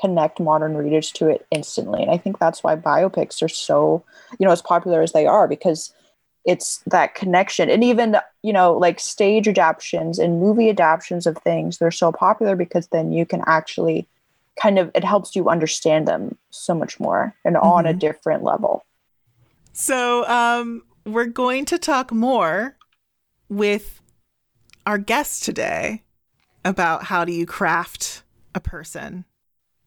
connect 0.00 0.40
modern 0.40 0.76
readers 0.76 1.10
to 1.12 1.28
it 1.28 1.46
instantly. 1.50 2.02
And 2.02 2.10
I 2.10 2.18
think 2.18 2.38
that's 2.38 2.62
why 2.62 2.76
biopics 2.76 3.42
are 3.42 3.48
so, 3.48 4.04
you 4.38 4.46
know, 4.46 4.52
as 4.52 4.60
popular 4.60 5.00
as 5.02 5.12
they 5.12 5.26
are 5.26 5.48
because 5.48 5.92
it's 6.44 6.82
that 6.86 7.14
connection. 7.14 7.70
And 7.70 7.82
even, 7.82 8.16
you 8.42 8.52
know, 8.52 8.72
like 8.76 9.00
stage 9.00 9.48
adaptations 9.48 10.18
and 10.18 10.40
movie 10.40 10.68
adaptations 10.68 11.26
of 11.26 11.38
things, 11.38 11.78
they're 11.78 11.90
so 11.90 12.12
popular 12.12 12.54
because 12.56 12.88
then 12.88 13.12
you 13.12 13.24
can 13.24 13.42
actually 13.46 14.06
kind 14.60 14.78
of 14.78 14.90
it 14.94 15.04
helps 15.04 15.36
you 15.36 15.48
understand 15.48 16.06
them 16.08 16.36
so 16.50 16.74
much 16.74 16.98
more 17.00 17.34
and 17.44 17.56
on 17.56 17.86
a 17.86 17.92
Mhm. 17.92 17.98
different 17.98 18.42
level. 18.42 18.84
So 19.78 20.26
um, 20.26 20.84
we're 21.04 21.26
going 21.26 21.66
to 21.66 21.76
talk 21.76 22.10
more 22.10 22.78
with 23.50 24.00
our 24.86 24.96
guest 24.96 25.44
today 25.44 26.02
about 26.64 27.04
how 27.04 27.26
do 27.26 27.32
you 27.32 27.44
craft 27.44 28.22
a 28.54 28.60
person 28.60 29.26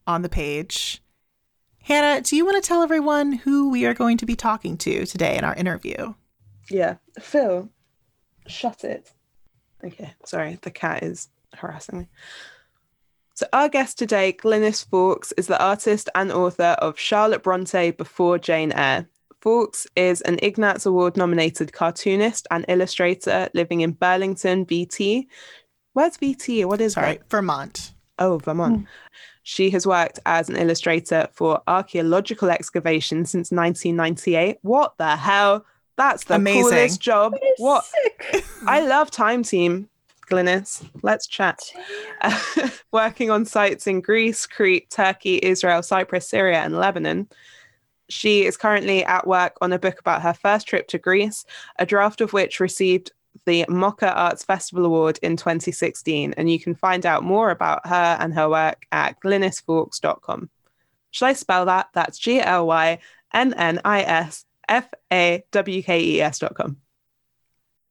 on 0.06 0.21
the 0.21 0.30
page. 0.30 1.02
Hannah, 1.82 2.21
do 2.21 2.36
you 2.36 2.45
want 2.45 2.63
to 2.63 2.67
tell 2.67 2.84
everyone 2.84 3.32
who 3.32 3.71
we 3.71 3.88
are 3.88 3.95
going 3.95 4.17
to 4.17 4.28
be 4.28 4.36
talking 4.36 4.78
to 4.78 5.08
today 5.08 5.36
in 5.36 5.43
our 5.43 5.56
interview? 5.56 6.13
Yeah. 6.69 6.97
Phil, 7.19 7.67
shut 8.45 8.84
it. 8.84 9.12
Okay, 9.84 10.13
sorry, 10.23 10.60
the 10.62 10.69
cat 10.69 11.02
is 11.02 11.30
harassing 11.56 11.97
me. 11.97 12.10
So, 13.34 13.47
our 13.52 13.67
guest 13.67 13.97
today, 13.97 14.34
Glynis 14.34 14.88
Fawkes, 14.88 15.32
is 15.32 15.47
the 15.47 15.60
artist 15.60 16.10
and 16.13 16.32
author 16.32 16.75
of 16.78 16.99
Charlotte 16.99 17.41
Bronte 17.41 17.89
Before 17.89 18.38
Jane 18.38 18.71
Eyre. 18.71 19.08
Fawkes 19.41 19.88
is 19.95 20.21
an 20.21 20.38
Ignatz 20.41 20.86
Award 20.86 21.15
nominated 21.15 21.71
cartoonist 21.71 22.45
and 22.52 22.65
illustrator 22.67 23.49
living 23.54 23.82
in 23.82 23.91
Burlington, 23.91 24.65
BT. 24.65 25.30
Where's 25.93 26.17
BT? 26.17 26.65
What 26.65 26.82
is 26.82 26.93
Sorry, 26.93 27.17
that? 27.17 27.30
Vermont. 27.30 27.93
Oh, 28.17 28.38
Vermont. 28.39 28.86
She 29.43 29.69
has 29.71 29.88
worked 29.88 30.19
as 30.25 30.49
an 30.49 30.58
illustrator 30.58 31.28
for 31.32 31.62
archaeological 31.67 32.49
excavations 32.49 33.32
since 33.32 33.52
1998. 33.52 34.58
What 34.62 34.97
the 34.97 35.15
hell? 35.15 35.65
That's 35.97 36.25
the 36.25 36.36
Amazing. 36.36 36.63
coolest 36.63 37.02
job. 37.02 37.34
What? 37.58 37.86
Sick. 37.86 38.45
I 38.65 38.82
love 38.86 39.10
Time 39.10 39.43
Team, 39.43 39.89
Glynis. 40.30 40.86
Let's 41.02 41.28
chat. 41.28 41.60
working 42.91 43.32
on 43.32 43.45
sites 43.45 43.88
in 43.88 44.02
Greece, 44.02 44.45
Crete, 44.45 44.89
Turkey, 44.89 45.39
Israel, 45.41 45.82
Cyprus, 45.82 46.28
Syria, 46.28 46.60
and 46.60 46.78
Lebanon. 46.78 47.28
She 48.10 48.45
is 48.45 48.58
currently 48.58 49.04
at 49.06 49.28
work 49.28 49.58
on 49.62 49.72
a 49.72 49.80
book 49.80 50.00
about 50.00 50.22
her 50.22 50.34
first 50.34 50.67
trip 50.67 50.88
to 50.89 50.98
Greece, 50.98 51.45
a 51.78 51.86
draft 51.86 52.22
of 52.22 52.34
which 52.34 52.60
received 52.60 53.12
the 53.45 53.65
MoCCA 53.69 54.12
Arts 54.15 54.43
Festival 54.43 54.86
Award 54.86 55.19
in 55.22 55.38
2016. 55.38 56.34
And 56.34 56.52
you 56.52 56.60
can 56.60 56.76
find 56.76 57.06
out 57.06 57.24
more 57.24 57.52
about 57.52 57.86
her 57.88 58.17
and 58.19 58.34
her 58.34 58.50
work 58.50 58.86
at 58.91 59.19
glynisfawkes.com. 59.22 60.50
Shall 61.12 61.27
I 61.27 61.33
spell 61.33 61.65
that? 61.65 61.90
That's 61.94 62.17
G 62.17 62.40
L 62.42 62.67
Y 62.67 63.00
N 63.33 63.54
N 63.54 63.81
I 63.86 64.02
S 64.02 64.46
F 64.67 64.90
A 65.12 65.44
W 65.52 65.83
K 65.83 66.02
E 66.02 66.21
S.com. 66.21 66.77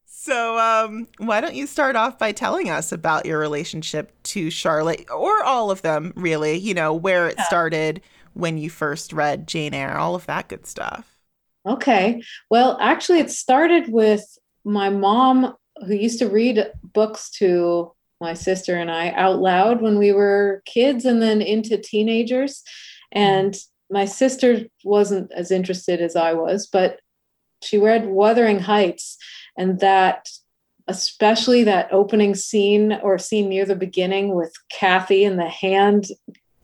So, 0.04 0.58
um, 0.58 1.06
why 1.18 1.40
don't 1.40 1.54
you 1.54 1.66
start 1.66 1.96
off 1.96 2.18
by 2.18 2.32
telling 2.32 2.68
us 2.68 2.92
about 2.92 3.24
your 3.24 3.38
relationship 3.38 4.12
to 4.24 4.50
Charlotte, 4.50 5.06
or 5.10 5.42
all 5.42 5.70
of 5.70 5.82
them, 5.82 6.12
really? 6.16 6.56
You 6.56 6.74
know, 6.74 6.92
where 6.92 7.28
it 7.28 7.40
started, 7.40 8.02
when 8.34 8.58
you 8.58 8.70
first 8.70 9.12
read 9.12 9.46
Jane 9.46 9.74
Eyre, 9.74 9.96
all 9.96 10.14
of 10.14 10.26
that 10.26 10.48
good 10.48 10.66
stuff. 10.66 11.16
Okay. 11.66 12.22
Well, 12.50 12.78
actually, 12.80 13.20
it 13.20 13.30
started 13.30 13.92
with 13.92 14.24
my 14.64 14.90
mom, 14.90 15.54
who 15.86 15.94
used 15.94 16.18
to 16.20 16.28
read 16.28 16.70
books 16.82 17.30
to 17.30 17.92
my 18.20 18.34
sister 18.34 18.76
and 18.76 18.90
I 18.90 19.10
out 19.10 19.38
loud 19.38 19.80
when 19.80 19.98
we 19.98 20.12
were 20.12 20.62
kids 20.64 21.04
and 21.04 21.22
then 21.22 21.40
into 21.40 21.78
teenagers. 21.78 22.62
And 23.12 23.56
my 23.90 24.04
sister 24.04 24.66
wasn't 24.84 25.32
as 25.32 25.50
interested 25.50 26.00
as 26.00 26.16
I 26.16 26.32
was, 26.32 26.66
but 26.66 27.00
she 27.62 27.78
read 27.78 28.06
Wuthering 28.06 28.60
Heights, 28.60 29.16
and 29.56 29.80
that 29.80 30.28
especially 30.86 31.64
that 31.64 31.92
opening 31.92 32.34
scene 32.34 32.92
or 33.02 33.18
scene 33.18 33.48
near 33.48 33.66
the 33.66 33.76
beginning 33.76 34.34
with 34.34 34.52
Kathy 34.70 35.24
and 35.24 35.38
the 35.38 35.48
hand 35.48 36.06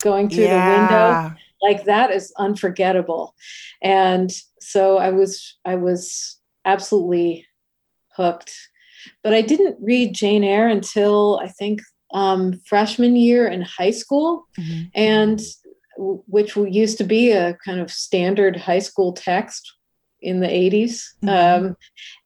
going 0.00 0.28
through 0.28 0.44
yeah. 0.44 0.70
the 0.70 0.80
window. 0.80 1.40
Like 1.64 1.84
that 1.84 2.10
is 2.10 2.32
unforgettable. 2.38 3.34
And 3.82 4.30
so 4.60 4.98
I 4.98 5.10
was 5.10 5.56
I 5.64 5.76
was 5.76 6.38
absolutely 6.64 7.46
hooked. 8.16 8.54
But 9.22 9.34
I 9.34 9.42
didn't 9.42 9.76
read 9.80 10.14
Jane 10.14 10.44
Eyre 10.44 10.68
until 10.68 11.40
I 11.42 11.48
think 11.48 11.80
um, 12.12 12.60
freshman 12.66 13.16
year 13.16 13.46
in 13.46 13.62
high 13.62 13.90
school, 13.90 14.46
mm-hmm. 14.58 14.84
and 14.94 15.40
which 15.96 16.56
used 16.56 16.98
to 16.98 17.04
be 17.04 17.32
a 17.32 17.56
kind 17.64 17.80
of 17.80 17.90
standard 17.90 18.56
high 18.56 18.78
school 18.78 19.12
text 19.12 19.74
in 20.20 20.40
the 20.40 20.46
80s 20.46 21.02
mm-hmm. 21.22 21.28
um, 21.66 21.76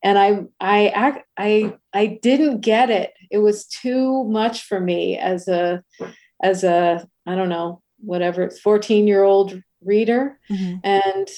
and 0.03 0.19
I, 0.19 0.45
I 0.61 1.23
i 1.37 1.75
i 1.93 2.19
didn't 2.23 2.61
get 2.61 2.91
it 2.91 3.13
it 3.31 3.39
was 3.39 3.67
too 3.67 4.25
much 4.25 4.63
for 4.63 4.81
me 4.81 5.19
as 5.19 5.49
a 5.49 5.83
as 6.43 6.63
a 6.63 7.07
i 7.27 7.35
don't 7.35 7.49
know 7.49 7.83
whatever 7.99 8.43
it's 8.43 8.61
14 8.61 9.07
year 9.07 9.23
old 9.23 9.63
reader. 9.83 10.39
Mm-hmm. 10.51 10.77
and 10.85 11.29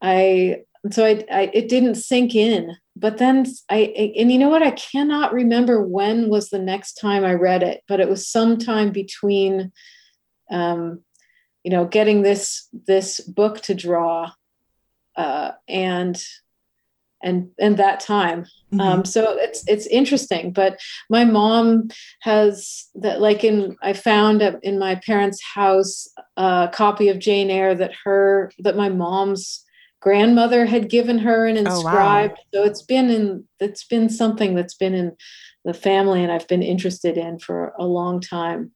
i 0.00 0.62
so 0.92 1.04
I, 1.04 1.24
I 1.30 1.50
it 1.52 1.68
didn't 1.68 1.96
sink 1.96 2.34
in. 2.34 2.76
But 2.96 3.18
then 3.18 3.46
I 3.68 4.12
and 4.16 4.30
you 4.32 4.38
know 4.38 4.48
what? 4.48 4.62
I 4.62 4.72
cannot 4.72 5.32
remember 5.32 5.82
when 5.82 6.28
was 6.28 6.50
the 6.50 6.58
next 6.58 6.94
time 6.94 7.24
I 7.24 7.34
read 7.34 7.62
it, 7.62 7.82
but 7.88 8.00
it 8.00 8.08
was 8.08 8.28
sometime 8.28 8.90
between 8.90 9.72
um, 10.50 11.02
you 11.64 11.70
know 11.70 11.84
getting 11.84 12.22
this 12.22 12.68
this 12.86 13.20
book 13.20 13.60
to 13.62 13.74
draw 13.74 14.30
uh, 15.16 15.52
and 15.68 16.20
and 17.22 17.48
and 17.58 17.76
that 17.76 18.00
time 18.00 18.42
mm-hmm. 18.72 18.80
um, 18.80 19.04
so 19.04 19.36
it's 19.38 19.66
it's 19.66 19.86
interesting 19.86 20.52
but 20.52 20.78
my 21.10 21.24
mom 21.24 21.88
has 22.20 22.86
that 22.94 23.20
like 23.20 23.44
in 23.44 23.76
i 23.82 23.92
found 23.92 24.42
in 24.62 24.78
my 24.78 24.94
parents 25.06 25.42
house 25.54 26.08
a 26.36 26.68
copy 26.72 27.08
of 27.08 27.18
jane 27.18 27.50
eyre 27.50 27.74
that 27.74 27.92
her 28.04 28.50
that 28.58 28.76
my 28.76 28.88
mom's 28.88 29.64
grandmother 30.00 30.66
had 30.66 30.88
given 30.88 31.18
her 31.18 31.46
and 31.46 31.58
inscribed. 31.58 32.38
Oh, 32.54 32.60
wow. 32.60 32.64
So 32.64 32.70
it's 32.70 32.82
been 32.82 33.10
in 33.10 33.44
it's 33.60 33.84
been 33.84 34.08
something 34.08 34.54
that's 34.54 34.74
been 34.74 34.94
in 34.94 35.16
the 35.64 35.74
family 35.74 36.22
and 36.22 36.32
I've 36.32 36.48
been 36.48 36.62
interested 36.62 37.16
in 37.16 37.38
for 37.38 37.74
a 37.78 37.84
long 37.84 38.20
time. 38.20 38.72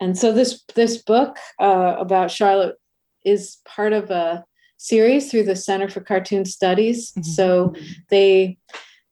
And 0.00 0.16
so 0.16 0.32
this 0.32 0.62
this 0.74 1.02
book 1.02 1.38
uh, 1.60 1.96
about 1.98 2.30
Charlotte 2.30 2.76
is 3.24 3.58
part 3.66 3.92
of 3.92 4.10
a 4.10 4.44
series 4.76 5.30
through 5.30 5.44
the 5.44 5.56
Center 5.56 5.88
for 5.88 6.00
Cartoon 6.00 6.44
Studies. 6.44 7.12
Mm-hmm. 7.12 7.22
So 7.22 7.74
they 8.10 8.58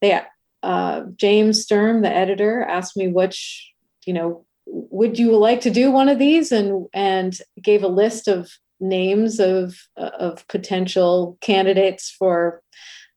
they 0.01 0.21
uh, 0.63 1.03
James 1.15 1.61
Sturm, 1.61 2.01
the 2.01 2.13
editor, 2.13 2.63
asked 2.63 2.97
me 2.97 3.07
which 3.07 3.71
you 4.05 4.13
know 4.13 4.45
would 4.65 5.19
you 5.19 5.35
like 5.37 5.61
to 5.61 5.69
do 5.69 5.91
one 5.91 6.09
of 6.09 6.19
these 6.19 6.51
and 6.51 6.87
and 6.93 7.37
gave 7.61 7.83
a 7.83 7.87
list 7.87 8.27
of 8.27 8.49
names 8.79 9.39
of 9.39 9.75
of 9.95 10.47
potential 10.47 11.37
candidates 11.41 12.09
for 12.09 12.61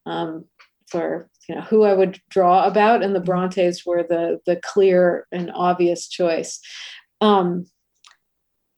um, 0.07 0.45
for 0.89 1.29
you 1.49 1.55
know 1.55 1.63
who 1.63 1.85
I 1.85 1.95
would 1.95 2.21
draw 2.29 2.67
about, 2.67 3.03
and 3.03 3.15
the 3.15 3.21
mm-hmm. 3.21 3.27
Brontes 3.27 3.87
were 3.87 4.03
the 4.03 4.41
the 4.47 4.57
clear 4.57 5.27
and 5.33 5.51
obvious 5.55 6.09
choice. 6.09 6.61
Um, 7.21 7.67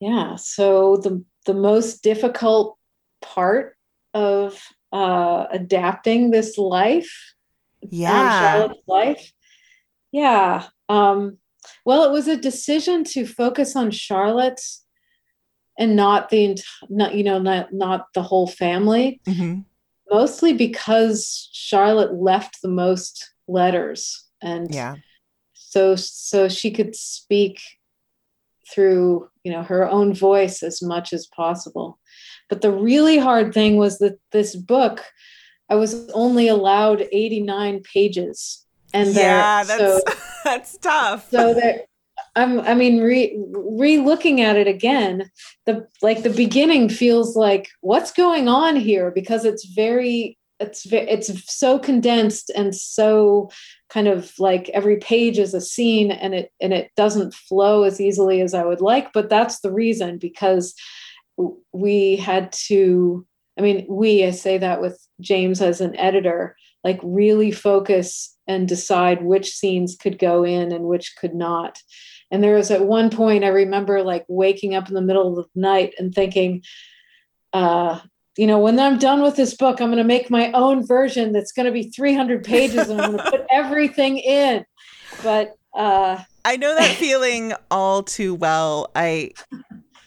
yeah, 0.00 0.36
so 0.36 0.96
the 0.96 1.24
the 1.46 1.54
most 1.54 2.02
difficult 2.02 2.76
part 3.20 3.76
of 4.14 4.60
uh, 4.92 5.46
adapting 5.50 6.30
this 6.30 6.58
life, 6.58 7.34
um, 7.82 7.88
yeah, 7.92 8.40
Charlotte's 8.40 8.88
life, 8.88 9.32
yeah. 10.12 10.66
Um, 10.88 11.38
well, 11.84 12.04
it 12.04 12.12
was 12.12 12.26
a 12.26 12.36
decision 12.36 13.04
to 13.04 13.26
focus 13.26 13.76
on 13.76 13.90
Charlotte 13.90 14.60
and 15.80 15.96
not 15.96 16.28
the 16.28 16.56
not 16.88 17.14
you 17.14 17.24
know 17.24 17.40
not 17.40 17.72
not 17.72 18.06
the 18.14 18.22
whole 18.22 18.46
family 18.46 19.20
mm-hmm. 19.26 19.60
mostly 20.12 20.52
because 20.52 21.48
charlotte 21.52 22.14
left 22.14 22.60
the 22.62 22.68
most 22.68 23.32
letters 23.48 24.28
and 24.42 24.72
yeah 24.72 24.94
so 25.54 25.96
so 25.96 26.48
she 26.48 26.70
could 26.70 26.94
speak 26.94 27.60
through 28.70 29.28
you 29.42 29.50
know 29.50 29.62
her 29.62 29.88
own 29.88 30.14
voice 30.14 30.62
as 30.62 30.82
much 30.82 31.12
as 31.12 31.26
possible 31.26 31.98
but 32.50 32.60
the 32.60 32.72
really 32.72 33.18
hard 33.18 33.54
thing 33.54 33.76
was 33.76 33.98
that 33.98 34.20
this 34.32 34.54
book 34.54 35.02
i 35.70 35.74
was 35.74 36.10
only 36.10 36.48
allowed 36.48 37.06
89 37.12 37.82
pages. 37.82 38.66
And 38.92 39.14
yeah 39.14 39.62
that's 39.64 39.80
so, 39.80 40.00
that's 40.44 40.76
tough. 40.78 41.30
So 41.30 41.54
that 41.54 41.86
I'm, 42.36 42.60
I 42.60 42.74
mean, 42.74 43.00
re 43.00 43.36
re 43.50 43.98
looking 43.98 44.40
at 44.40 44.56
it 44.56 44.66
again, 44.66 45.30
the 45.66 45.86
like 46.02 46.22
the 46.22 46.30
beginning 46.30 46.88
feels 46.88 47.36
like 47.36 47.68
what's 47.80 48.12
going 48.12 48.48
on 48.48 48.76
here? 48.76 49.10
Because 49.10 49.44
it's 49.44 49.64
very 49.66 50.38
it's 50.60 50.86
it's 50.92 51.54
so 51.54 51.78
condensed 51.78 52.50
and 52.54 52.74
so 52.74 53.50
kind 53.88 54.06
of 54.06 54.32
like 54.38 54.68
every 54.70 54.98
page 54.98 55.38
is 55.38 55.54
a 55.54 55.60
scene 55.60 56.10
and 56.10 56.34
it 56.34 56.52
and 56.60 56.72
it 56.72 56.90
doesn't 56.96 57.34
flow 57.34 57.82
as 57.82 58.00
easily 58.00 58.40
as 58.40 58.54
I 58.54 58.64
would 58.64 58.80
like. 58.80 59.12
But 59.12 59.28
that's 59.28 59.60
the 59.60 59.72
reason 59.72 60.18
because 60.18 60.74
we 61.72 62.16
had 62.16 62.52
to. 62.66 63.26
I 63.58 63.62
mean, 63.62 63.86
we 63.88 64.24
I 64.24 64.30
say 64.30 64.58
that 64.58 64.80
with 64.80 64.98
James 65.20 65.60
as 65.60 65.80
an 65.80 65.96
editor, 65.96 66.56
like 66.82 67.00
really 67.02 67.50
focus 67.50 68.36
and 68.46 68.66
decide 68.66 69.22
which 69.22 69.54
scenes 69.54 69.96
could 69.96 70.18
go 70.18 70.44
in 70.44 70.72
and 70.72 70.84
which 70.84 71.14
could 71.16 71.34
not 71.34 71.78
and 72.30 72.42
there 72.42 72.56
was 72.56 72.70
at 72.70 72.84
one 72.84 73.10
point 73.10 73.44
I 73.44 73.48
remember 73.48 74.02
like 74.02 74.24
waking 74.28 74.74
up 74.74 74.88
in 74.88 74.94
the 74.94 75.02
middle 75.02 75.38
of 75.38 75.46
the 75.52 75.60
night 75.60 75.94
and 75.98 76.14
thinking, 76.14 76.62
uh, 77.52 78.00
you 78.36 78.46
know, 78.46 78.60
when 78.60 78.78
I'm 78.78 78.98
done 78.98 79.22
with 79.22 79.36
this 79.36 79.54
book, 79.54 79.80
I'm 79.80 79.88
going 79.88 79.98
to 79.98 80.04
make 80.04 80.30
my 80.30 80.52
own 80.52 80.86
version 80.86 81.32
that's 81.32 81.52
going 81.52 81.66
to 81.66 81.72
be 81.72 81.90
300 81.90 82.44
pages 82.44 82.88
and 82.88 83.00
I'm 83.00 83.12
going 83.12 83.24
to 83.24 83.30
put 83.30 83.46
everything 83.50 84.18
in. 84.18 84.64
But 85.22 85.54
uh, 85.76 86.22
I 86.44 86.56
know 86.56 86.74
that 86.74 86.94
feeling 86.96 87.52
all 87.70 88.04
too 88.04 88.34
well. 88.34 88.90
I 88.94 89.32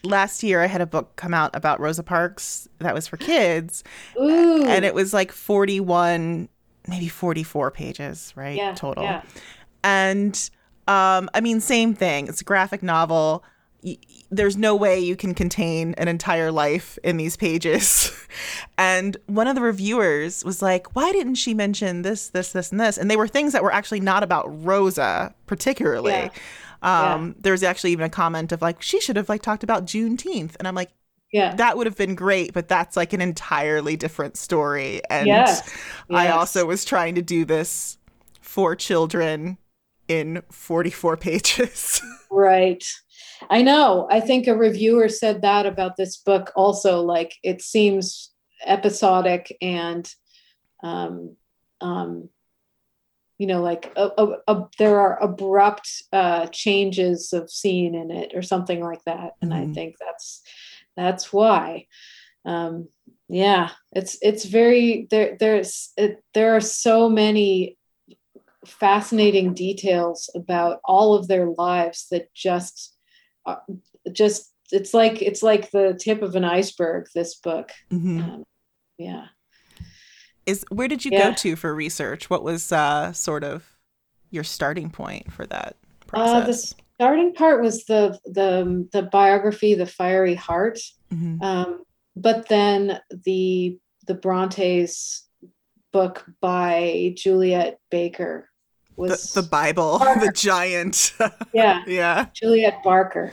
last 0.04 0.42
year 0.42 0.62
I 0.62 0.66
had 0.66 0.80
a 0.80 0.86
book 0.86 1.16
come 1.16 1.34
out 1.34 1.54
about 1.54 1.80
Rosa 1.80 2.02
Parks 2.02 2.68
that 2.78 2.94
was 2.94 3.06
for 3.06 3.16
kids, 3.16 3.84
Ooh. 4.20 4.64
and 4.64 4.84
it 4.84 4.94
was 4.94 5.12
like 5.12 5.32
41, 5.32 6.48
maybe 6.88 7.08
44 7.08 7.70
pages, 7.70 8.32
right? 8.36 8.56
Yeah, 8.56 8.74
total. 8.74 9.04
Yeah. 9.04 9.22
And 9.82 10.50
um, 10.86 11.30
I 11.34 11.40
mean, 11.40 11.60
same 11.60 11.94
thing. 11.94 12.28
It's 12.28 12.40
a 12.40 12.44
graphic 12.44 12.82
novel. 12.82 13.44
there's 14.30 14.56
no 14.56 14.74
way 14.74 14.98
you 14.98 15.14
can 15.14 15.34
contain 15.34 15.94
an 15.98 16.08
entire 16.08 16.50
life 16.50 16.98
in 17.04 17.16
these 17.18 17.36
pages. 17.36 18.10
and 18.78 19.16
one 19.26 19.46
of 19.46 19.54
the 19.54 19.60
reviewers 19.60 20.44
was 20.44 20.62
like, 20.62 20.94
"Why 20.94 21.12
didn't 21.12 21.36
she 21.36 21.54
mention 21.54 22.02
this, 22.02 22.30
this, 22.30 22.52
this, 22.52 22.70
and 22.70 22.80
this?" 22.80 22.98
And 22.98 23.10
they 23.10 23.16
were 23.16 23.28
things 23.28 23.52
that 23.52 23.62
were 23.62 23.72
actually 23.72 24.00
not 24.00 24.22
about 24.22 24.46
Rosa 24.64 25.34
particularly. 25.46 26.12
Yeah. 26.12 26.30
Um, 26.84 27.28
yeah. 27.28 27.32
There 27.40 27.52
was 27.52 27.62
actually 27.62 27.92
even 27.92 28.04
a 28.04 28.10
comment 28.10 28.52
of 28.52 28.62
like, 28.62 28.82
"She 28.82 29.00
should 29.00 29.16
have 29.16 29.28
like 29.28 29.42
talked 29.42 29.64
about 29.64 29.86
Juneteenth," 29.86 30.54
and 30.58 30.68
I'm 30.68 30.74
like, 30.74 30.90
yeah 31.32 31.54
that 31.56 31.76
would 31.76 31.86
have 31.86 31.96
been 31.96 32.14
great 32.14 32.52
but 32.52 32.68
that's 32.68 32.96
like 32.96 33.12
an 33.12 33.20
entirely 33.20 33.96
different 33.96 34.36
story 34.36 35.00
and 35.08 35.26
yes. 35.26 35.68
i 36.10 36.28
also 36.28 36.64
was 36.64 36.84
trying 36.84 37.14
to 37.16 37.22
do 37.22 37.46
this 37.46 37.98
for 38.40 38.76
children 38.76 39.58
in 40.08 40.42
44 40.50 41.16
pages. 41.18 42.00
right. 42.30 42.84
I 43.50 43.62
know. 43.62 44.08
I 44.10 44.20
think 44.20 44.46
a 44.46 44.56
reviewer 44.56 45.08
said 45.08 45.42
that 45.42 45.66
about 45.66 45.96
this 45.96 46.16
book 46.16 46.52
also. 46.56 47.00
Like 47.00 47.34
it 47.42 47.62
seems 47.62 48.30
episodic 48.64 49.54
and, 49.60 50.08
um, 50.82 51.36
um, 51.80 52.28
you 53.38 53.46
know, 53.46 53.62
like 53.62 53.92
a, 53.96 54.10
a, 54.16 54.36
a, 54.48 54.68
there 54.78 55.00
are 55.00 55.22
abrupt 55.22 56.02
uh, 56.12 56.46
changes 56.46 57.32
of 57.32 57.50
scene 57.50 57.94
in 57.94 58.10
it 58.10 58.32
or 58.34 58.42
something 58.42 58.80
like 58.80 59.02
that. 59.04 59.32
And 59.42 59.52
mm-hmm. 59.52 59.70
I 59.70 59.74
think 59.74 59.96
that's 59.98 60.42
that's 60.96 61.32
why. 61.32 61.86
Um, 62.44 62.88
yeah, 63.28 63.70
it's 63.92 64.18
it's 64.22 64.44
very 64.44 65.08
there. 65.10 65.36
There's 65.38 65.92
it, 65.96 66.22
there 66.34 66.54
are 66.56 66.60
so 66.60 67.08
many 67.08 67.76
fascinating 68.66 69.54
details 69.54 70.30
about 70.34 70.80
all 70.84 71.14
of 71.14 71.28
their 71.28 71.46
lives 71.46 72.06
that 72.10 72.32
just 72.34 72.94
uh, 73.46 73.56
just 74.12 74.52
it's 74.72 74.94
like 74.94 75.22
it's 75.22 75.42
like 75.42 75.70
the 75.70 75.98
tip 76.00 76.22
of 76.22 76.34
an 76.34 76.44
iceberg 76.44 77.06
this 77.14 77.34
book 77.36 77.70
mm-hmm. 77.92 78.20
um, 78.20 78.44
yeah 78.98 79.26
is 80.46 80.64
where 80.70 80.88
did 80.88 81.04
you 81.04 81.10
yeah. 81.12 81.30
go 81.30 81.34
to 81.34 81.56
for 81.56 81.74
research 81.74 82.30
what 82.30 82.42
was 82.42 82.72
uh, 82.72 83.12
sort 83.12 83.44
of 83.44 83.64
your 84.30 84.44
starting 84.44 84.90
point 84.90 85.32
for 85.32 85.46
that 85.46 85.76
process 86.06 86.42
uh, 86.42 86.46
the 86.46 86.82
starting 86.94 87.34
part 87.34 87.62
was 87.62 87.84
the 87.84 88.18
the 88.24 88.88
the 88.92 89.02
biography 89.02 89.74
the 89.74 89.86
fiery 89.86 90.34
heart 90.34 90.78
mm-hmm. 91.12 91.42
um, 91.42 91.84
but 92.16 92.48
then 92.48 93.00
the 93.24 93.78
the 94.06 94.14
brontes 94.14 95.26
book 95.92 96.24
by 96.40 97.14
juliet 97.16 97.78
baker 97.90 98.48
was 98.96 99.32
the, 99.32 99.40
the 99.42 99.48
Bible, 99.48 99.98
Barker. 99.98 100.26
the 100.26 100.32
giant. 100.32 101.14
yeah 101.52 101.82
yeah. 101.86 102.26
Juliet 102.32 102.82
Barker. 102.82 103.32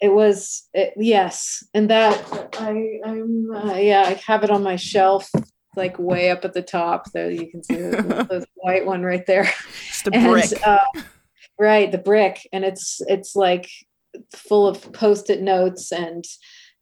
It 0.00 0.12
was 0.12 0.68
it, 0.72 0.94
yes, 0.96 1.62
and 1.74 1.90
that 1.90 2.18
I 2.58 3.00
I'm 3.04 3.50
uh, 3.54 3.74
yeah 3.74 4.02
I 4.06 4.20
have 4.26 4.44
it 4.44 4.50
on 4.50 4.62
my 4.62 4.76
shelf 4.76 5.30
like 5.76 5.98
way 5.98 6.30
up 6.30 6.44
at 6.44 6.52
the 6.54 6.62
top. 6.62 7.10
There 7.12 7.30
you 7.30 7.50
can 7.50 7.62
see 7.62 7.76
the, 7.76 7.90
the 8.28 8.46
white 8.56 8.84
one 8.86 9.02
right 9.02 9.24
there. 9.26 9.42
A 10.06 10.10
And, 10.14 10.30
brick. 10.32 10.66
uh, 10.66 10.78
right, 11.58 11.90
the 11.92 11.98
brick, 11.98 12.46
and 12.52 12.64
it's 12.64 13.00
it's 13.06 13.36
like 13.36 13.68
full 14.34 14.66
of 14.66 14.92
post-it 14.92 15.40
notes, 15.42 15.92
and 15.92 16.24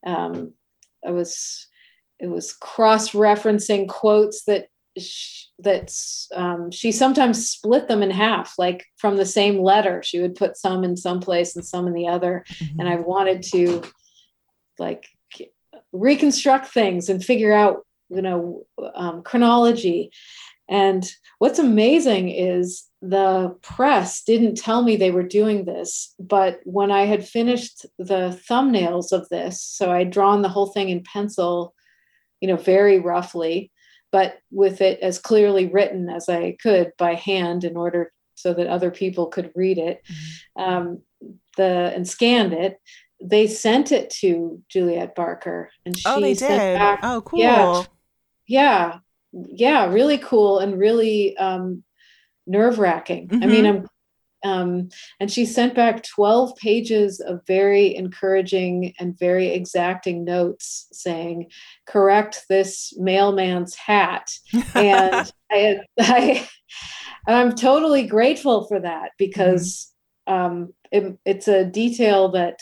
um, 0.07 0.53
I 1.07 1.11
was 1.11 1.67
it 2.21 2.27
was 2.29 2.53
cross-referencing 2.53 3.89
quotes 3.89 4.45
that 4.45 4.69
sh- 4.99 5.45
that 5.61 5.93
um, 6.35 6.71
she 6.71 6.91
sometimes 6.93 7.49
split 7.49 7.89
them 7.89 8.03
in 8.03 8.11
half, 8.11 8.55
like 8.59 8.85
from 8.97 9.17
the 9.17 9.27
same 9.27 9.59
letter. 9.59 10.03
She 10.03 10.21
would 10.21 10.35
put 10.37 10.57
some 10.57 10.85
in 10.85 10.97
some 10.97 11.21
place 11.21 11.55
and 11.57 11.65
some 11.65 11.87
in 11.87 11.93
the 11.95 12.09
other, 12.09 12.45
Mm-hmm. 12.49 12.81
and 12.81 12.89
I 12.89 12.97
wanted 12.97 13.43
to 13.55 13.83
like 14.79 15.05
reconstruct 15.93 16.69
things 16.69 17.09
and 17.09 17.25
figure 17.25 17.53
out 17.53 17.85
you 18.11 18.23
know 18.23 18.67
um, 18.95 19.23
chronology 19.23 20.11
and 20.69 21.11
what's 21.39 21.59
amazing 21.59 22.29
is 22.29 22.85
the 23.01 23.57
press 23.63 24.23
didn't 24.23 24.57
tell 24.57 24.83
me 24.83 24.97
they 24.97 25.11
were 25.11 25.23
doing 25.23 25.65
this 25.65 26.15
but 26.19 26.61
when 26.65 26.91
i 26.91 27.03
had 27.03 27.27
finished 27.27 27.87
the 27.99 28.39
thumbnails 28.49 29.13
of 29.13 29.29
this 29.29 29.63
so 29.63 29.91
i'd 29.93 30.11
drawn 30.11 30.43
the 30.43 30.49
whole 30.49 30.67
thing 30.67 30.89
in 30.89 31.03
pencil 31.03 31.75
you 32.41 32.49
know 32.49 32.57
very 32.57 32.99
roughly 32.99 33.71
but 34.11 34.39
with 34.51 34.81
it 34.81 34.99
as 35.01 35.19
clearly 35.19 35.67
written 35.67 36.09
as 36.09 36.29
i 36.29 36.57
could 36.61 36.93
by 36.99 37.15
hand 37.15 37.65
in 37.65 37.77
order 37.77 38.13
so 38.35 38.53
that 38.53 38.69
other 38.69 38.91
people 38.91 39.27
could 39.27 39.51
read 39.55 39.79
it 39.79 40.03
um, 40.57 41.01
the 41.57 41.93
and 41.95 42.09
scanned 42.09 42.53
it 42.53 42.81
they 43.23 43.47
sent 43.47 43.93
it 43.93 44.11
to 44.11 44.63
juliet 44.69 45.15
barker 45.15 45.71
and 45.87 45.97
she 45.97 46.05
oh, 46.07 46.21
they 46.21 46.35
sent 46.35 46.61
did. 46.61 46.79
back- 46.79 47.01
oh, 47.03 47.21
cool. 47.23 47.41
yeah. 47.41 47.85
Yeah. 48.49 48.99
Yeah 49.33 49.93
really 49.93 50.19
cool 50.19 50.59
and 50.59 50.79
really 50.79 51.37
um 51.37 51.85
nerve 52.47 52.79
wracking 52.79 53.29
i 53.43 53.47
mean 53.47 53.67
i'm 53.67 53.87
um 54.45 54.89
and 55.21 55.31
she 55.31 55.45
sent 55.45 55.75
back 55.75 56.03
12 56.03 56.57
pages 56.57 57.21
of 57.21 57.41
very 57.47 57.95
encouraging 57.97 58.95
and 58.99 59.19
very 59.19 59.49
exacting 59.49 60.25
notes 60.25 60.87
saying 60.93 61.51
correct 61.87 62.45
this 62.49 62.95
mailman's 62.99 63.75
hat. 63.75 64.31
And 64.75 65.31
I, 65.51 65.81
I 66.01 66.49
i'm 67.27 67.55
totally 67.55 68.07
grateful 68.07 68.67
for 68.67 68.81
that 68.81 69.11
because 69.19 69.93
um 70.27 70.73
it, 70.93 71.19
it's 71.25 71.49
a 71.49 71.65
detail 71.65 72.31
that 72.31 72.61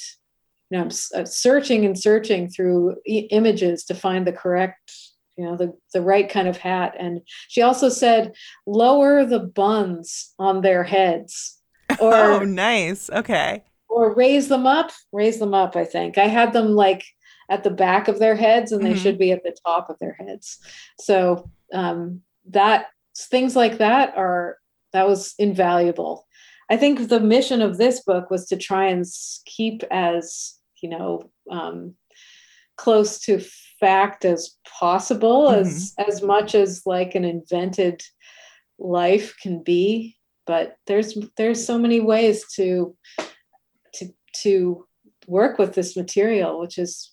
you 0.70 0.78
know 0.78 0.84
i'm 0.84 0.91
uh, 1.14 1.24
searching 1.24 1.84
and 1.84 1.99
searching 1.99 2.49
through 2.49 2.97
images 3.07 3.84
to 3.84 3.95
find 3.95 4.26
the 4.26 4.32
correct 4.32 5.05
you 5.37 5.45
know 5.45 5.57
the 5.57 5.72
the 5.93 6.01
right 6.01 6.28
kind 6.28 6.49
of 6.49 6.57
hat 6.57 6.95
and 6.99 7.20
she 7.49 7.62
also 7.62 7.89
said 7.89 8.32
lower 8.66 9.24
the 9.24 9.41
buns 9.41 10.32
on 10.39 10.61
their 10.62 10.82
heads 10.84 11.59
or 12.01 12.14
oh, 12.14 12.39
nice. 12.45 13.09
Okay. 13.11 13.62
or 13.89 14.14
raise 14.14 14.49
them 14.49 14.66
up 14.66 14.91
raise 15.12 15.39
them 15.39 15.55
up 15.55 15.76
i 15.76 15.84
think 15.84 16.18
i 16.18 16.26
had 16.26 16.53
them 16.53 16.68
like 16.74 17.05
at 17.49 17.62
the 17.62 17.70
back 17.70 18.09
of 18.09 18.18
their 18.18 18.34
heads 18.34 18.72
and 18.72 18.84
they 18.84 18.93
Mhm. 18.95 19.03
should 19.03 19.18
be 19.18 19.30
at 19.32 19.43
the 19.45 19.57
top 19.64 19.89
of 19.91 19.99
their 20.01 20.14
heads 20.18 20.59
so 20.99 21.49
um 21.72 22.22
that 22.51 22.87
things 23.16 23.55
like 23.57 23.78
that 23.78 24.16
are 24.16 24.59
that 24.93 25.07
was 25.07 25.34
invaluable 25.39 26.26
i 26.70 26.76
think 26.76 27.09
the 27.09 27.20
mission 27.20 27.62
of 27.62 27.76
this 27.78 28.03
book 28.03 28.30
was 28.30 28.47
to 28.47 28.57
try 28.57 28.87
and 28.87 29.05
keep 29.45 29.82
as 29.91 30.55
you 30.82 30.89
know 30.89 31.30
um 31.51 31.95
close 32.76 33.18
to 33.20 33.41
fact 33.81 34.24
as 34.24 34.57
possible 34.66 35.49
mm-hmm. 35.49 35.66
as 35.66 35.95
as 35.99 36.22
much 36.22 36.55
as 36.55 36.83
like 36.87 37.14
an 37.14 37.24
invented 37.24 38.03
life 38.79 39.35
can 39.43 39.62
be 39.62 40.16
but 40.47 40.77
there's 40.87 41.18
there's 41.37 41.64
so 41.64 41.79
many 41.79 42.01
ways 42.01 42.45
to 42.55 42.97
to 43.95 44.09
to 44.33 44.87
work 45.27 45.59
with 45.59 45.74
this 45.74 45.97
material 45.97 46.61
which 46.61 46.79
is 46.79 47.12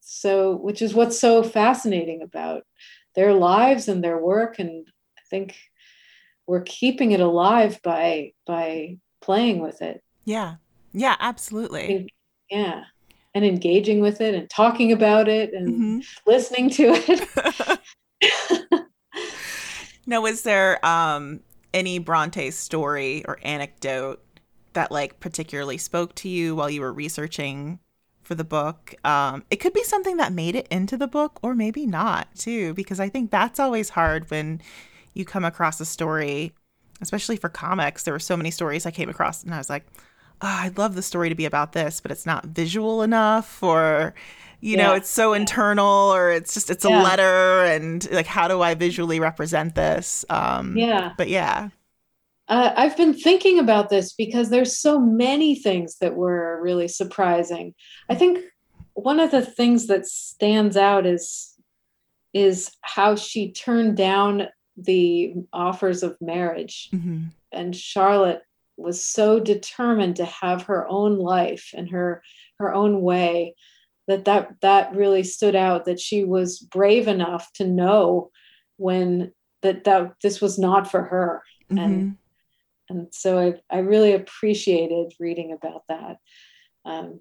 so 0.00 0.56
which 0.56 0.82
is 0.82 0.94
what's 0.94 1.18
so 1.18 1.42
fascinating 1.42 2.22
about 2.22 2.62
their 3.14 3.34
lives 3.34 3.88
and 3.88 4.02
their 4.02 4.18
work 4.18 4.58
and 4.58 4.86
i 5.18 5.22
think 5.28 5.56
we're 6.46 6.62
keeping 6.62 7.12
it 7.12 7.20
alive 7.20 7.80
by 7.82 8.32
by 8.46 8.96
playing 9.20 9.60
with 9.60 9.82
it 9.82 10.02
Yeah. 10.24 10.56
Yeah, 10.92 11.14
absolutely. 11.20 12.12
yeah 12.50 12.84
and 13.34 13.44
engaging 13.44 14.00
with 14.00 14.20
it 14.20 14.34
and 14.34 14.48
talking 14.50 14.92
about 14.92 15.28
it 15.28 15.52
and 15.54 15.82
Mhm. 15.82 16.06
listening 16.26 16.70
to 16.70 16.84
it 16.92 17.28
now, 20.06 20.20
was 20.20 20.42
there 20.42 20.84
um 20.84 21.40
any 21.72 21.98
Bronte 21.98 22.50
story 22.50 23.24
or 23.26 23.38
anecdote 23.42 24.22
that 24.72 24.90
like 24.90 25.20
particularly 25.20 25.78
spoke 25.78 26.14
to 26.16 26.28
you 26.28 26.54
while 26.56 26.70
you 26.70 26.80
were 26.80 26.92
researching 26.92 27.78
for 28.22 28.34
the 28.34 28.44
book? 28.44 28.94
Um, 29.04 29.44
it 29.50 29.56
could 29.56 29.72
be 29.72 29.84
something 29.84 30.16
that 30.18 30.32
made 30.32 30.54
it 30.54 30.66
into 30.70 30.96
the 30.96 31.06
book, 31.08 31.38
or 31.42 31.54
maybe 31.54 31.86
not 31.86 32.34
too, 32.34 32.74
because 32.74 33.00
I 33.00 33.08
think 33.08 33.30
that's 33.30 33.60
always 33.60 33.90
hard 33.90 34.30
when 34.30 34.60
you 35.14 35.24
come 35.24 35.44
across 35.44 35.80
a 35.80 35.84
story, 35.84 36.52
especially 37.00 37.36
for 37.36 37.48
comics. 37.48 38.02
There 38.04 38.14
were 38.14 38.18
so 38.18 38.36
many 38.36 38.50
stories 38.50 38.86
I 38.86 38.90
came 38.90 39.08
across, 39.08 39.42
and 39.42 39.54
I 39.54 39.58
was 39.58 39.70
like, 39.70 39.86
oh, 40.42 40.58
I'd 40.62 40.78
love 40.78 40.94
the 40.94 41.02
story 41.02 41.28
to 41.28 41.34
be 41.34 41.44
about 41.44 41.72
this, 41.72 42.00
but 42.00 42.10
it's 42.10 42.26
not 42.26 42.46
visual 42.46 43.02
enough, 43.02 43.62
or 43.62 44.14
you 44.60 44.76
know, 44.76 44.94
it's 44.94 45.08
so 45.08 45.32
internal, 45.32 46.14
or 46.14 46.30
it's 46.30 46.52
just 46.52 46.70
it's 46.70 46.84
a 46.84 46.90
letter, 46.90 47.64
and 47.64 48.10
like, 48.10 48.26
how 48.26 48.46
do 48.48 48.60
I 48.60 48.74
visually 48.74 49.18
represent 49.20 49.74
this? 49.74 50.24
Um, 50.28 50.76
yeah. 50.76 51.12
But 51.16 51.28
yeah, 51.28 51.70
Uh, 52.48 52.72
I've 52.76 52.96
been 52.96 53.14
thinking 53.14 53.58
about 53.58 53.88
this 53.90 54.12
because 54.12 54.50
there's 54.50 54.76
so 54.76 54.98
many 55.00 55.54
things 55.54 55.96
that 56.00 56.14
were 56.14 56.60
really 56.62 56.88
surprising. 56.88 57.74
I 58.08 58.16
think 58.16 58.40
one 58.94 59.20
of 59.20 59.30
the 59.30 59.46
things 59.46 59.86
that 59.86 60.04
stands 60.06 60.76
out 60.76 61.06
is 61.06 61.54
is 62.32 62.70
how 62.82 63.16
she 63.16 63.52
turned 63.52 63.96
down 63.96 64.48
the 64.76 65.34
offers 65.52 66.02
of 66.02 66.16
marriage, 66.20 66.88
hmm 66.90 67.24
and 67.52 67.74
Charlotte 67.74 68.42
was 68.80 69.04
so 69.04 69.38
determined 69.38 70.16
to 70.16 70.24
have 70.24 70.62
her 70.62 70.86
own 70.88 71.18
life 71.18 71.70
and 71.74 71.90
her 71.90 72.22
her 72.58 72.72
own 72.74 73.02
way 73.02 73.54
that 74.08 74.24
that 74.24 74.54
that 74.60 74.94
really 74.94 75.22
stood 75.22 75.54
out. 75.54 75.84
That 75.84 76.00
she 76.00 76.24
was 76.24 76.58
brave 76.58 77.08
enough 77.08 77.52
to 77.54 77.66
know 77.66 78.30
when 78.76 79.32
that 79.62 79.84
that 79.84 80.14
this 80.22 80.40
was 80.40 80.58
not 80.58 80.90
for 80.90 81.02
her. 81.02 81.42
Hmm 81.70 81.78
and 81.78 82.16
and 82.88 83.06
so 83.12 83.38
I, 83.38 83.76
I 83.76 83.78
really 83.80 84.14
appreciated 84.14 85.12
reading 85.20 85.52
about 85.52 85.84
that. 85.88 86.16
Um, 86.84 87.20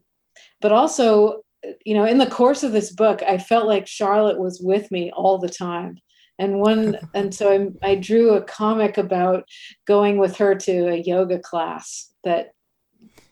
but 0.61 0.71
also 0.71 1.43
you 1.85 1.93
know 1.93 2.05
in 2.05 2.17
the 2.17 2.29
course 2.29 2.63
of 2.63 2.71
this 2.71 2.91
book 2.91 3.21
i 3.23 3.37
felt 3.37 3.67
like 3.67 3.87
charlotte 3.87 4.39
was 4.39 4.61
with 4.61 4.89
me 4.91 5.11
all 5.11 5.37
the 5.37 5.49
time 5.49 5.97
and 6.39 6.59
one 6.59 6.97
and 7.13 7.33
so 7.33 7.51
I, 7.83 7.91
I 7.91 7.95
drew 7.95 8.31
a 8.31 8.41
comic 8.41 8.97
about 8.97 9.47
going 9.85 10.17
with 10.17 10.37
her 10.37 10.55
to 10.55 10.89
a 10.89 10.95
yoga 10.95 11.39
class 11.39 12.11
that 12.23 12.53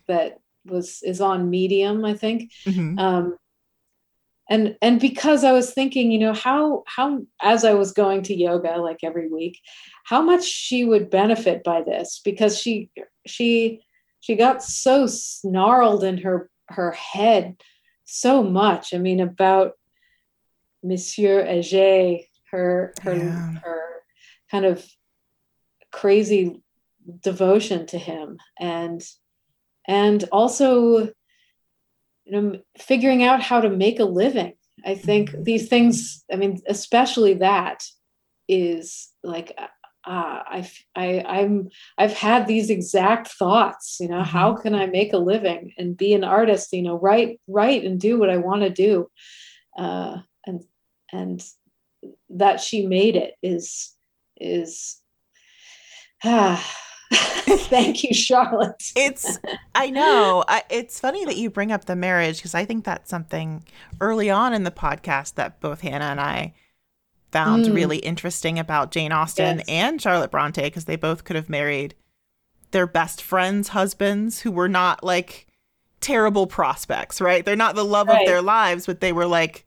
that 0.08 0.40
was 0.66 1.02
is 1.04 1.22
on 1.22 1.50
medium 1.50 2.06
i 2.06 2.14
think. 2.14 2.52
Hmm 2.66 3.00
um, 3.00 3.38
and 4.50 4.78
and 4.82 5.02
because 5.02 5.44
i 5.44 5.52
was 5.52 5.74
thinking 5.74 6.10
you 6.10 6.20
know 6.20 6.34
how 6.34 6.84
how 6.88 7.22
as 7.42 7.66
i 7.66 7.74
was 7.74 7.92
going 7.92 8.22
to 8.24 8.34
yoga 8.34 8.78
like 8.78 9.00
every 9.04 9.28
week 9.28 9.60
how 10.06 10.22
much 10.22 10.46
she 10.46 10.86
would 10.86 11.10
benefit 11.10 11.66
by 11.66 11.82
this 11.82 12.22
because 12.24 12.58
she 12.58 12.90
she 13.26 13.82
she 14.22 14.36
got 14.36 14.64
so 14.64 15.06
snarled 15.08 16.04
in 16.04 16.18
her 16.18 16.50
her 16.70 16.92
head 16.92 17.56
so 18.06 18.44
much. 18.44 18.94
I 18.94 18.98
mean 18.98 19.20
about 19.20 19.74
monsieur 20.84 21.46
Heger, 21.46 22.20
her 22.52 22.94
her 23.04 23.16
Yeah. 23.16 23.50
her 23.64 23.82
kind 24.52 24.66
of 24.66 24.86
crazy 25.92 26.62
devotion 27.22 27.86
to 27.88 27.98
him 27.98 28.38
and 28.60 29.02
and 29.88 30.26
also 30.32 31.10
you 32.26 32.32
know 32.32 32.60
figuring 32.78 33.24
out 33.24 33.42
how 33.42 33.62
to 33.62 33.70
make 33.70 34.00
a 34.00 34.06
living 34.06 34.54
i 34.86 34.94
think 34.96 35.30
Mhm. 35.32 35.46
these 35.46 35.70
things 35.70 36.26
i 36.32 36.36
mean 36.36 36.60
especially 36.68 37.36
that 37.36 37.84
is 38.50 39.10
like 39.24 39.58
uh, 39.58 39.68
I, 40.06 40.70
I 40.96 41.24
i'm 41.28 41.70
i've 41.98 42.14
had 42.14 42.48
these 42.48 42.70
exact 42.70 43.28
thoughts 43.30 43.98
you 44.00 44.08
know 44.10 44.24
how 44.24 44.54
can 44.54 44.74
i 44.76 44.86
make 44.86 45.14
a 45.14 45.18
living 45.18 45.74
and 45.78 45.98
be 45.98 46.14
an 46.14 46.24
artist 46.24 46.72
you 46.74 46.82
know 46.82 46.98
write 47.00 47.40
write 47.48 47.84
and 47.86 48.00
do 48.00 48.18
what 48.20 48.30
i 48.30 48.38
want 48.38 48.62
to 48.64 48.70
do 48.70 49.10
uh 49.78 50.18
and 50.46 50.64
and 51.12 51.44
that 52.30 52.60
she 52.62 52.86
made 52.86 53.16
it 53.16 53.34
is 53.42 53.94
is 54.40 55.02
ah 56.24 56.76
Thank 57.70 58.04
you, 58.04 58.14
Charlotte. 58.14 58.84
it's 58.98 59.40
I 59.74 59.90
know. 59.90 60.44
I, 60.48 60.64
it's 60.70 61.00
funny 61.00 61.24
that 61.24 61.38
you 61.38 61.50
bring 61.50 61.72
up 61.72 61.86
the 61.86 61.96
marriage 61.96 62.38
because 62.38 62.54
I 62.54 62.66
think 62.66 62.84
that's 62.84 63.10
something 63.10 63.64
early 64.02 64.30
on 64.30 64.54
in 64.54 64.64
the 64.64 64.72
podcast 64.72 65.36
that 65.36 65.62
both 65.62 65.80
Hannah 65.82 66.06
and 66.06 66.20
I 66.20 66.54
found 67.32 67.66
Mm. 67.66 67.74
really 67.76 67.98
interesting 68.00 68.60
about 68.60 68.92
Jane 68.92 69.14
Austen 69.14 69.60
Yes. 69.60 69.66
and 69.70 70.02
Charlotte 70.02 70.32
Bronte 70.32 70.62
because 70.64 70.84
they 70.86 70.98
both 70.98 71.24
could 71.24 71.38
have 71.38 71.50
married 71.50 71.96
their 72.72 72.88
best 72.88 73.22
friends' 73.22 73.70
husbands 73.70 74.42
who 74.42 74.52
were 74.52 74.70
not 74.70 75.02
like 75.02 75.48
terrible 76.02 76.48
prospects, 76.48 77.22
right? 77.22 77.46
They're 77.46 77.56
not 77.56 77.76
the 77.76 77.86
love 77.86 78.10
of 78.10 78.18
their 78.26 78.42
lives, 78.42 78.86
but 78.86 79.00
they 79.00 79.14
were 79.14 79.26
like 79.28 79.66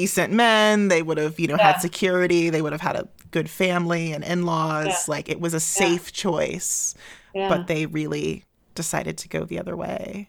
decent 0.00 0.30
men. 0.32 0.88
They 0.88 1.00
would 1.02 1.16
have, 1.16 1.40
you 1.40 1.46
know, 1.46 1.56
Yeah. 1.56 1.72
had 1.72 1.80
security. 1.80 2.50
They 2.50 2.60
would 2.60 2.72
have 2.72 2.82
had 2.82 2.96
a 2.96 3.08
good 3.30 3.48
family 3.48 4.12
and 4.12 4.22
in-laws. 4.22 4.86
Yeah. 4.86 4.96
Like 5.08 5.28
it 5.30 5.40
was 5.40 5.54
a 5.54 5.60
safe 5.60 6.12
choice, 6.12 6.94
Yeah. 7.34 7.48
but 7.48 7.66
they 7.66 7.86
really 7.86 8.44
decided 8.74 9.16
to 9.18 9.28
go 9.28 9.44
the 9.44 9.58
other 9.58 9.74
way. 9.74 10.28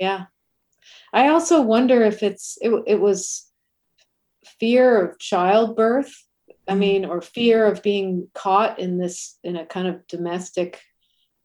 Yeah. 0.00 0.24
I 1.12 1.28
also 1.28 1.62
wonder 1.62 2.02
if 2.02 2.24
it's 2.24 2.58
it, 2.60 2.70
it 2.88 3.00
was 3.00 3.46
fear 4.58 5.00
of 5.04 5.18
childbirth. 5.20 6.12
I 6.66 6.72
Mhm. 6.72 6.78
mean, 6.78 7.04
or 7.04 7.20
fear 7.20 7.66
of 7.66 7.82
being 7.82 8.28
caught 8.34 8.78
in 8.80 8.98
this 8.98 9.38
in 9.44 9.54
a 9.56 9.64
kind 9.66 9.86
of 9.86 10.04
domestic 10.08 10.80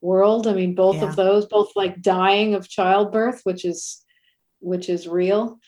world. 0.02 0.48
I 0.48 0.54
mean, 0.54 0.74
both 0.76 1.02
of 1.04 1.16
those, 1.16 1.46
both 1.46 1.72
like 1.76 2.02
dying 2.02 2.56
of 2.56 2.68
childbirth, 2.68 3.42
which 3.44 3.64
is 3.64 4.04
which 4.62 4.90
is 4.90 5.08
real. 5.08 5.60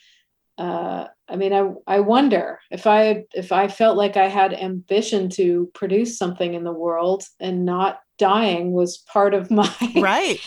Uh, 0.58 1.06
I 1.28 1.36
mean, 1.36 1.52
I 1.52 1.72
I 1.86 2.00
wonder 2.00 2.58
if 2.70 2.86
I 2.86 3.24
if 3.32 3.52
I 3.52 3.68
felt 3.68 3.96
like 3.96 4.16
I 4.16 4.28
had 4.28 4.52
ambition 4.52 5.28
to 5.30 5.70
produce 5.74 6.18
something 6.18 6.54
in 6.54 6.64
the 6.64 6.72
world 6.72 7.24
and 7.40 7.64
not 7.64 8.00
dying 8.18 8.72
was 8.72 8.98
part 9.12 9.34
of 9.34 9.50
my 9.60 9.72
Right. 9.96 10.40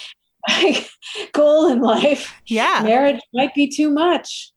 goal 1.33 1.67
in 1.71 1.81
life 1.81 2.31
Yeah. 2.45 2.81
marriage 2.83 3.19
might 3.33 3.53
be 3.55 3.67
too 3.67 3.89
much. 3.89 4.51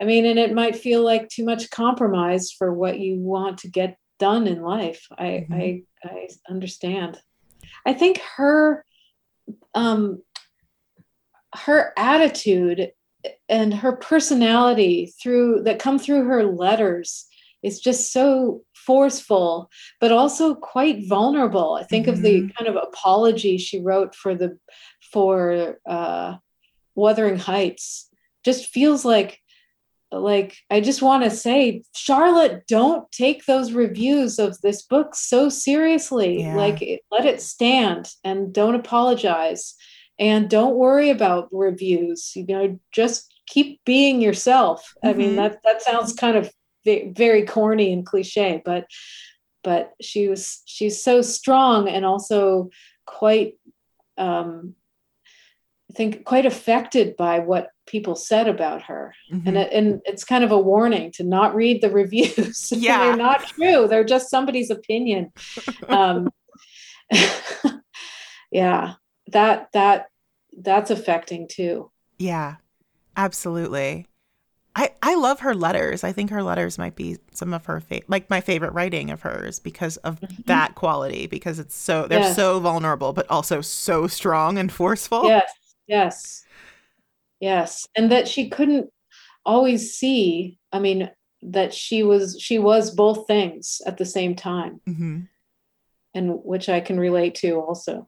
I 0.00 0.04
mean, 0.04 0.26
and 0.26 0.38
it 0.38 0.52
might 0.52 0.76
feel 0.76 1.02
like 1.02 1.28
too 1.28 1.44
much 1.44 1.70
compromise 1.70 2.52
for 2.52 2.74
what 2.74 2.98
you 2.98 3.18
want 3.18 3.58
to 3.58 3.68
get 3.68 3.96
done 4.18 4.46
in 4.46 4.60
life. 4.60 5.06
I 5.18 5.46
Mhm. 5.50 5.84
I 6.04 6.08
I 6.08 6.28
understand. 6.50 7.18
I 7.86 7.94
think 7.94 8.18
her 8.36 8.84
um 9.74 10.22
her 11.54 11.92
attitude 11.96 12.92
and 13.48 13.72
her 13.74 13.92
personality 13.96 15.12
through 15.22 15.62
that 15.62 15.78
come 15.78 15.98
through 15.98 16.24
her 16.24 16.44
letters 16.44 17.26
is 17.62 17.80
just 17.80 18.12
so 18.12 18.62
forceful 18.74 19.70
but 20.00 20.10
also 20.10 20.54
quite 20.54 21.06
vulnerable. 21.08 21.78
I 21.80 21.84
think 21.84 22.08
of 22.08 22.22
the 22.22 22.50
kind 22.58 22.68
of 22.68 22.76
apology 22.76 23.58
she 23.58 23.80
wrote 23.80 24.14
for 24.14 24.34
the 24.34 24.58
for 25.12 25.78
uh 25.88 26.36
wuthering 26.94 27.38
heights. 27.38 28.08
Just 28.44 28.66
feels 28.66 29.04
like 29.04 29.38
like 30.10 30.58
i 30.70 30.78
just 30.80 31.00
want 31.00 31.24
to 31.24 31.30
say 31.30 31.82
charlotte 31.94 32.64
don't 32.68 33.10
take 33.12 33.46
those 33.46 33.72
reviews 33.72 34.38
of 34.38 34.60
this 34.60 34.82
book 34.82 35.14
so 35.14 35.48
seriously. 35.48 36.40
Yeah. 36.42 36.54
like 36.56 37.02
let 37.10 37.24
it 37.24 37.40
stand 37.40 38.10
and 38.22 38.52
don't 38.52 38.74
apologize 38.74 39.74
and 40.22 40.48
don't 40.48 40.76
worry 40.86 41.10
about 41.10 41.48
reviews 41.52 42.20
you 42.36 42.46
know 42.46 42.78
just 43.00 43.20
keep 43.46 43.68
being 43.84 44.16
yourself 44.22 44.78
i 45.08 45.12
mean 45.12 45.32
Mhm. 45.32 45.36
that 45.40 45.52
that 45.64 45.82
sounds 45.82 46.12
kind 46.24 46.36
of 46.36 46.44
very 47.24 47.44
corny 47.56 47.92
and 47.92 48.06
cliche 48.10 48.62
but 48.64 48.84
but 49.64 49.82
she 50.00 50.28
was 50.32 50.62
she's 50.74 50.96
so 51.08 51.22
strong 51.22 51.88
and 51.94 52.04
also 52.04 52.68
quite 53.06 53.52
um 54.26 54.74
i 55.90 55.92
think 55.98 56.24
quite 56.24 56.46
affected 56.46 57.06
by 57.16 57.34
what 57.50 57.64
people 57.86 58.14
said 58.16 58.46
about 58.48 58.80
her 58.90 59.04
Mhm. 59.32 59.46
and 59.46 59.56
it, 59.62 59.68
and 59.72 59.88
it's 60.10 60.24
kind 60.32 60.44
of 60.44 60.52
a 60.52 60.64
warning 60.72 61.10
to 61.16 61.22
not 61.36 61.54
read 61.62 61.80
the 61.82 61.90
reviews 62.02 62.70
Yeah. 62.86 62.98
they're 62.98 63.22
not 63.28 63.40
true 63.54 63.80
they're 63.88 64.10
just 64.14 64.30
somebody's 64.30 64.70
opinion 64.70 65.32
um 66.00 66.30
yeah 68.50 68.94
that 69.28 69.68
that 69.72 70.06
that's 70.60 70.90
affecting 70.90 71.48
too 71.48 71.90
Yeah, 72.18 72.56
absolutely. 73.16 74.06
I, 74.74 74.90
I 75.02 75.16
love 75.16 75.40
her 75.40 75.54
letters. 75.54 76.02
I 76.02 76.12
think 76.12 76.30
her 76.30 76.42
letters 76.42 76.78
might 76.78 76.96
be 76.96 77.18
some 77.32 77.52
of 77.52 77.66
her 77.66 77.80
fa- 77.80 78.00
like 78.08 78.30
my 78.30 78.40
favorite 78.40 78.72
writing 78.72 79.10
of 79.10 79.20
hers 79.20 79.58
because 79.60 79.98
of 79.98 80.18
that 80.46 80.74
quality 80.76 81.26
because 81.26 81.58
it's 81.58 81.74
so 81.74 82.06
they're 82.06 82.20
Yes. 82.20 82.36
so 82.36 82.58
vulnerable 82.60 83.12
but 83.12 83.30
also 83.30 83.60
so 83.60 84.06
strong 84.06 84.56
and 84.58 84.72
forceful. 84.72 85.24
yes 85.28 85.52
yes 85.86 86.44
yes 87.40 87.86
and 87.96 88.10
that 88.12 88.28
she 88.28 88.48
couldn't 88.48 88.88
always 89.44 89.92
see 89.94 90.58
i 90.72 90.78
mean 90.78 91.10
that 91.42 91.74
she 91.74 92.02
was 92.02 92.38
she 92.40 92.58
was 92.58 92.90
both 92.94 93.26
things 93.26 93.82
at 93.84 93.96
the 93.98 94.06
same 94.06 94.34
time 94.36 94.80
hmm 94.86 95.20
and 96.14 96.30
which 96.44 96.68
i 96.68 96.80
can 96.80 96.98
relate 96.98 97.34
to 97.34 97.60
also 97.60 98.06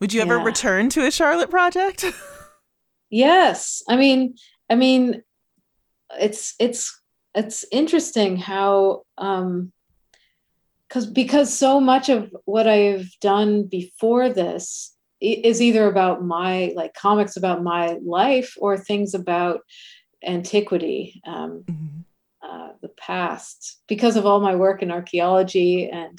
Would 0.00 0.12
you 0.14 0.22
ever 0.22 0.38
return 0.38 0.88
to 0.90 1.04
a 1.06 1.10
Charlotte 1.10 1.50
project? 1.50 2.04
yes 3.12 3.82
i 3.88 3.96
mean 3.96 4.36
i 4.70 4.76
mean 4.76 5.20
it's 6.20 6.54
it's 6.60 6.96
it's 7.34 7.64
interesting 7.72 8.36
how 8.36 9.02
um 9.18 9.72
because 10.86 11.06
because 11.06 11.52
so 11.52 11.80
much 11.80 12.08
of 12.08 12.32
what 12.44 12.68
i've 12.68 13.10
done 13.20 13.64
before 13.64 14.28
this 14.28 14.96
is 15.20 15.60
either 15.60 15.88
about 15.88 16.24
my 16.24 16.72
like 16.76 16.94
comics 16.94 17.36
about 17.36 17.64
my 17.64 17.98
life 18.04 18.54
or 18.58 18.78
things 18.78 19.12
about 19.12 19.60
antiquity 20.24 21.20
um 21.26 21.64
Mhm. 21.68 22.04
uh, 22.42 22.68
the 22.80 22.88
past 22.90 23.82
because 23.88 24.14
of 24.14 24.24
all 24.24 24.40
my 24.40 24.54
work 24.54 24.82
in 24.82 24.92
archaeology 24.92 25.88
and 25.90 26.18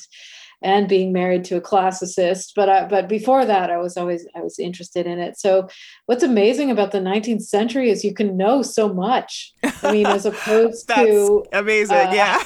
and 0.63 0.87
being 0.87 1.11
married 1.11 1.43
to 1.45 1.55
a 1.57 1.61
classicist 1.61 2.51
but 2.55 2.69
I, 2.69 2.85
but 2.85 3.07
before 3.09 3.45
that 3.45 3.69
i 3.71 3.77
was 3.77 3.97
always 3.97 4.27
i 4.35 4.41
was 4.41 4.59
interested 4.59 5.05
in 5.07 5.19
it 5.19 5.39
so 5.39 5.67
what's 6.05 6.23
amazing 6.23 6.69
about 6.71 6.91
the 6.91 6.99
19th 6.99 7.41
century 7.43 7.89
is 7.89 8.03
you 8.03 8.13
can 8.13 8.37
know 8.37 8.61
so 8.61 8.93
much 8.93 9.53
i 9.83 9.91
mean 9.91 10.05
as 10.05 10.25
opposed 10.31 10.87
That's 10.87 11.01
to 11.09 11.45
amazing. 11.53 11.97
uh, 11.97 12.11
yeah. 12.13 12.43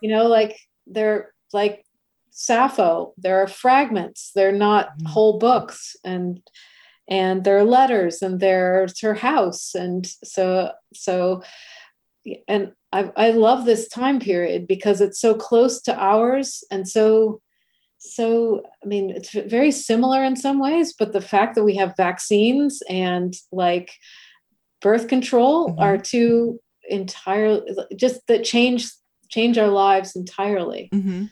you 0.00 0.08
know 0.10 0.26
like 0.26 0.56
they're 0.86 1.32
like 1.52 1.84
sappho 2.30 3.12
there 3.18 3.42
are 3.42 3.46
fragments 3.46 4.30
they're 4.34 4.52
not 4.52 4.90
Mhm. 4.98 5.08
whole 5.08 5.38
books 5.38 5.96
and 6.04 6.40
and 7.08 7.42
there 7.44 7.58
are 7.58 7.64
letters 7.64 8.22
and 8.22 8.38
there's 8.40 9.00
her 9.00 9.14
house 9.14 9.74
and 9.74 10.06
so 10.24 10.70
so 10.94 11.42
and 12.48 12.72
I, 12.92 13.10
I 13.16 13.30
love 13.30 13.64
this 13.64 13.88
time 13.88 14.20
period 14.20 14.66
because 14.66 15.00
it's 15.00 15.20
so 15.20 15.34
close 15.34 15.80
to 15.82 15.94
ours 15.96 16.64
and 16.70 16.88
so 16.88 17.40
so 18.00 18.62
i 18.82 18.86
mean 18.86 19.10
it's 19.10 19.30
very 19.32 19.70
similar 19.70 20.24
in 20.24 20.34
some 20.34 20.58
ways 20.58 20.94
but 20.98 21.12
the 21.12 21.20
fact 21.20 21.54
that 21.54 21.64
we 21.64 21.76
have 21.76 21.94
vaccines 21.96 22.82
and 22.88 23.34
like 23.52 23.92
birth 24.80 25.06
control 25.06 25.68
Mhm. 25.68 25.80
are 25.80 25.98
two 25.98 26.58
entirely 26.88 27.60
just 27.96 28.26
that 28.26 28.42
change 28.42 28.90
change 29.28 29.56
our 29.58 29.68
lives 29.68 30.16
entirely. 30.16 30.88
Hmm 30.92 31.26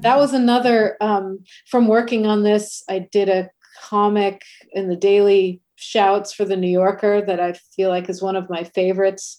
that 0.00 0.16
was 0.18 0.32
another 0.32 0.96
um, 1.00 1.38
from 1.66 1.86
working 1.88 2.26
on 2.26 2.42
this 2.42 2.82
i 2.88 2.98
did 2.98 3.28
a 3.28 3.48
comic 3.80 4.42
in 4.72 4.88
the 4.88 4.96
daily 4.96 5.60
shouts 5.76 6.32
for 6.32 6.44
the 6.44 6.56
new 6.56 6.70
yorker 6.70 7.22
that 7.24 7.40
i 7.40 7.52
feel 7.74 7.90
like 7.90 8.08
is 8.08 8.22
one 8.22 8.36
of 8.36 8.48
my 8.50 8.64
favorites 8.64 9.36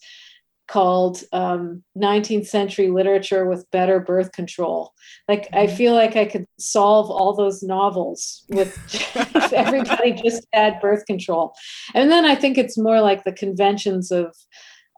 called 0.68 1.22
um, 1.32 1.84
19th 1.98 2.48
century 2.48 2.90
literature 2.90 3.46
with 3.46 3.70
better 3.72 4.00
birth 4.00 4.32
control 4.32 4.94
like 5.28 5.48
i 5.54 5.68
Mhm. 5.68 5.78
feel 5.78 5.94
like 5.94 6.16
i 6.16 6.26
could 6.26 6.46
solve 6.58 7.10
all 7.12 7.36
those 7.36 7.62
novels 7.62 8.44
with 8.50 8.76
if 8.92 9.54
everybody 9.54 10.14
just 10.14 10.48
had 10.54 10.80
birth 10.82 11.06
control 11.06 11.54
and 11.94 12.10
then 12.12 12.26
i 12.26 12.34
think 12.36 12.58
it's 12.58 12.78
more 12.78 13.00
like 13.02 13.24
the 13.24 13.32
conventions 13.34 14.12
of 14.12 14.36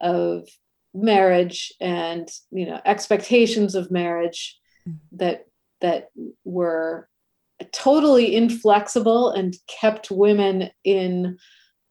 of 0.02 0.48
marriage 0.94 1.72
and 1.82 2.30
you 2.52 2.66
know 2.66 2.80
expectations 2.86 3.76
of 3.76 3.92
marriage 3.92 4.58
Mhm. 4.88 5.00
that 5.12 5.46
that 5.82 6.10
were 6.46 7.10
totally 7.74 8.36
inflexible 8.36 9.32
and 9.32 9.56
kept 9.68 10.10
women 10.12 10.70
in 10.84 11.38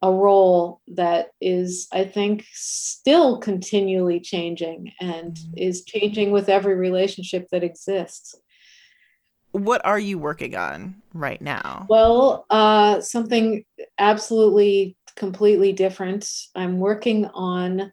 a 0.06 0.12
role 0.12 0.80
that 0.88 1.28
is 1.40 1.88
i 1.92 2.04
think 2.04 2.44
still 2.52 3.38
continually 3.40 4.20
changing 4.20 4.92
and 5.00 5.32
Mhm. 5.36 5.58
is 5.68 5.84
changing 5.84 6.30
with 6.30 6.48
every 6.48 6.74
relationship 6.88 7.48
that 7.50 7.64
exists 7.64 8.34
What 9.52 9.84
are 9.84 9.98
you 9.98 10.18
working 10.18 10.54
on 10.54 11.02
right 11.14 11.40
now? 11.40 11.86
well 11.88 12.46
uh 12.50 13.00
something 13.00 13.64
absolutely 13.98 14.96
completely 15.16 15.72
different 15.72 16.22
i'm 16.54 16.78
working 16.78 17.26
on 17.26 17.90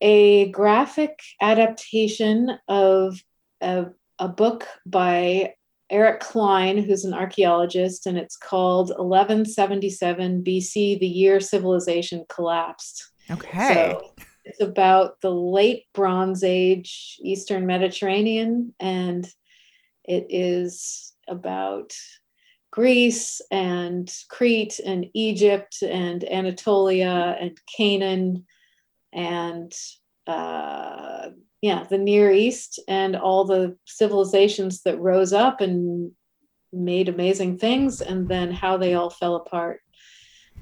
a 0.00 0.50
graphic 0.50 1.18
adaptation 1.40 2.58
of 2.68 3.18
a, 3.60 3.86
a 4.18 4.28
book 4.28 4.66
by 4.84 5.54
Eric 5.90 6.20
Cline, 6.20 6.78
who's 6.78 7.04
an 7.04 7.14
archaeologist, 7.14 8.06
and 8.06 8.18
it's 8.18 8.36
called 8.36 8.88
1177 8.88 10.42
BC, 10.42 10.98
the 10.98 11.06
year 11.06 11.40
civilization 11.40 12.24
collapsed. 12.28 13.10
Okay. 13.30 13.74
So 13.74 14.12
it's 14.44 14.60
about 14.60 15.20
the 15.20 15.30
late 15.30 15.84
Bronze 15.94 16.42
Age 16.42 17.18
Eastern 17.20 17.66
Mediterranean, 17.66 18.74
and 18.80 19.28
it 20.04 20.26
is 20.30 21.12
about 21.28 21.94
Greece 22.70 23.40
and 23.50 24.12
Crete 24.28 24.80
and 24.84 25.06
Egypt 25.14 25.82
and 25.82 26.22
Anatolia 26.24 27.36
and 27.40 27.58
Canaan 27.76 28.44
and 29.12 29.72
uh, 30.26 31.30
yeah, 31.62 31.84
the 31.88 31.98
Near 31.98 32.30
East 32.30 32.80
and 32.88 33.16
all 33.16 33.44
the 33.44 33.76
civilizations 33.86 34.82
that 34.82 35.00
rose 35.00 35.32
up 35.32 35.60
and 35.60 36.12
made 36.72 37.08
amazing 37.08 37.58
things, 37.58 38.00
and 38.00 38.28
then 38.28 38.52
how 38.52 38.76
they 38.76 38.94
all 38.94 39.10
fell 39.10 39.36
apart. 39.36 39.80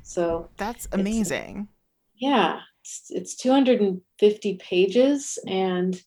So 0.03 0.51
that's 0.57 0.87
amazing. 0.93 1.69
yeah, 2.17 2.61
it's, 2.83 3.07
it's 3.11 3.37
250 3.37 4.57
pages, 4.57 5.39
and 5.47 6.01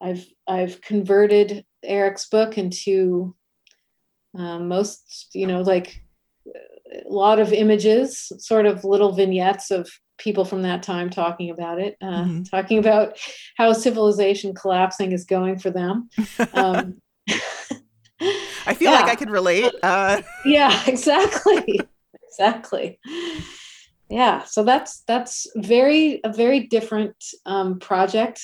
I've 0.00 0.26
I've 0.46 0.80
converted 0.80 1.64
Eric's 1.82 2.28
book 2.28 2.58
into 2.58 3.34
um, 4.36 4.68
most, 4.68 5.28
you 5.34 5.46
know, 5.46 5.62
like 5.62 6.02
a 6.46 7.08
lot 7.08 7.38
of 7.38 7.52
images, 7.52 8.32
sort 8.38 8.66
of 8.66 8.84
little 8.84 9.12
vignettes 9.12 9.70
of 9.70 9.88
people 10.20 10.44
from 10.44 10.62
that 10.62 10.82
time 10.82 11.10
talking 11.10 11.50
about 11.50 11.80
it, 11.80 11.96
uh, 12.00 12.24
mm-hmm. 12.24 12.42
talking 12.44 12.78
about 12.78 13.18
how 13.56 13.72
civilization 13.72 14.54
collapsing 14.54 15.12
is 15.12 15.24
going 15.24 15.58
for 15.58 15.70
them. 15.70 16.08
Um, 16.52 17.00
I 18.66 18.74
feel 18.74 18.92
yeah. 18.92 19.00
like 19.00 19.10
I 19.10 19.16
could 19.16 19.30
relate. 19.30 19.72
Uh... 19.82 20.22
Yeah, 20.44 20.78
exactly, 20.86 21.80
exactly. 22.28 23.00
Yeah, 24.08 24.44
so 24.44 24.62
that's 24.62 25.00
that's 25.06 25.46
very 25.56 26.20
a 26.22 26.32
very 26.32 26.66
different 26.66 27.16
um, 27.46 27.78
project, 27.78 28.42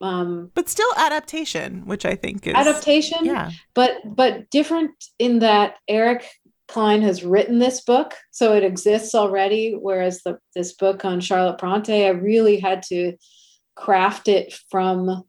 um, 0.00 0.50
but 0.54 0.68
still 0.68 0.90
adaptation, 0.96 1.86
which 1.86 2.04
I 2.04 2.14
think 2.14 2.46
is 2.46 2.54
adaptation. 2.54 3.24
Yeah, 3.24 3.50
but 3.74 3.96
but 4.04 4.48
different 4.50 4.92
in 5.18 5.40
that 5.40 5.76
Eric 5.88 6.26
Cline 6.70 7.02
has 7.02 7.24
written 7.24 7.58
this 7.58 7.80
book, 7.80 8.14
so 8.30 8.54
it 8.54 8.62
exists 8.62 9.12
already. 9.14 9.72
Whereas 9.72 10.22
the 10.22 10.38
this 10.54 10.72
book 10.74 11.04
on 11.04 11.20
Charlotte 11.20 11.58
Bronte, 11.58 12.06
I 12.06 12.10
really 12.10 12.60
had 12.60 12.84
to 12.84 13.16
craft 13.74 14.28
it 14.28 14.56
from 14.70 15.24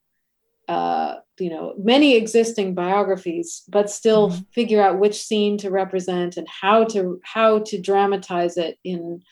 uh, 0.67 1.15
you 1.39 1.49
know 1.49 1.73
many 1.79 2.15
existing 2.15 2.75
biographies, 2.75 3.63
but 3.67 3.89
still 3.89 4.29
mm-hmm. 4.29 4.41
figure 4.51 4.83
out 4.83 4.99
which 4.99 5.19
scene 5.19 5.57
to 5.57 5.71
represent 5.71 6.37
and 6.37 6.47
how 6.47 6.83
to 6.85 7.19
how 7.23 7.59
to 7.59 7.81
dramatize 7.81 8.57
it 8.57 8.77
in 8.83 9.23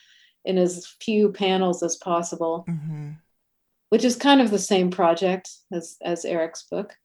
in 0.44 0.58
as 0.58 0.86
few 1.00 1.30
panels 1.30 1.80
as 1.80 1.96
possible. 1.96 2.64
Mm-hmm. 2.68 3.10
Which 3.90 4.04
is 4.04 4.16
kind 4.16 4.40
of 4.40 4.50
the 4.50 4.58
same 4.58 4.90
project 4.90 5.48
as 5.72 5.96
as 6.02 6.24
Eric's 6.24 6.64
book. 6.64 6.96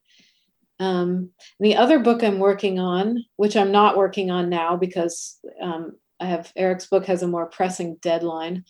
Um, 0.80 1.30
the 1.60 1.76
other 1.78 2.00
book 2.00 2.24
I'm 2.24 2.40
working 2.40 2.80
on, 2.80 3.24
which 3.38 3.56
I'm 3.56 3.72
not 3.72 3.98
working 3.98 4.32
on 4.32 4.50
now 4.50 4.76
because 4.76 5.40
um, 5.62 5.94
I 6.20 6.26
have 6.26 6.52
Eric's 6.56 6.88
book 6.88 7.06
has 7.06 7.24
a 7.24 7.28
more 7.28 7.46
pressing 7.46 7.96
deadline, 8.02 8.66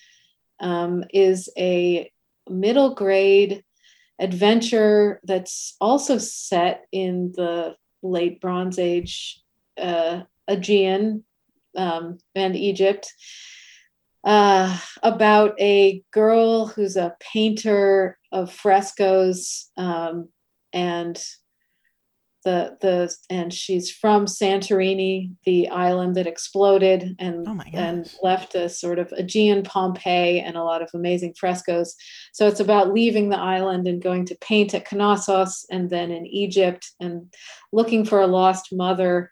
um, 0.60 1.04
is 1.14 1.50
a 1.58 2.12
middle 2.50 2.94
grade 2.94 3.64
adventure 4.20 5.20
that's 5.24 5.76
also 5.82 6.18
set 6.18 6.86
in 6.92 7.34
the 7.36 7.76
late 8.02 8.40
Bronze 8.40 8.80
Age 8.80 9.42
uh, 9.78 10.22
Aegean 10.48 11.24
um, 11.76 12.20
and 12.36 12.56
Egypt. 12.56 13.12
Uh, 14.24 14.76
about 15.04 15.54
a 15.60 16.04
girl 16.12 16.66
who's 16.66 16.96
a 16.96 17.16
painter 17.20 18.18
of 18.32 18.52
frescoes 18.52 19.70
um, 19.78 20.30
and 20.74 21.24
the 22.46 22.78
the 22.80 23.14
and 23.30 23.52
she's 23.52 23.92
from 23.92 24.28
Santorini, 24.28 25.32
the 25.44 25.68
island 25.68 26.16
that 26.16 26.28
exploded 26.28 27.16
and 27.20 27.46
oh 27.48 27.60
and 27.74 28.14
left 28.22 28.56
a 28.56 28.70
sort 28.70 29.00
of 29.00 29.12
Aegean 29.18 29.64
Pompeii 29.64 30.40
and 30.40 30.56
a 30.56 30.64
lot 30.64 30.82
of 30.82 30.90
amazing 30.94 31.34
frescoes. 31.38 31.96
So 32.32 32.48
it's 32.48 32.62
about 32.62 32.94
leaving 32.94 33.30
the 33.30 33.40
island 33.40 33.88
and 33.88 34.02
going 34.02 34.26
to 34.28 34.38
paint 34.40 34.74
at 34.74 34.90
Knossos 34.94 35.66
and 35.70 35.90
then 35.90 36.12
in 36.12 36.26
Egypt 36.28 36.92
and 37.02 37.34
looking 37.74 38.06
for 38.06 38.22
a 38.22 38.28
lost 38.28 38.72
mother 38.72 39.32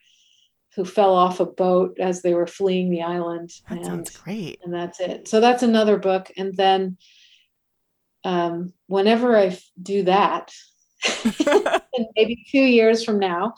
who 0.76 0.84
fell 0.84 1.14
off 1.14 1.39
a 1.39 1.45
boat 1.45 1.97
as 1.99 2.24
they 2.24 2.34
were 2.34 2.47
fleeing 2.47 2.89
the 2.89 3.03
island. 3.03 3.51
That 3.70 3.78
and, 3.78 3.86
sounds 3.86 4.18
great. 4.18 4.59
And 4.64 4.74
that's 4.74 4.99
it. 4.99 5.28
So 5.28 5.39
that's 5.39 5.61
another 5.61 5.97
book. 5.97 6.32
And 6.36 6.55
then 6.55 6.97
um, 8.24 8.74
whenever 8.88 9.38
I 9.38 9.55
do 9.80 10.03
that, 10.03 10.51
maybe 12.16 12.45
two 12.49 12.60
years 12.60 13.04
from 13.04 13.20
now. 13.20 13.54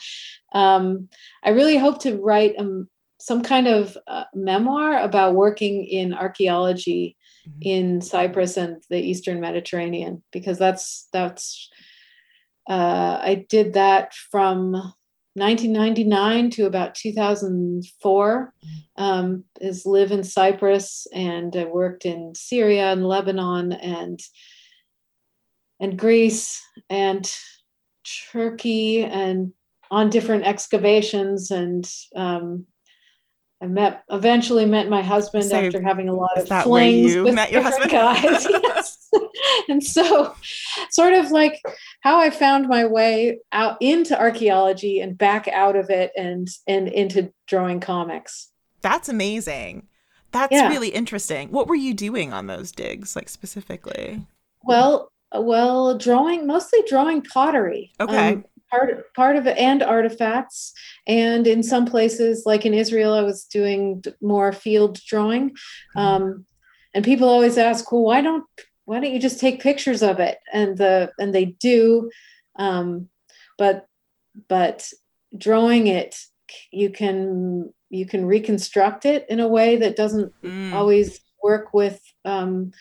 Um, 0.53 1.09
I 1.43 1.49
really 1.49 1.77
hope 1.77 2.01
to 2.01 2.17
write 2.17 2.55
um, 2.57 2.87
some 3.19 3.41
kind 3.41 3.67
of 3.67 3.97
uh, 4.07 4.25
memoir 4.33 4.99
about 4.99 5.35
working 5.35 5.85
in 5.85 6.13
archaeology 6.13 7.17
mm-hmm. 7.47 7.59
in 7.61 8.01
Cyprus 8.01 8.57
and 8.57 8.83
the 8.89 8.99
Eastern 8.99 9.39
Mediterranean 9.39 10.23
because 10.31 10.59
that's 10.59 11.07
that's 11.11 11.69
uh, 12.67 13.19
I 13.21 13.45
did 13.49 13.73
that 13.73 14.13
from 14.13 14.71
1999 15.35 16.49
to 16.51 16.65
about 16.65 16.95
2004 16.95 18.53
mm-hmm. 18.65 19.03
um, 19.03 19.43
is 19.59 19.85
live 19.85 20.11
in 20.11 20.23
Cyprus 20.23 21.07
and 21.13 21.55
I 21.55 21.65
worked 21.65 22.05
in 22.05 22.33
Syria 22.35 22.91
and 22.91 23.05
Lebanon 23.05 23.73
and 23.73 24.19
and 25.79 25.97
Greece 25.97 26.61
and 26.89 27.29
Turkey 28.31 29.03
and 29.03 29.53
on 29.91 30.09
different 30.09 30.45
excavations 30.45 31.51
and 31.51 31.89
um, 32.15 32.65
I 33.61 33.67
met 33.67 34.03
eventually 34.09 34.65
met 34.65 34.89
my 34.89 35.01
husband 35.01 35.45
so, 35.45 35.57
after 35.57 35.81
having 35.81 36.09
a 36.09 36.13
lot 36.13 36.37
of 36.37 36.47
flings 36.63 37.15
with 37.15 37.33
met 37.33 37.51
your 37.51 37.61
husband? 37.61 37.89
guys. 37.89 38.45
yes. 38.49 39.09
and 39.69 39.83
so 39.83 40.35
sort 40.89 41.13
of 41.13 41.31
like 41.31 41.61
how 42.01 42.19
I 42.19 42.29
found 42.29 42.67
my 42.67 42.85
way 42.85 43.39
out 43.53 43.77
into 43.79 44.19
archaeology 44.19 44.99
and 44.99 45.17
back 45.17 45.47
out 45.47 45.75
of 45.75 45.89
it 45.89 46.11
and 46.17 46.47
and 46.67 46.87
into 46.87 47.31
drawing 47.47 47.79
comics. 47.79 48.51
That's 48.81 49.09
amazing. 49.09 49.87
That's 50.31 50.51
yeah. 50.51 50.67
really 50.67 50.89
interesting. 50.89 51.49
What 51.49 51.67
were 51.67 51.75
you 51.75 51.93
doing 51.93 52.33
on 52.33 52.47
those 52.47 52.71
digs, 52.71 53.15
like 53.15 53.29
specifically? 53.29 54.27
Well, 54.63 55.11
well, 55.33 55.97
drawing 55.97 56.47
mostly 56.47 56.79
drawing 56.87 57.21
pottery. 57.21 57.91
Okay. 57.99 58.33
Um, 58.33 58.45
part 58.69 59.13
part 59.13 59.35
of 59.35 59.47
it 59.47 59.57
and 59.57 59.83
artifacts 59.83 60.73
and 61.07 61.45
in 61.45 61.61
some 61.61 61.85
places 61.85 62.43
like 62.45 62.65
in 62.65 62.73
israel 62.73 63.13
i 63.13 63.21
was 63.21 63.45
doing 63.45 64.03
more 64.21 64.51
field 64.51 64.99
drawing 65.05 65.51
mm-hmm. 65.51 65.99
um, 65.99 66.45
and 66.93 67.05
people 67.05 67.29
always 67.29 67.57
ask 67.57 67.91
well 67.91 68.03
why 68.03 68.21
don't 68.21 68.43
why 68.85 68.99
don't 68.99 69.13
you 69.13 69.19
just 69.19 69.39
take 69.39 69.61
pictures 69.61 70.01
of 70.01 70.19
it 70.19 70.39
and 70.51 70.77
the 70.77 71.11
and 71.19 71.33
they 71.33 71.45
do 71.45 72.09
um, 72.57 73.07
but 73.57 73.85
but 74.49 74.89
drawing 75.37 75.87
it 75.87 76.17
you 76.71 76.89
can 76.89 77.73
you 77.89 78.05
can 78.05 78.25
reconstruct 78.25 79.05
it 79.05 79.25
in 79.29 79.39
a 79.39 79.47
way 79.47 79.77
that 79.77 79.95
doesn't 79.95 80.33
mm. 80.41 80.73
always 80.73 81.19
work 81.43 81.73
with 81.73 82.01
um, 82.25 82.71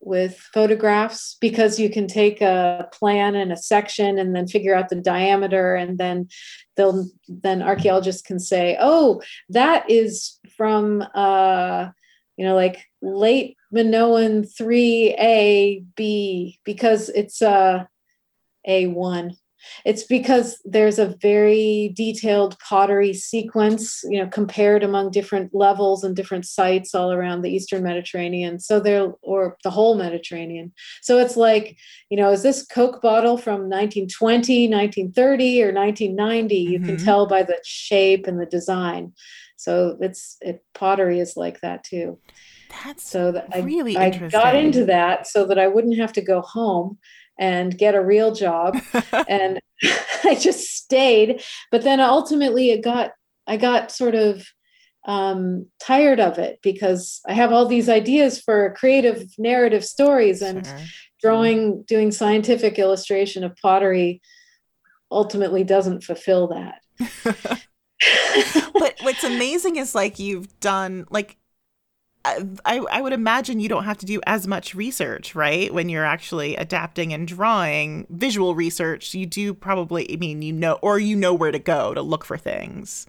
with 0.00 0.38
photographs 0.54 1.36
because 1.40 1.78
you 1.78 1.90
can 1.90 2.06
take 2.06 2.40
a 2.40 2.88
plan 2.92 3.34
and 3.34 3.52
a 3.52 3.56
section 3.56 4.18
and 4.18 4.34
then 4.34 4.46
figure 4.46 4.74
out 4.74 4.88
the 4.88 4.96
diameter 4.96 5.74
and 5.74 5.98
then 5.98 6.28
they'll 6.76 7.06
then 7.28 7.62
archaeologists 7.62 8.22
can 8.22 8.38
say 8.38 8.76
oh 8.80 9.20
that 9.48 9.88
is 9.90 10.38
from 10.56 11.02
uh 11.14 11.88
you 12.36 12.44
know 12.46 12.54
like 12.54 12.84
late 13.02 13.56
minoan 13.72 14.44
3a 14.44 15.84
b 15.96 16.58
because 16.64 17.08
it's 17.08 17.42
uh 17.42 17.84
a1 18.68 19.36
it's 19.84 20.04
because 20.04 20.60
there's 20.64 20.98
a 20.98 21.16
very 21.20 21.92
detailed 21.96 22.58
pottery 22.58 23.12
sequence, 23.14 24.02
you 24.04 24.18
know, 24.18 24.28
compared 24.28 24.82
among 24.82 25.10
different 25.10 25.54
levels 25.54 26.04
and 26.04 26.14
different 26.14 26.46
sites 26.46 26.94
all 26.94 27.12
around 27.12 27.42
the 27.42 27.50
Eastern 27.50 27.82
Mediterranean. 27.82 28.60
So 28.60 28.80
there, 28.80 29.12
or 29.22 29.56
the 29.64 29.70
whole 29.70 29.96
Mediterranean. 29.96 30.72
So 31.02 31.18
it's 31.18 31.36
like, 31.36 31.76
you 32.10 32.16
know, 32.16 32.30
is 32.30 32.42
this 32.42 32.64
Coke 32.64 33.00
bottle 33.02 33.36
from 33.36 33.68
1920, 33.68 34.68
1930, 34.68 35.62
or 35.62 35.72
1990? 35.72 36.54
You 36.54 36.78
mm-hmm. 36.78 36.86
can 36.86 37.04
tell 37.04 37.26
by 37.26 37.42
the 37.42 37.58
shape 37.64 38.26
and 38.26 38.40
the 38.40 38.46
design. 38.46 39.12
So 39.56 39.98
it's 40.00 40.36
it 40.40 40.64
pottery 40.72 41.18
is 41.18 41.36
like 41.36 41.60
that 41.60 41.82
too. 41.82 42.18
That's 42.84 43.08
so 43.08 43.32
that 43.32 43.48
really 43.64 43.96
I, 43.96 44.06
I 44.06 44.28
got 44.28 44.54
into 44.54 44.84
that 44.86 45.26
so 45.26 45.44
that 45.46 45.58
I 45.58 45.66
wouldn't 45.66 45.98
have 45.98 46.12
to 46.14 46.20
go 46.20 46.42
home 46.42 46.98
and 47.38 47.76
get 47.76 47.94
a 47.94 48.04
real 48.04 48.34
job. 48.34 48.78
and 49.28 49.60
I 50.24 50.34
just 50.34 50.74
stayed. 50.74 51.42
But 51.70 51.82
then 51.82 52.00
ultimately 52.00 52.70
it 52.70 52.82
got, 52.82 53.12
I 53.46 53.56
got 53.56 53.92
sort 53.92 54.14
of 54.14 54.44
um, 55.06 55.66
tired 55.80 56.20
of 56.20 56.38
it 56.38 56.58
because 56.62 57.20
I 57.26 57.32
have 57.32 57.52
all 57.52 57.66
these 57.66 57.88
ideas 57.88 58.40
for 58.40 58.74
creative 58.74 59.24
narrative 59.38 59.84
stories 59.84 60.42
and 60.42 60.66
sure. 60.66 60.78
drawing, 61.22 61.82
doing 61.84 62.10
scientific 62.10 62.78
illustration 62.78 63.44
of 63.44 63.56
pottery 63.56 64.20
ultimately 65.10 65.64
doesn't 65.64 66.02
fulfill 66.02 66.48
that. 66.48 66.82
but 68.74 68.94
what's 69.02 69.24
amazing 69.24 69.76
is 69.76 69.94
like 69.94 70.18
you've 70.18 70.58
done 70.60 71.06
like 71.10 71.36
I, 72.24 72.84
I 72.90 73.00
would 73.00 73.12
imagine 73.12 73.60
you 73.60 73.68
don't 73.68 73.84
have 73.84 73.98
to 73.98 74.06
do 74.06 74.20
as 74.26 74.46
much 74.46 74.74
research, 74.74 75.34
right? 75.34 75.72
When 75.72 75.88
you're 75.88 76.04
actually 76.04 76.56
adapting 76.56 77.12
and 77.12 77.26
drawing 77.26 78.06
visual 78.10 78.54
research, 78.54 79.14
you 79.14 79.24
do 79.26 79.54
probably, 79.54 80.12
I 80.12 80.16
mean, 80.16 80.42
you 80.42 80.52
know, 80.52 80.78
or 80.82 80.98
you 80.98 81.16
know 81.16 81.32
where 81.32 81.52
to 81.52 81.58
go 81.58 81.94
to 81.94 82.02
look 82.02 82.24
for 82.24 82.36
things. 82.36 83.06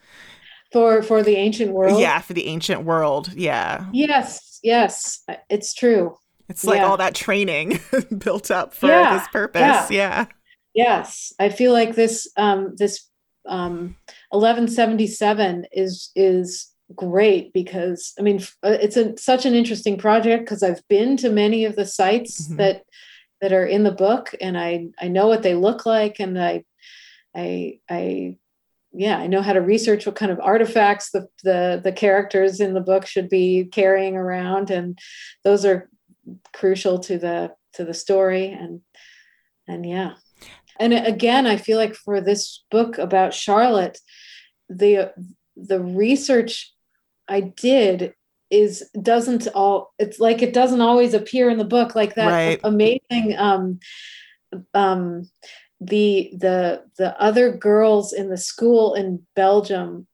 For 0.72 1.01
for 1.01 1.24
the 1.24 1.36
ancient 1.36 1.72
world. 1.72 1.99
Yeah, 1.99 2.20
for 2.20 2.34
the 2.34 2.45
ancient 2.45 2.84
world. 2.84 3.34
Yeah. 3.34 3.88
Yes, 3.91 4.60
yes, 4.62 5.24
it's 5.49 5.74
true. 5.74 6.16
It's 6.47 6.64
like 6.64 6.78
yeah. 6.78 6.88
all 6.88 6.97
that 6.97 7.16
training 7.16 7.80
built 8.18 8.51
up 8.51 8.74
for 8.74 8.88
yeah, 8.88 9.18
this 9.18 9.28
purpose. 9.30 9.62
Yeah. 9.62 9.88
yeah. 9.89 10.26
Yes, 10.76 11.34
I 11.39 11.49
feel 11.49 11.74
like 11.74 11.95
this 11.95 12.28
um 12.38 12.76
this 12.78 13.07
um 13.47 13.95
1177 14.30 15.66
is 15.72 16.12
is 16.16 16.70
great 16.96 17.54
because 17.54 18.14
I 18.18 18.24
mean 18.24 18.42
uh, 18.64 18.78
it's 18.82 18.98
a, 18.98 19.18
such 19.18 19.46
an 19.46 19.54
interesting 19.54 19.98
project 19.98 20.46
because 20.46 20.64
I've 20.64 20.86
been 20.88 21.18
to 21.18 21.30
many 21.30 21.66
of 21.66 21.76
the 21.76 21.86
sites 21.86 22.48
mm-hmm. 22.48 22.58
that 22.58 22.84
that 23.42 23.54
are 23.54 23.66
in 23.66 23.84
the 23.84 23.92
book 23.92 24.34
and 24.42 24.58
I 24.58 24.88
I 25.00 25.08
know 25.08 25.28
what 25.28 25.44
they 25.44 25.56
look 25.56 25.86
like 25.86 26.20
and 26.20 26.42
I 26.42 26.64
I 27.36 27.80
I 27.90 28.38
yeah 28.92 29.18
I 29.20 29.28
know 29.28 29.42
how 29.42 29.54
to 29.54 29.62
research 29.62 30.06
what 30.06 30.16
kind 30.16 30.32
of 30.32 30.40
artifacts 30.40 31.12
the 31.12 31.28
the 31.44 31.80
the 31.84 31.92
characters 31.92 32.60
in 32.60 32.74
the 32.74 32.82
book 32.82 33.06
should 33.06 33.30
be 33.30 33.66
carrying 33.66 34.16
around 34.16 34.72
and 34.72 34.98
those 35.44 35.66
are 35.66 35.90
crucial 36.54 37.00
to 37.00 37.18
the 37.20 37.54
to 37.74 37.86
the 37.86 37.94
story 37.94 38.48
and 38.48 38.82
and 39.68 39.86
yeah 39.86 40.14
and 40.80 40.94
again 40.94 41.46
I 41.46 41.58
feel 41.58 41.78
like 41.78 41.94
for 41.94 42.20
this 42.20 42.64
book 42.72 42.98
about 42.98 43.34
Charlotte 43.36 44.00
the 44.70 45.14
the 45.56 45.80
research 45.80 46.74
I 47.30 47.41
did 47.41 48.13
is 48.49 48.89
doesn't 49.01 49.47
all 49.49 49.93
it's 49.99 50.19
like 50.19 50.41
it 50.41 50.53
doesn't 50.53 50.82
always 50.82 51.13
appear 51.13 51.49
in 51.49 51.57
the 51.57 51.65
book 51.65 51.93
like 51.95 52.15
that 52.15 52.27
right. 52.32 52.59
amazing 52.63 53.36
um 53.38 53.80
um 54.73 55.30
the 55.80 56.32
the 56.34 56.84
the 56.97 57.19
other 57.21 57.51
girls 57.55 58.11
in 58.11 58.30
the 58.30 58.38
school 58.38 58.95
in 58.95 59.25
Belgium 59.36 60.07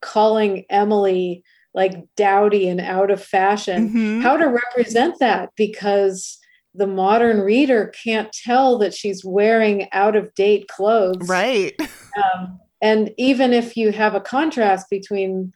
calling 0.00 0.64
Emily 0.70 1.42
like 1.74 2.04
dowdy 2.16 2.68
and 2.68 2.80
out 2.80 3.10
of 3.10 3.22
fashion 3.22 3.88
mm-hmm. 3.88 4.20
how 4.20 4.36
to 4.36 4.46
represent 4.46 5.18
that 5.18 5.50
because 5.56 6.38
the 6.74 6.86
modern 6.86 7.40
reader 7.40 7.92
can't 8.02 8.32
tell 8.32 8.78
that 8.78 8.94
she's 8.94 9.24
wearing 9.24 9.88
out 9.92 10.16
of 10.16 10.32
date 10.34 10.68
clothes 10.68 11.28
right 11.28 11.74
um, 12.16 12.58
and 12.80 13.12
even 13.18 13.52
if 13.52 13.76
you 13.76 13.92
have 13.92 14.14
a 14.14 14.20
contrast 14.20 14.88
between 14.88 15.52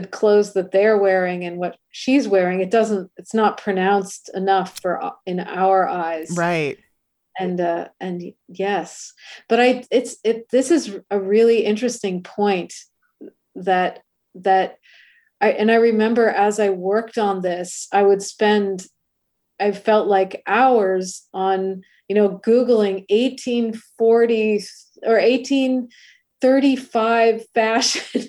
the 0.00 0.06
clothes 0.06 0.54
that 0.54 0.72
they're 0.72 0.98
wearing 0.98 1.44
and 1.44 1.56
what 1.58 1.76
she's 1.90 2.26
wearing 2.26 2.60
it 2.60 2.70
doesn't 2.70 3.10
it's 3.16 3.34
not 3.34 3.60
pronounced 3.60 4.28
enough 4.34 4.80
for 4.80 5.12
in 5.26 5.40
our 5.40 5.88
eyes. 5.88 6.34
Right. 6.36 6.78
And 7.38 7.60
uh 7.60 7.88
and 8.00 8.32
yes. 8.48 9.12
But 9.48 9.60
i 9.60 9.84
it's 9.90 10.16
it 10.24 10.48
this 10.50 10.70
is 10.70 10.98
a 11.10 11.20
really 11.20 11.64
interesting 11.64 12.22
point 12.22 12.74
that 13.54 14.02
that 14.34 14.78
i 15.40 15.52
and 15.52 15.70
i 15.70 15.76
remember 15.76 16.28
as 16.28 16.58
i 16.58 16.70
worked 16.70 17.18
on 17.18 17.40
this 17.40 17.86
i 17.92 18.02
would 18.02 18.20
spend 18.20 18.84
i 19.60 19.70
felt 19.70 20.08
like 20.08 20.42
hours 20.48 21.28
on 21.32 21.82
you 22.08 22.16
know 22.16 22.40
googling 22.44 23.04
1840 23.10 24.64
or 25.04 25.18
18 25.18 25.88
35 26.44 27.46
fashion. 27.54 28.28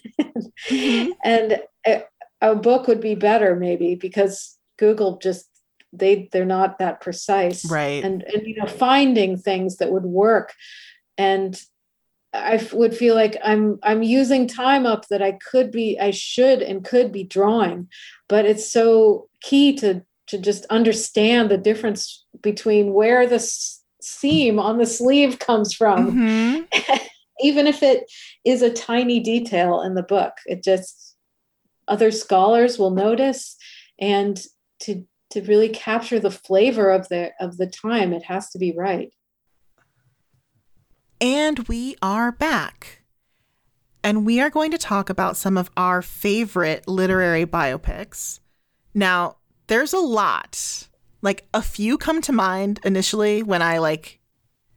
Mm-hmm. 0.70 1.12
and 1.26 1.60
a, 1.86 2.04
a, 2.40 2.56
book 2.56 2.88
would 2.88 3.02
be 3.02 3.14
better 3.14 3.58
maybe 3.58 3.96
because 3.96 4.58
google 4.78 5.18
just 5.18 5.50
they 5.92 6.30
they're 6.32 6.46
not 6.46 6.80
that 6.80 7.02
precise. 7.02 7.70
Right. 7.70 8.04
And 8.04 8.24
and 8.24 8.48
you 8.48 8.56
know 8.56 8.68
finding 8.68 9.38
things 9.38 9.78
that 9.78 9.92
would 9.92 10.04
work. 10.04 10.54
And 11.18 11.60
I 12.34 12.66
would 12.72 12.96
feel 12.96 13.16
like 13.16 13.38
I'm 13.44 13.80
I'm 13.84 14.02
using 14.02 14.48
time 14.48 14.86
up 14.86 15.10
that 15.10 15.22
I 15.22 15.34
could 15.34 15.72
be 15.72 16.00
I 16.00 16.12
should 16.12 16.62
and 16.62 16.86
could 16.86 17.12
be 17.12 17.24
drawing, 17.24 17.90
but 18.30 18.46
it's 18.46 18.72
so 18.72 19.28
key 19.42 19.76
to 19.78 20.04
to 20.28 20.38
just 20.38 20.66
understand 20.68 21.52
the 21.52 21.58
difference 21.58 22.26
between 22.42 22.94
where 22.94 23.28
the 23.28 23.40
seam 24.02 24.58
on 24.58 24.78
the 24.78 24.86
sleeve 24.86 25.38
comes 25.40 25.74
from 25.74 26.12
mm-hmm. 26.12 26.96
even 27.42 27.68
if 27.68 27.84
it 27.84 28.06
is 28.46 28.62
a 28.62 28.70
tiny 28.70 29.20
detail 29.20 29.82
in 29.82 29.96
the 29.96 30.04
book 30.04 30.34
it 30.46 30.64
just 30.64 31.16
other 31.88 32.12
scholars 32.12 32.80
will 32.80 32.92
notice 32.92 33.56
and 34.00 34.42
to 34.80 35.06
to 35.32 35.42
really 35.42 35.70
capture 35.70 36.20
the 36.20 36.32
flavor 36.32 36.90
of 36.90 37.10
the 37.10 37.32
of 37.40 37.58
the 37.58 37.68
time 37.68 38.14
it 38.14 38.24
has 38.24 38.50
to 38.52 38.58
be 38.58 38.74
right. 38.76 39.14
And 41.20 41.68
we 41.68 41.96
are 42.02 42.32
back. 42.32 43.04
And 44.04 44.26
we 44.26 44.40
are 44.40 44.50
going 44.50 44.72
to 44.72 44.78
talk 44.78 45.10
about 45.10 45.36
some 45.36 45.58
of 45.58 45.72
our 45.76 46.02
favorite 46.02 46.88
literary 46.88 47.46
biopics. 47.46 48.40
Now 48.94 49.38
there's 49.68 49.94
a 49.94 50.00
lot. 50.00 50.88
Like 51.22 51.48
a 51.54 51.62
few 51.62 51.98
come 51.98 52.22
to 52.22 52.32
mind 52.32 52.80
initially 52.84 53.42
when 53.42 53.62
i 53.62 53.80
like 53.80 54.20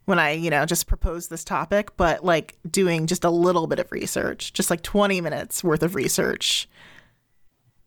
when 0.09 0.19
I, 0.19 0.31
you 0.31 0.49
know, 0.49 0.65
just 0.65 0.87
proposed 0.87 1.29
this 1.29 1.45
topic, 1.45 1.95
but 1.99 2.25
like 2.25 2.57
doing 2.71 3.07
just 3.07 3.25
a 3.25 3.31
little 3.31 3.67
bit 3.67 3.79
of 3.79 3.93
research, 3.93 4.55
just 4.55 4.71
like 4.71 4.81
20 4.81 5.21
minutes 5.21 5.63
worth 5.63 5.83
of 5.83 5.95
research. 5.95 6.67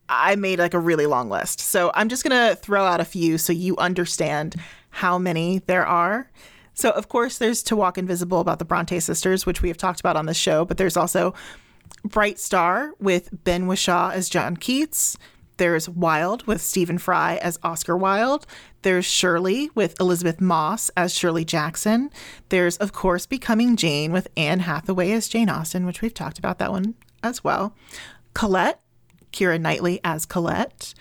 I 0.08 0.36
made 0.36 0.60
like 0.60 0.76
a 0.76 0.80
really 0.80 1.08
long 1.08 1.32
list. 1.32 1.60
So 1.62 1.92
I'm 1.96 2.10
just 2.10 2.24
going 2.24 2.50
to 2.50 2.56
throw 2.56 2.86
out 2.86 3.00
a 3.00 3.06
few 3.06 3.40
so 3.40 3.52
you 3.52 3.76
understand 3.78 4.56
how 4.92 5.18
many 5.18 5.64
there 5.66 5.84
are. 5.84 6.30
So, 6.76 6.92
of 6.92 7.10
course, 7.10 7.40
there's 7.40 7.64
To 7.64 7.76
Walk 7.76 7.98
Invisible 7.98 8.40
about 8.40 8.60
the 8.60 8.66
Bronte 8.66 9.00
sisters, 9.00 9.48
which 9.48 9.64
we 9.64 9.70
have 9.70 9.78
talked 9.78 10.00
about 10.00 10.16
on 10.16 10.28
the 10.28 10.36
show, 10.36 10.64
but 10.64 10.78
there's 10.78 10.98
also 10.98 11.34
Bright 12.06 12.38
Star 12.38 12.94
with 13.00 13.30
Ben 13.44 13.66
Whishaw 13.66 14.12
as 14.14 14.30
John 14.30 14.58
Keats. 14.58 15.18
There's 15.62 15.88
Wilde 15.88 16.48
with 16.48 16.60
Stephen 16.60 16.98
Fry 16.98 17.36
as 17.36 17.60
Oscar 17.62 17.96
Wilde. 17.96 18.48
There's 18.82 19.06
Shirley 19.06 19.70
with 19.76 19.96
Elisabeth 20.00 20.42
Moss 20.42 20.90
as 20.98 21.14
Shirley 21.14 21.46
Jackson. 21.46 22.10
There's, 22.50 22.78
of 22.78 22.94
course, 22.94 23.28
Becoming 23.28 23.76
Jane 23.76 24.12
with 24.12 24.28
Anne 24.36 24.62
Hathaway 24.62 25.12
as 25.12 25.28
Jane 25.28 25.50
Austen, 25.50 25.86
which 25.86 26.02
we've 26.02 26.16
talked 26.16 26.40
about 26.40 26.58
that 26.58 26.72
one 26.72 26.96
as 27.22 27.44
well. 27.44 27.76
Colette, 28.34 28.82
Keira 29.32 29.62
Knightley 29.62 30.00
as 30.04 30.26
Colette. 30.26 30.96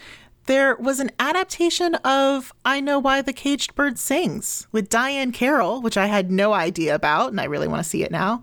There 0.45 0.77
was 0.77 1.01
an 1.01 1.13
adaptation 1.19 1.95
of 1.95 2.53
I 2.63 2.81
Know 2.81 2.99
Why 2.99 3.23
the 3.23 3.33
Caged 3.33 3.75
Bird 3.75 3.99
Sings 3.99 4.69
with 4.73 4.91
Diahann 4.91 5.33
Carroll, 5.33 5.81
which 5.81 5.97
I 5.97 6.05
had 6.05 6.31
no 6.31 6.53
idea 6.53 6.95
about, 6.95 7.31
and 7.31 7.41
I 7.41 7.45
really 7.45 7.67
want 7.67 7.83
to 7.83 7.89
see 7.89 8.03
it 8.03 8.11
now. 8.11 8.43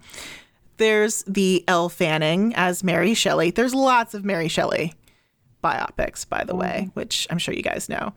There's 0.77 1.21
the 1.27 1.63
Elle 1.67 1.89
Fanning 1.89 2.55
as 2.55 2.83
Mary 2.83 3.13
Shelley. 3.13 3.51
There's 3.51 3.75
lots 3.75 4.15
of 4.15 4.25
Mary 4.25 4.47
Shelley 4.47 4.95
biopics, 5.67 6.27
by 6.27 6.43
the 6.43 6.55
way, 6.55 6.83
mm-hmm. 6.83 6.99
which 6.99 7.27
I'm 7.29 7.37
sure 7.37 7.53
you 7.53 7.63
guys 7.63 7.89
know. 7.89 8.13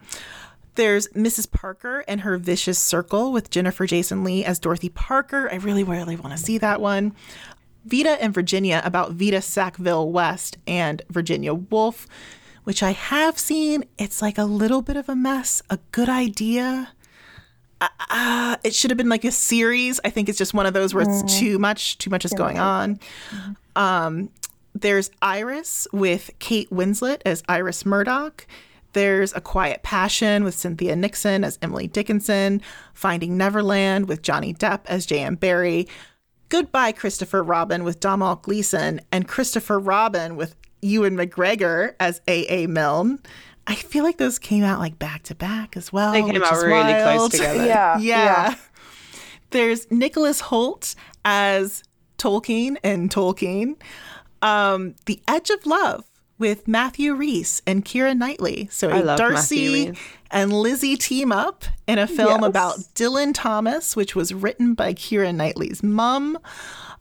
There's 0.76 1.08
Mrs. 1.08 1.50
Parker 1.50 2.04
and 2.06 2.20
her 2.20 2.38
Vicious 2.38 2.78
Circle 2.78 3.32
with 3.32 3.50
Jennifer 3.50 3.86
Jason 3.86 4.22
Lee 4.22 4.44
as 4.44 4.58
Dorothy 4.58 4.88
Parker. 4.88 5.50
I 5.50 5.56
really, 5.56 5.84
really 5.84 6.16
want 6.16 6.32
to 6.36 6.38
see 6.42 6.58
that 6.58 6.80
one. 6.80 7.12
Vita 7.84 8.22
and 8.22 8.32
Virginia 8.32 8.80
about 8.84 9.12
Vita 9.12 9.40
Sackville 9.42 10.10
West 10.10 10.58
and 10.66 11.02
Virginia 11.10 11.54
Woolf, 11.54 12.06
which 12.64 12.82
I 12.82 12.92
have 12.92 13.38
seen. 13.38 13.84
It's 13.98 14.22
like 14.22 14.38
a 14.38 14.44
little 14.44 14.82
bit 14.82 14.96
of 14.96 15.08
a 15.08 15.16
mess, 15.16 15.62
a 15.70 15.78
good 15.90 16.08
idea. 16.08 16.92
Uh, 17.80 17.88
uh, 18.10 18.56
it 18.62 18.74
should 18.74 18.90
have 18.90 18.98
been 18.98 19.08
like 19.08 19.24
a 19.24 19.32
series. 19.32 19.98
I 20.04 20.10
think 20.10 20.28
it's 20.28 20.38
just 20.38 20.52
one 20.52 20.66
of 20.66 20.74
those 20.74 20.94
where 20.94 21.02
it's 21.02 21.22
mm-hmm. 21.22 21.38
too 21.38 21.58
much, 21.58 21.98
too 21.98 22.10
much 22.10 22.24
is 22.24 22.32
going 22.32 22.58
on. 22.58 22.96
Mm-hmm. 23.30 23.52
Um, 23.76 24.30
there's 24.80 25.10
Iris 25.22 25.86
with 25.92 26.30
Kate 26.38 26.70
Winslet 26.70 27.20
as 27.24 27.42
Iris 27.48 27.86
Murdoch. 27.86 28.46
There's 28.92 29.32
A 29.34 29.40
Quiet 29.40 29.82
Passion 29.82 30.42
with 30.42 30.54
Cynthia 30.54 30.96
Nixon 30.96 31.44
as 31.44 31.58
Emily 31.62 31.86
Dickinson. 31.86 32.60
Finding 32.92 33.36
Neverland 33.36 34.08
with 34.08 34.22
Johnny 34.22 34.52
Depp 34.52 34.80
as 34.86 35.06
J.M. 35.06 35.36
Barrie. 35.36 35.86
Goodbye, 36.48 36.92
Christopher 36.92 37.42
Robin 37.42 37.84
with 37.84 38.00
Domhnall 38.00 38.36
Gleeson. 38.36 39.00
And 39.12 39.28
Christopher 39.28 39.78
Robin 39.78 40.34
with 40.34 40.56
Ewan 40.82 41.16
McGregor 41.16 41.94
as 42.00 42.20
A.A. 42.26 42.66
Milne. 42.66 43.20
I 43.66 43.76
feel 43.76 44.02
like 44.02 44.16
those 44.16 44.38
came 44.40 44.64
out 44.64 44.80
like 44.80 44.98
back 44.98 45.22
to 45.24 45.34
back 45.34 45.76
as 45.76 45.92
well. 45.92 46.12
They 46.12 46.22
came 46.22 46.42
out 46.42 46.52
really 46.54 46.92
wild. 46.92 47.30
close 47.30 47.32
together. 47.32 47.64
yeah, 47.66 47.98
yeah. 47.98 48.24
yeah. 48.24 48.54
There's 49.50 49.88
Nicholas 49.90 50.42
Hoult 50.42 50.96
as 51.24 51.84
Tolkien 52.18 52.76
and 52.82 53.10
Tolkien. 53.10 53.76
Um, 54.42 54.94
the 55.06 55.20
Edge 55.28 55.50
of 55.50 55.66
Love 55.66 56.04
with 56.38 56.66
Matthew 56.66 57.14
Rhys 57.14 57.60
and 57.66 57.84
Keira 57.84 58.16
Knightley. 58.16 58.68
So 58.70 58.88
I 58.88 59.00
love 59.00 59.18
Darcy 59.18 59.92
and 60.30 60.52
Lizzie 60.52 60.96
team 60.96 61.32
up 61.32 61.64
in 61.86 61.98
a 61.98 62.06
film 62.06 62.40
Yes. 62.40 62.48
about 62.48 62.78
Dylan 62.94 63.32
Thomas, 63.34 63.94
which 63.94 64.16
was 64.16 64.32
written 64.32 64.72
by 64.74 64.94
Keira 64.94 65.34
Knightley's 65.34 65.82
mum. 65.82 66.38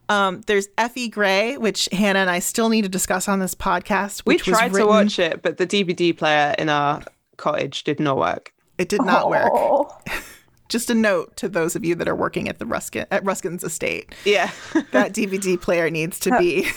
Um, 0.09 0.41
there's 0.47 0.67
Effie 0.77 1.07
Gray, 1.07 1.55
which 1.57 1.87
Hannah 1.91 2.19
and 2.19 2.29
I 2.29 2.39
still 2.39 2.67
need 2.67 2.81
to 2.81 2.89
discuss 2.89 3.29
on 3.29 3.39
this 3.39 3.55
podcast. 3.55 4.23
We 4.25 4.35
Which 4.35 4.47
was 4.47 4.57
tried 4.57 4.73
to 4.73 4.85
watch 4.85 5.19
it, 5.19 5.41
but 5.41 5.57
the 5.57 5.67
DVD 5.67 6.17
player 6.17 6.53
in 6.57 6.67
our 6.67 7.03
cottage 7.37 7.83
did 7.85 7.99
not 7.99 8.17
work. 8.17 8.51
It 8.77 8.89
did 8.89 9.03
not 9.03 9.29
work. 9.29 9.51
Oh. 9.53 9.95
Just 10.69 10.89
a 10.89 10.95
note 10.95 11.35
to 11.37 11.47
those 11.49 11.75
of 11.75 11.85
you 11.85 11.95
that 11.95 12.07
are 12.07 12.15
working 12.15 12.49
at 12.49 12.59
the 12.59 12.65
Ruskin 12.65 13.05
at 13.09 13.23
Ruskin's 13.23 13.63
estate. 13.63 14.13
Yeah. 14.25 14.51
That 14.91 15.13
DVD 15.13 15.59
player 15.59 15.89
needs 15.89 16.19
to 16.21 16.37
be. 16.37 16.67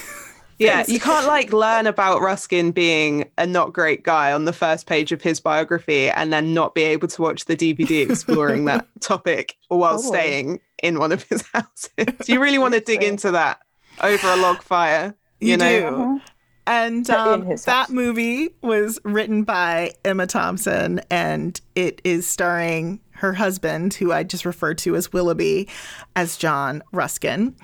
Yeah, 0.63 0.85
you 0.89 1.01
can't 1.01 1.27
like 1.27 1.53
learn 1.53 1.87
about 1.87 2.21
Ruskin 2.21 2.73
being 2.73 3.31
a 3.39 3.47
not 3.47 3.73
great 3.73 4.03
guy 4.05 4.33
on 4.33 4.45
the 4.45 4.53
first 4.53 4.87
page 4.87 5.13
of 5.13 5.23
his 5.23 5.41
biography 5.41 6.09
and 6.11 6.33
then 6.33 6.55
not 6.55 6.75
be 6.75 6.83
able 6.83 7.09
to 7.09 7.23
watch 7.23 7.45
the 7.47 7.57
DVD 7.57 8.03
exploring 8.11 8.65
that 8.67 8.87
topic 9.01 9.57
while 9.69 9.97
Totally. 9.97 10.09
staying 10.19 10.61
in 10.83 10.99
one 10.99 11.13
of 11.13 11.23
his 11.25 11.43
houses. 11.53 12.29
You 12.29 12.41
really 12.41 12.59
want 12.59 12.75
to 12.75 12.81
dig 12.81 13.03
into 13.03 13.31
that 13.33 13.61
over 14.03 14.27
a 14.29 14.37
log 14.37 14.63
fire. 14.63 15.15
You, 15.41 15.51
You 15.53 15.57
know, 15.57 15.81
do. 15.81 15.97
Mhm. 15.97 16.21
And 16.65 17.11
um, 17.11 17.57
that 17.67 17.91
movie 17.91 18.51
was 18.63 19.01
written 19.03 19.43
by 19.43 19.95
Emma 20.05 20.29
Thompson, 20.29 21.01
and 21.11 21.61
it 21.75 22.01
is 22.05 22.25
starring 22.25 23.01
her 23.15 23.33
husband, 23.33 23.95
who 23.95 24.13
I 24.13 24.23
just 24.23 24.45
referred 24.45 24.79
to 24.79 24.95
as 24.95 25.13
Willoughby, 25.13 25.69
as 26.15 26.37
John 26.37 26.81
Ruskin. 26.93 27.57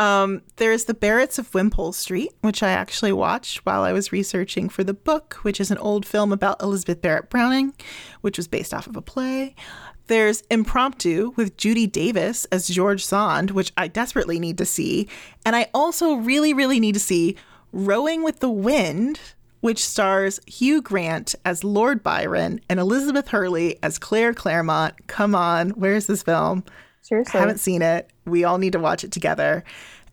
Um, 0.00 0.40
there's 0.56 0.86
The 0.86 0.94
Barretts 0.94 1.38
of 1.38 1.52
Wimpole 1.52 1.92
Street, 1.92 2.32
which 2.40 2.62
I 2.62 2.70
actually 2.70 3.12
watched 3.12 3.66
while 3.66 3.82
I 3.82 3.92
was 3.92 4.12
researching 4.12 4.70
for 4.70 4.82
the 4.82 4.94
book, 4.94 5.34
which 5.42 5.60
is 5.60 5.70
an 5.70 5.76
old 5.76 6.06
film 6.06 6.32
about 6.32 6.62
Elizabeth 6.62 7.02
Barrett 7.02 7.28
Browning, 7.28 7.74
which 8.22 8.38
was 8.38 8.48
based 8.48 8.72
off 8.72 8.86
of 8.86 8.96
a 8.96 9.02
play. 9.02 9.54
There's 10.06 10.42
Impromptu 10.50 11.34
with 11.36 11.58
Judy 11.58 11.86
Davis 11.86 12.46
as 12.46 12.66
George 12.66 13.04
Sand, 13.04 13.50
which 13.50 13.72
I 13.76 13.88
desperately 13.88 14.40
need 14.40 14.56
to 14.56 14.64
see. 14.64 15.06
And 15.44 15.54
I 15.54 15.68
also 15.74 16.14
really, 16.14 16.54
really 16.54 16.80
need 16.80 16.94
to 16.94 16.98
see 16.98 17.36
Rowing 17.70 18.22
with 18.22 18.40
the 18.40 18.50
Wind, 18.50 19.20
which 19.60 19.84
stars 19.84 20.40
Hugh 20.46 20.80
Grant 20.80 21.34
as 21.44 21.62
Lord 21.62 22.02
Byron 22.02 22.62
and 22.70 22.80
Elizabeth 22.80 23.28
Hurley 23.28 23.78
as 23.82 23.98
Claire 23.98 24.32
Clairmont. 24.32 25.08
Come 25.08 25.34
on, 25.34 25.70
where's 25.70 26.06
this 26.06 26.22
film? 26.22 26.64
Seriously. 27.02 27.38
I 27.38 27.40
haven't 27.40 27.58
seen 27.58 27.82
it. 27.82 28.10
We 28.26 28.44
all 28.44 28.58
need 28.58 28.72
to 28.74 28.78
watch 28.78 29.04
it 29.04 29.12
together. 29.12 29.64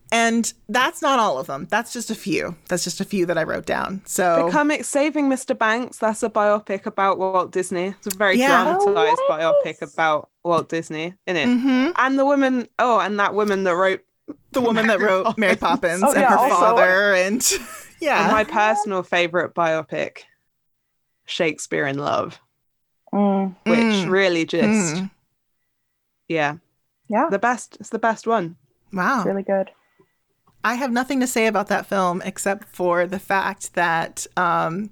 And 0.09 0.51
that's 0.69 1.01
not 1.01 1.19
all 1.19 1.37
of 1.37 1.47
them. 1.47 1.67
That's 1.69 1.91
just 1.91 2.09
a 2.09 2.15
few. 2.15 2.55
That's 2.69 2.85
just 2.85 3.01
a 3.01 3.05
few 3.05 3.25
that 3.25 3.37
I 3.37 3.43
wrote 3.43 3.65
down. 3.65 4.01
So 4.05 4.45
the 4.45 4.51
comic 4.51 4.85
Saving 4.85 5.27
Mr. 5.29 5.57
Banks, 5.57 5.97
that's 5.97 6.23
a 6.23 6.29
biopic 6.29 6.85
about 6.85 7.19
Walt 7.19 7.51
Disney. 7.51 7.87
It's 7.87 8.07
a 8.07 8.17
very 8.17 8.37
Yeah. 8.39 8.63
dramatized 8.63 9.19
Oh, 9.27 9.61
biopic 9.65 9.81
about 9.81 10.29
Walt 10.45 10.69
Disney, 10.69 11.13
in 11.27 11.35
it. 11.35 11.45
Mhm. 11.47 11.91
And 11.97 12.17
the 12.17 12.25
woman, 12.25 12.69
oh, 12.79 12.99
and 12.99 13.19
that 13.19 13.33
woman 13.33 13.65
that 13.65 13.75
wrote 13.75 14.01
the 14.53 14.61
woman 14.61 14.87
that 14.87 15.01
wrote 15.01 15.37
Mary 15.37 15.57
Poppins 15.57 16.01
Oh, 16.03 16.11
and 16.11 16.21
yeah, 16.21 16.29
her 16.29 16.37
also- 16.37 16.55
father, 16.55 17.13
and 17.13 17.45
And 17.51 17.59
yeah, 17.99 18.29
my 18.31 18.43
personal 18.45 19.03
favorite 19.03 19.53
biopic, 19.55 20.19
Shakespeare 21.25 21.85
in 21.85 21.97
Love, 21.97 22.39
Mm. 23.13 23.55
which 23.65 23.77
Mm. 23.79 24.09
really 24.09 24.45
just, 24.45 24.95
Mm. 24.95 25.11
yeah, 26.29 26.55
Yeah, 27.09 27.27
the 27.29 27.39
best. 27.39 27.77
It's 27.79 27.89
the 27.89 27.99
best 27.99 28.27
one. 28.27 28.55
wow. 28.93 29.17
it's 29.19 29.25
really 29.27 29.43
good. 29.43 29.71
I 30.63 30.73
have 30.75 30.91
nothing 30.91 31.19
to 31.21 31.27
say 31.27 31.47
about 31.47 31.67
that 31.67 31.85
film 31.85 32.21
except 32.25 32.67
for 32.67 33.05
the 33.07 33.19
fact 33.19 33.73
that 33.75 34.27
um, 34.35 34.89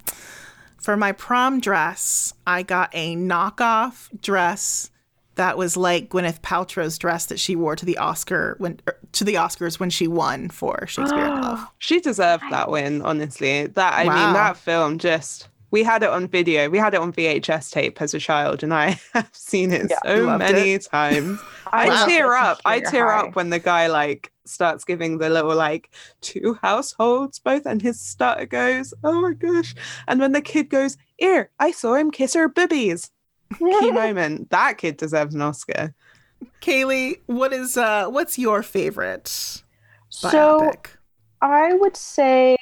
for 0.78 0.96
my 0.96 1.12
prom 1.12 1.60
dress, 1.60 2.32
I 2.46 2.62
got 2.62 2.90
a 2.94 3.14
knockoff 3.16 4.08
dress 4.20 4.90
that 5.34 5.58
was 5.58 5.76
like 5.76 6.08
Gwyneth 6.08 6.40
Paltrow's 6.40 6.96
dress 6.96 7.26
that 7.26 7.38
she 7.38 7.54
wore 7.56 7.76
to 7.76 7.84
the 7.84 7.98
Oscar 7.98 8.54
when 8.58 8.80
er, 8.88 8.96
to 9.12 9.22
the 9.24 9.34
Oscars 9.34 9.78
when 9.78 9.90
she 9.90 10.08
won 10.08 10.48
for 10.48 10.86
Shakespeare 10.86 11.26
in 11.26 11.34
Love. 11.42 11.66
She 11.78 12.00
deserved 12.00 12.44
that 12.50 12.70
win, 12.70 13.02
honestly. 13.02 13.66
That 13.66 13.92
I 13.92 14.06
Wow. 14.06 14.14
mean, 14.14 14.32
that 14.32 14.56
film 14.56 14.98
just. 14.98 15.48
We 15.76 15.82
had 15.82 16.02
it 16.02 16.08
on 16.08 16.26
video. 16.28 16.70
We 16.70 16.78
had 16.78 16.94
it 16.94 17.00
on 17.00 17.12
VHS 17.12 17.70
tape 17.70 18.00
as 18.00 18.14
a 18.14 18.18
child, 18.18 18.62
and 18.62 18.72
I 18.72 18.98
have 19.12 19.28
seen 19.34 19.72
it 19.72 19.90
Yeah, 19.90 20.00
so 20.06 20.22
loved 20.22 20.48
many 20.48 20.78
times. 20.78 21.44
I 21.72 21.90
Wow. 21.90 22.06
tear 22.08 22.32
up. 22.34 22.62
I 22.64 22.80
tear 22.80 23.12
High. 23.12 23.12
up 23.12 23.36
when 23.36 23.50
the 23.50 23.58
guy 23.58 23.86
like 23.88 24.32
starts 24.46 24.84
giving 24.84 25.18
the 25.18 25.28
little 25.28 25.54
like 25.54 25.90
two 26.22 26.58
households 26.62 27.38
both, 27.40 27.66
and 27.66 27.82
his 27.82 28.00
stutter 28.00 28.46
goes, 28.46 28.94
"Oh 29.04 29.20
my 29.20 29.34
gosh!" 29.34 29.74
And 30.08 30.18
when 30.18 30.32
the 30.32 30.40
kid 30.40 30.70
goes, 30.70 30.96
"Here, 31.18 31.50
I 31.58 31.72
saw 31.72 31.94
him 31.94 32.10
kiss 32.10 32.32
her 32.34 32.48
boobies." 32.48 33.10
Key 33.70 33.90
moment. 33.92 34.50
That 34.50 34.78
kid 34.78 34.96
deserves 34.98 35.34
an 35.34 35.42
Oscar. 35.42 35.94
Kaley, 36.60 37.22
what 37.26 37.52
is 37.52 37.76
uh 37.76 38.08
what's 38.08 38.38
your 38.38 38.62
favorite 38.62 39.62
So 40.08 40.22
biopic? 40.22 40.96
I 41.42 41.74
would 41.74 41.96
say 41.96 42.56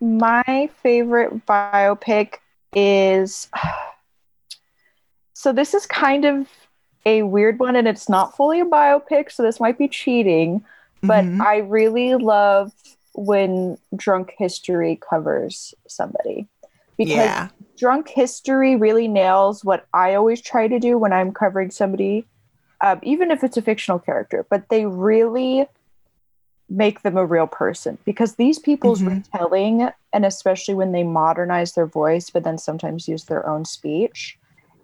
my 0.00 0.70
favorite 0.82 1.46
biopic 1.46 2.36
is. 2.74 3.48
So 5.34 5.52
this 5.52 5.72
is 5.72 5.86
kind 5.86 6.24
of 6.24 6.48
a 7.06 7.22
weird 7.22 7.60
one, 7.60 7.76
and 7.76 7.86
it's 7.86 8.08
not 8.08 8.36
fully 8.36 8.58
a 8.58 8.64
biopic, 8.64 9.30
so 9.30 9.44
this 9.44 9.60
might 9.60 9.78
be 9.78 9.86
cheating. 9.86 10.64
But 11.00 11.24
Mhm. 11.24 11.40
I 11.40 11.58
really 11.58 12.16
love 12.16 12.72
when 13.14 13.78
Drunk 13.94 14.34
History 14.36 14.98
covers 15.08 15.74
somebody 15.86 16.48
because 16.96 17.14
yeah. 17.14 17.48
drunk 17.76 18.08
history 18.08 18.74
really 18.74 19.06
nails 19.06 19.64
what 19.64 19.86
I 19.94 20.14
always 20.14 20.40
try 20.40 20.66
to 20.66 20.80
do 20.80 20.98
when 20.98 21.12
I'm 21.12 21.32
covering 21.32 21.70
somebody, 21.70 22.26
um, 22.80 22.98
even 23.04 23.30
if 23.30 23.44
it's 23.44 23.56
a 23.56 23.62
fictional 23.62 24.00
character, 24.00 24.44
but 24.50 24.68
they 24.70 24.86
really 24.86 25.68
make 26.68 27.02
them 27.02 27.16
a 27.16 27.24
real 27.26 27.46
person 27.46 27.98
because 28.04 28.34
these 28.34 28.58
people's 28.58 29.00
Mhm. 29.00 29.24
retelling, 29.24 29.88
and 30.12 30.26
especially 30.26 30.74
when 30.74 30.92
they 30.92 31.02
modernize 31.02 31.72
their 31.72 31.86
voice, 31.86 32.30
but 32.30 32.44
then 32.44 32.58
sometimes 32.58 33.08
use 33.08 33.24
their 33.24 33.46
own 33.48 33.64
speech. 33.64 34.38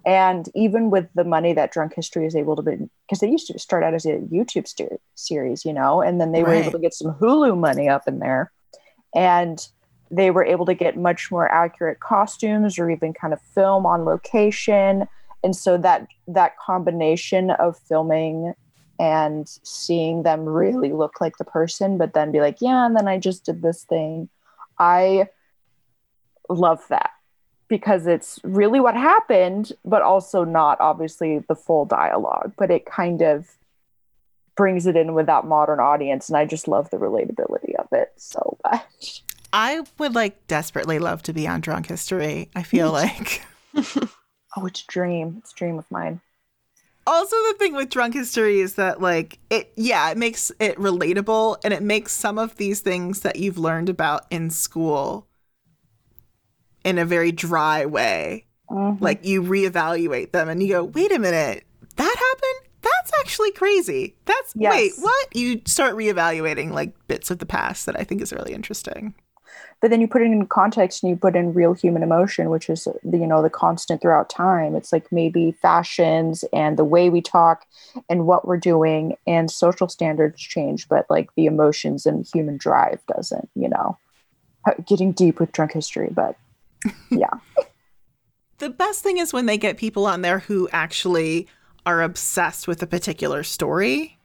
And 0.06 0.48
even 0.54 0.90
with 0.90 1.08
the 1.14 1.24
money 1.24 1.52
that 1.54 1.72
Drunk 1.72 1.94
History 1.94 2.26
is 2.26 2.36
able 2.36 2.56
to 2.56 2.62
be, 2.62 2.90
because 3.06 3.20
they 3.20 3.30
used 3.30 3.46
to 3.48 3.58
start 3.58 3.82
out 3.82 3.94
as 3.94 4.04
a 4.04 4.18
YouTube 4.18 4.66
ster- 4.66 4.98
series, 5.14 5.64
you 5.64 5.72
know, 5.72 6.02
and 6.02 6.20
then 6.20 6.32
they 6.32 6.42
were 6.42 6.52
able 6.52 6.72
to 6.72 6.78
get 6.78 6.94
some 6.94 7.14
Hulu 7.14 7.58
money 7.58 7.88
up 7.88 8.06
in 8.06 8.18
there. 8.18 8.52
And 9.14 9.66
they 10.10 10.30
were 10.30 10.44
able 10.44 10.66
to 10.66 10.74
get 10.74 10.98
much 10.98 11.30
more 11.30 11.50
accurate 11.50 12.00
costumes 12.00 12.78
or 12.78 12.90
even 12.90 13.14
kind 13.14 13.32
of 13.32 13.40
film 13.54 13.86
on 13.86 14.04
location 14.04 15.08
and 15.44 15.54
so 15.54 15.76
that 15.76 16.08
that 16.26 16.56
combination 16.58 17.50
of 17.50 17.78
filming 17.86 18.54
and 18.98 19.48
seeing 19.62 20.22
them 20.22 20.44
really 20.44 20.92
look 20.92 21.20
like 21.20 21.36
the 21.36 21.44
person 21.44 21.98
but 21.98 22.14
then 22.14 22.32
be 22.32 22.40
like 22.40 22.56
yeah 22.60 22.86
and 22.86 22.96
then 22.96 23.08
i 23.08 23.18
just 23.18 23.44
did 23.44 23.62
this 23.62 23.84
thing 23.84 24.28
i 24.78 25.26
love 26.48 26.82
that 26.88 27.10
because 27.68 28.06
it's 28.06 28.38
really 28.44 28.80
what 28.80 28.94
happened 28.94 29.72
but 29.84 30.02
also 30.02 30.44
not 30.44 30.80
obviously 30.80 31.38
the 31.48 31.54
full 31.54 31.84
dialogue 31.84 32.52
but 32.56 32.70
it 32.70 32.86
kind 32.86 33.22
of 33.22 33.48
brings 34.56 34.86
it 34.86 34.96
in 34.96 35.14
with 35.14 35.26
that 35.26 35.44
modern 35.44 35.80
audience 35.80 36.28
and 36.28 36.36
i 36.36 36.44
just 36.44 36.68
love 36.68 36.88
the 36.90 36.96
relatability 36.96 37.74
of 37.76 37.86
it 37.92 38.12
so 38.16 38.56
much 38.64 39.22
I 39.56 39.84
would 39.98 40.16
like 40.16 40.48
desperately 40.48 40.98
love 40.98 41.22
to 41.22 41.32
be 41.32 41.46
on 41.46 41.60
Drunk 41.60 41.86
History. 41.86 42.50
I 42.56 42.64
feel 42.64 42.90
like 42.90 43.40
Oh, 44.56 44.66
it's 44.66 44.82
a 44.82 44.86
dream. 44.86 45.36
It's 45.38 45.52
a 45.52 45.56
dream 45.56 45.78
of 45.78 45.90
mine. 45.90 46.20
Also 47.06 47.36
the 47.36 47.54
thing 47.58 47.74
with 47.74 47.90
drunk 47.90 48.14
history 48.14 48.60
is 48.60 48.74
that 48.74 49.00
like 49.00 49.38
it 49.50 49.72
yeah 49.76 50.10
it 50.10 50.16
makes 50.16 50.50
it 50.60 50.76
relatable 50.76 51.56
and 51.64 51.74
it 51.74 51.82
makes 51.82 52.12
some 52.12 52.38
of 52.38 52.56
these 52.56 52.80
things 52.80 53.20
that 53.20 53.36
you've 53.36 53.58
learned 53.58 53.88
about 53.88 54.26
in 54.30 54.50
school 54.50 55.26
in 56.84 56.98
a 56.98 57.04
very 57.04 57.32
dry 57.32 57.84
way. 57.86 58.46
Mhm. 58.70 58.98
like 59.00 59.24
you 59.26 59.42
reevaluate 59.42 60.32
them 60.32 60.48
and 60.48 60.62
you 60.62 60.70
go 60.70 60.84
wait 60.84 61.12
a 61.12 61.18
minute 61.18 61.64
that 61.96 62.16
happened? 62.16 62.70
That's 62.80 63.12
actually 63.20 63.52
crazy. 63.52 64.16
That's 64.24 64.54
wait 64.56 64.92
what? 64.98 65.36
You 65.36 65.60
start 65.66 65.94
reevaluating 65.94 66.70
like 66.72 66.94
bits 67.06 67.30
of 67.30 67.38
the 67.38 67.46
past 67.46 67.84
that 67.86 67.98
i 68.00 68.04
think 68.04 68.22
is 68.22 68.32
really 68.32 68.54
interesting 68.54 69.14
but 69.84 69.90
then 69.90 70.00
you 70.00 70.08
put 70.08 70.22
it 70.22 70.30
in 70.32 70.46
context 70.46 71.02
and 71.02 71.10
you 71.10 71.16
put 71.16 71.36
in 71.36 71.52
real 71.52 71.74
human 71.74 72.02
emotion, 72.02 72.48
which 72.48 72.70
is 72.70 72.88
the, 73.02 73.18
you 73.18 73.26
know 73.26 73.42
the 73.42 73.50
constant 73.50 74.00
throughout 74.00 74.30
time. 74.30 74.74
It's 74.74 74.94
like 74.94 75.12
maybe 75.12 75.52
fashions 75.60 76.42
and 76.54 76.78
the 76.78 76.86
way 76.86 77.10
we 77.10 77.20
talk 77.20 77.66
and 78.08 78.26
what 78.26 78.48
we're 78.48 78.56
doing 78.56 79.18
and 79.26 79.50
social 79.50 79.90
standards 79.90 80.40
change, 80.40 80.88
but 80.88 81.04
like 81.10 81.28
the 81.36 81.44
emotions 81.44 82.06
and 82.06 82.26
human 82.32 82.56
drive 82.56 83.00
doesn't. 83.14 83.50
You 83.54 83.68
know, 83.68 83.98
uh, 84.66 84.72
getting 84.86 85.12
deep 85.12 85.38
with 85.38 85.52
drunk 85.52 85.72
history, 85.72 86.08
but 86.10 86.34
yeah, 87.10 87.34
the 88.56 88.70
best 88.70 89.02
thing 89.02 89.18
is 89.18 89.34
when 89.34 89.44
they 89.44 89.58
get 89.58 89.76
people 89.76 90.06
on 90.06 90.22
there 90.22 90.38
who 90.38 90.66
actually 90.72 91.46
are 91.84 92.00
obsessed 92.00 92.66
with 92.66 92.82
a 92.82 92.86
particular 92.86 93.42
story 93.42 94.18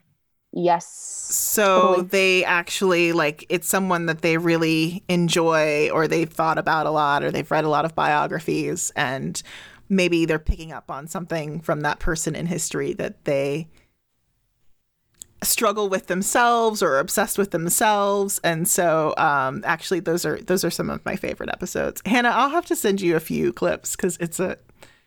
Yes. 0.51 0.87
So 1.29 1.63
Totally. 1.65 2.07
they 2.07 2.43
actually 2.45 3.11
like 3.13 3.45
it's 3.49 3.67
someone 3.67 4.07
that 4.07 4.21
they 4.21 4.37
really 4.37 5.03
enjoy 5.07 5.89
or 5.91 6.07
they've 6.07 6.29
thought 6.29 6.57
about 6.57 6.87
a 6.87 6.91
lot 6.91 7.23
or 7.23 7.31
they've 7.31 7.49
read 7.51 7.65
a 7.65 7.69
lot 7.69 7.85
of 7.85 7.93
biographies 7.95 8.91
and 8.95 9.41
maybe 9.89 10.25
they're 10.25 10.39
picking 10.39 10.71
up 10.71 10.89
on 10.89 11.07
something 11.07 11.59
from 11.61 11.81
that 11.81 11.99
person 11.99 12.35
in 12.35 12.47
history 12.47 12.93
that 12.93 13.25
they 13.25 13.67
struggle 15.43 15.87
with 15.87 16.07
themselves 16.07 16.81
or 16.83 16.99
obsessed 16.99 17.37
with 17.37 17.51
themselves 17.51 18.39
and 18.43 18.67
so 18.67 19.13
um 19.17 19.61
actually 19.65 20.01
those 20.01 20.25
are 20.25 20.41
those 20.41 20.65
are 20.65 20.69
some 20.71 20.89
of 20.89 21.03
my 21.05 21.15
favorite 21.15 21.49
episodes 21.49 22.01
hannah 22.05 22.29
i'll 22.29 22.49
have 22.49 22.65
to 22.65 22.75
send 22.75 22.99
you 22.99 23.15
a 23.15 23.19
few 23.21 23.53
clips 23.53 23.95
because 23.95 24.17
it's 24.17 24.39
a 24.39 24.57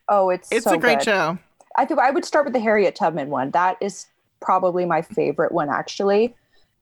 Oh, 0.09 0.30
it's 0.30 0.51
it's 0.51 0.64
so 0.64 0.74
a 0.74 0.78
great 0.78 0.99
good. 0.99 1.05
show 1.05 1.38
I 1.76 1.86
think 1.86 2.01
I 2.01 2.11
would 2.11 2.24
start 2.24 2.45
with 2.45 2.53
the 2.53 2.61
Harriet 2.61 2.95
Tubman 2.95 3.30
one. 3.30 3.51
That 3.53 3.78
is 3.80 4.07
probably 4.43 4.84
my 4.84 5.01
favorite 5.01 5.53
one 5.53 5.70
actually, 5.70 6.34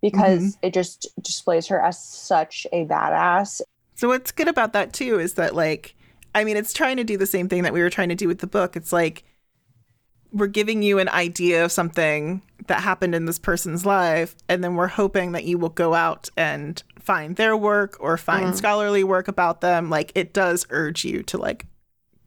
because 0.02 0.40
Mm-hmm. 0.40 0.66
it 0.66 0.74
just 0.74 1.06
displays 1.22 1.66
her 1.68 1.80
as 1.80 2.02
such 2.02 2.66
a 2.72 2.86
badass. 2.86 3.60
So 3.94 4.08
what's 4.08 4.32
good 4.32 4.48
about 4.48 4.72
that 4.72 4.92
too 4.92 5.20
is 5.20 5.34
that 5.34 5.54
like 5.54 5.94
I 6.34 6.44
mean 6.44 6.56
it's 6.56 6.72
trying 6.72 6.96
to 6.96 7.04
do 7.04 7.16
the 7.16 7.26
same 7.26 7.48
thing 7.48 7.62
that 7.64 7.72
we 7.72 7.82
were 7.82 7.90
trying 7.90 8.08
to 8.08 8.14
do 8.14 8.26
with 8.26 8.38
the 8.38 8.46
book. 8.46 8.76
It's 8.76 8.92
like 8.92 9.24
we're 10.32 10.46
giving 10.46 10.82
you 10.82 10.98
an 11.00 11.08
idea 11.08 11.64
of 11.64 11.72
something 11.72 12.40
that 12.68 12.80
happened 12.80 13.14
in 13.16 13.26
this 13.26 13.38
person's 13.38 13.84
life 13.84 14.36
and 14.48 14.62
then 14.62 14.76
we're 14.76 14.86
hoping 14.86 15.32
that 15.32 15.44
you 15.44 15.58
will 15.58 15.70
go 15.70 15.92
out 15.92 16.28
and 16.36 16.82
find 17.00 17.34
their 17.36 17.56
work 17.56 17.96
or 17.98 18.16
find 18.16 18.56
scholarly 18.56 19.02
work 19.02 19.26
about 19.26 19.60
them. 19.60 19.90
Like 19.90 20.12
it 20.14 20.32
does 20.32 20.66
urge 20.70 21.04
you 21.04 21.22
to 21.24 21.36
like 21.36 21.66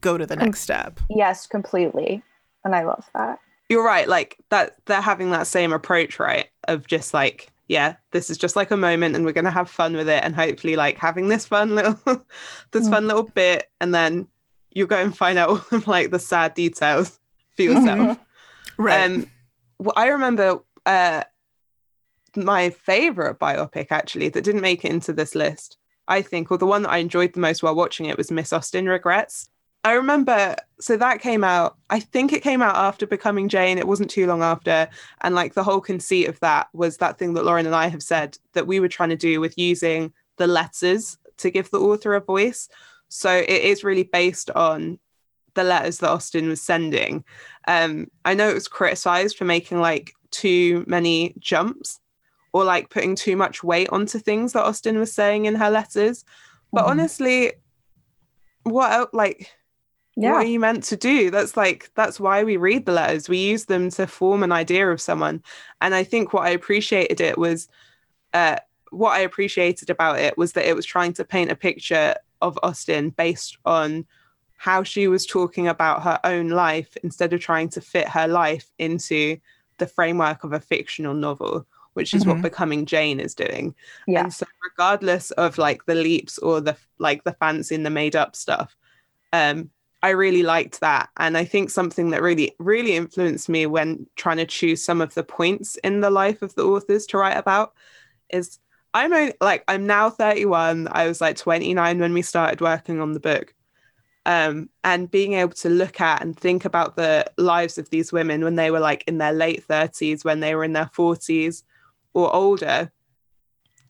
go 0.01 0.17
to 0.17 0.25
the 0.25 0.35
next 0.35 0.59
step. 0.59 0.99
Yes, 1.09 1.47
completely. 1.47 2.21
And 2.65 2.75
I 2.75 2.83
love 2.83 3.09
that. 3.15 3.39
You're 3.73 3.83
right. 3.83 4.07
Like 4.07 4.37
that, 4.49 4.75
they're 4.85 5.01
having 5.01 5.31
that 5.31 5.47
same 5.47 5.73
approach, 5.73 6.19
right? 6.19 6.47
Of 6.67 6.85
just 6.85 7.11
like, 7.13 7.49
yeah, 7.67 7.95
this 8.11 8.29
is 8.29 8.37
just 8.37 8.55
like 8.55 8.69
a 8.69 8.77
moment, 8.77 9.15
and 9.15 9.25
we're 9.25 9.31
gonna 9.33 9.49
have 9.49 9.67
fun 9.69 9.95
with 9.95 10.07
it, 10.07 10.23
and 10.23 10.35
hopefully, 10.35 10.75
like 10.75 10.97
having 10.99 11.27
this 11.27 11.45
fun 11.47 11.73
little, 11.75 11.99
this 12.71 12.87
Mm. 12.87 12.91
fun 12.91 13.07
little 13.07 13.23
bit, 13.23 13.69
and 13.81 13.95
then 13.95 14.27
you 14.71 14.85
go 14.85 14.97
and 14.97 15.17
find 15.17 15.39
out 15.39 15.49
all 15.49 15.63
of 15.71 15.87
like 15.87 16.11
the 16.11 16.19
sad 16.19 16.53
details 16.53 17.19
for 17.55 17.63
yourself. 17.63 18.19
Right. 18.77 19.05
Um, 19.05 19.27
well, 19.79 19.93
I 19.95 20.07
remember 20.07 20.59
uh, 20.85 21.23
my 22.35 22.71
favorite 22.71 23.39
biopic 23.39 23.87
actually 23.91 24.29
that 24.29 24.43
didn't 24.43 24.61
make 24.61 24.83
it 24.83 24.91
into 24.91 25.13
this 25.13 25.35
list. 25.35 25.77
I 26.07 26.21
think, 26.21 26.51
or 26.51 26.57
the 26.57 26.65
one 26.65 26.81
that 26.83 26.91
I 26.91 26.97
enjoyed 26.97 27.33
the 27.33 27.39
most 27.39 27.63
while 27.63 27.75
watching 27.75 28.07
it 28.07 28.17
was 28.17 28.29
Miss 28.31 28.51
Austen 28.51 28.87
Regrets. 28.87 29.49
I 29.85 29.93
remember, 29.93 30.55
so 30.79 30.95
that 30.95 31.19
came 31.19 31.43
out. 31.43 31.77
I 31.89 31.99
think 31.99 32.31
it 32.31 32.41
came 32.41 32.61
out 32.61 32.75
after 32.75 33.05
Becoming 33.05 33.49
Jane. 33.49 33.77
It 33.77 33.87
wasn't 33.87 34.09
too 34.09 34.27
long 34.27 34.41
after, 34.41 34.87
and 35.21 35.35
like 35.35 35.53
the 35.53 35.63
whole 35.63 35.81
conceit 35.81 36.27
of 36.29 36.39
that 36.39 36.67
was 36.73 36.97
that 36.97 37.17
thing 37.17 37.33
that 37.33 37.43
Lauren 37.43 37.65
and 37.65 37.75
I 37.75 37.87
have 37.87 38.03
said 38.03 38.37
that 38.53 38.67
we 38.67 38.79
were 38.79 38.87
trying 38.87 39.09
to 39.09 39.17
do 39.17 39.41
with 39.41 39.57
using 39.57 40.13
the 40.37 40.47
letters 40.47 41.17
to 41.37 41.51
give 41.51 41.69
the 41.69 41.81
author 41.81 42.13
a 42.13 42.21
voice. 42.21 42.69
So 43.09 43.29
it 43.29 43.49
is 43.49 43.83
really 43.83 44.03
based 44.03 44.49
on 44.51 44.99
the 45.53 45.63
letters 45.63 45.99
that 45.99 46.09
Austen 46.09 46.47
was 46.47 46.61
sending. 46.61 47.23
Um, 47.67 48.07
I 48.25 48.33
know 48.33 48.49
it 48.49 48.55
was 48.55 48.67
criticized 48.67 49.37
for 49.37 49.45
making 49.45 49.79
like 49.79 50.13
too 50.31 50.83
many 50.87 51.35
jumps 51.39 51.99
or 52.53 52.63
like 52.63 52.89
putting 52.89 53.15
too 53.15 53.35
much 53.35 53.63
weight 53.63 53.89
onto 53.89 54.17
things 54.17 54.53
that 54.53 54.63
Austen 54.63 54.97
was 54.97 55.13
saying 55.13 55.45
in 55.45 55.55
her 55.55 55.69
letters. 55.69 56.23
But 56.71 56.85
Mhm. 56.85 56.89
honestly, 56.89 57.51
what 58.63 59.13
like 59.13 59.51
what 60.15 60.27
Yeah. 60.27 60.33
are 60.35 60.45
you 60.45 60.59
meant 60.59 60.83
to 60.85 60.97
do? 60.97 61.31
That's 61.31 61.57
like 61.57 61.91
that's 61.95 62.19
why 62.19 62.43
we 62.43 62.57
read 62.57 62.85
the 62.85 62.91
letters. 62.91 63.27
We 63.29 63.37
use 63.37 63.65
them 63.65 63.89
to 63.91 64.05
form 64.07 64.43
an 64.43 64.51
idea 64.51 64.89
of 64.91 65.01
someone. 65.01 65.41
And 65.81 65.95
I 65.95 66.03
think 66.03 66.33
what 66.33 66.43
I 66.45 66.49
appreciated 66.49 67.19
it 67.21 67.37
was 67.37 67.67
uh 68.33 68.57
what 68.91 69.11
I 69.13 69.19
appreciated 69.19 69.89
about 69.89 70.19
it 70.19 70.37
was 70.37 70.53
that 70.53 70.67
it 70.67 70.75
was 70.75 70.85
trying 70.85 71.13
to 71.13 71.23
paint 71.25 71.49
a 71.51 71.55
picture 71.55 72.15
of 72.41 72.59
Austen 72.61 73.09
based 73.09 73.57
on 73.65 74.05
how 74.57 74.83
she 74.83 75.07
was 75.07 75.25
talking 75.25 75.67
about 75.67 76.03
her 76.03 76.19
own 76.23 76.49
life 76.49 76.95
instead 77.03 77.33
of 77.33 77.41
trying 77.41 77.69
to 77.69 77.81
fit 77.81 78.07
her 78.07 78.27
life 78.27 78.71
into 78.77 79.37
the 79.79 79.87
framework 79.87 80.43
of 80.43 80.53
a 80.53 80.59
fictional 80.59 81.15
novel, 81.15 81.65
which 81.93 82.13
is 82.13 82.25
what 82.25 82.37
Mhm. 82.37 82.43
Becoming 82.43 82.85
Jane 82.85 83.19
is 83.19 83.33
doing. 83.33 83.73
Yeah. 84.07 84.25
And 84.25 84.33
so 84.33 84.45
regardless 84.63 85.31
of 85.31 85.57
like 85.57 85.85
the 85.85 85.95
leaps 85.95 86.37
or 86.37 86.61
the 86.61 86.77
like 86.99 87.23
the 87.23 87.33
fancy 87.33 87.73
and 87.75 87.85
the 87.85 87.89
made 87.89 88.15
up 88.15 88.35
stuff, 88.35 88.77
um, 89.33 89.71
I 90.03 90.09
really 90.09 90.43
liked 90.43 90.81
that. 90.81 91.09
And 91.15 91.37
I 91.37 91.45
think 91.45 91.69
something 91.69 92.09
that 92.09 92.21
really, 92.21 92.53
really 92.59 92.97
influenced 92.97 93.47
me 93.47 93.65
when 93.65 94.05
trying 94.17 94.35
to 94.37 94.45
choose 94.45 94.83
some 94.83 94.99
of 94.99 95.13
the 95.13 95.23
points 95.23 95.77
in 95.77 96.01
the 96.01 96.09
life 96.09 96.41
of 96.41 96.53
the 96.55 96.65
authors 96.65 97.07
to 97.07 97.17
write 97.17 97.37
about 97.37 97.73
is 98.29 98.59
I'm 98.93 99.13
only, 99.13 99.33
like 99.39 99.63
I'm 99.69 99.87
now 99.87 100.09
31. 100.09 100.89
I 100.91 101.07
was 101.07 101.21
like 101.21 101.37
29 101.37 101.99
when 101.99 102.13
we 102.13 102.21
started 102.21 102.59
working 102.59 102.99
on 102.99 103.13
the 103.13 103.21
book. 103.21 103.53
Um, 104.25 104.69
and 104.83 105.09
being 105.09 105.33
able 105.33 105.53
to 105.53 105.69
look 105.69 106.01
at 106.01 106.21
and 106.21 106.37
think 106.37 106.65
about 106.65 106.97
the 106.97 107.25
lives 107.37 107.77
of 107.77 107.89
these 107.89 108.11
women 108.11 108.43
when 108.43 108.55
they 108.55 108.71
were 108.71 108.79
like 108.81 109.05
in 109.07 109.19
their 109.19 109.33
late 109.33 109.65
30s, 109.65 110.25
when 110.25 110.41
they 110.41 110.53
were 110.53 110.65
in 110.65 110.73
their 110.73 110.89
40s 110.93 111.63
or 112.13 112.33
older, 112.33 112.91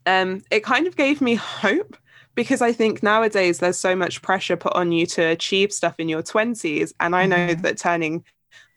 um, 0.05 0.43
it 0.51 0.63
kind 0.63 0.85
of 0.85 0.95
gave 0.95 1.21
me 1.21 1.33
hope 1.35 1.97
because 2.35 2.61
I 2.61 2.71
think 2.71 3.03
nowadays 3.03 3.59
there's 3.59 3.77
so 3.77 3.95
much 3.95 4.21
pressure 4.21 4.57
put 4.57 4.73
on 4.75 4.91
you 4.91 5.05
to 5.07 5.21
achieve 5.21 5.71
stuff 5.71 5.95
in 5.99 6.09
your 6.09 6.23
20s. 6.23 6.93
And 6.99 7.15
I 7.15 7.25
know 7.25 7.55
Mhm. 7.55 7.61
that 7.61 7.77
turning 7.77 8.23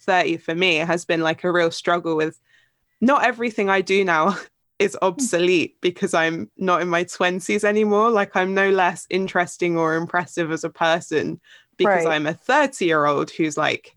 30 0.01 0.37
for 0.37 0.55
me 0.55 0.77
has 0.77 1.05
been 1.05 1.21
like 1.21 1.45
a 1.45 1.53
real 1.53 1.71
struggle 1.71 2.17
with 2.17 2.41
not 3.01 3.25
everything 3.25 3.69
I 3.71 3.81
do 3.81 4.05
now 4.05 4.37
is 4.79 4.97
obsolete 5.01 5.77
because 5.81 6.13
I'm 6.15 6.51
not 6.59 6.83
in 6.83 6.89
my 6.89 7.05
20s 7.05 7.65
anymore. 7.65 8.11
Like 8.11 8.37
I'm 8.37 8.55
no 8.55 8.71
less 8.71 9.07
interesting 9.11 9.79
or 9.79 9.95
impressive 9.97 10.53
as 10.53 10.65
a 10.65 10.71
person 10.71 11.41
because 11.79 12.05
Right. 12.05 12.13
I'm 12.15 12.27
a 12.27 12.35
30 12.35 12.85
year 12.85 13.07
old 13.07 13.31
who's 13.31 13.57
like, 13.57 13.97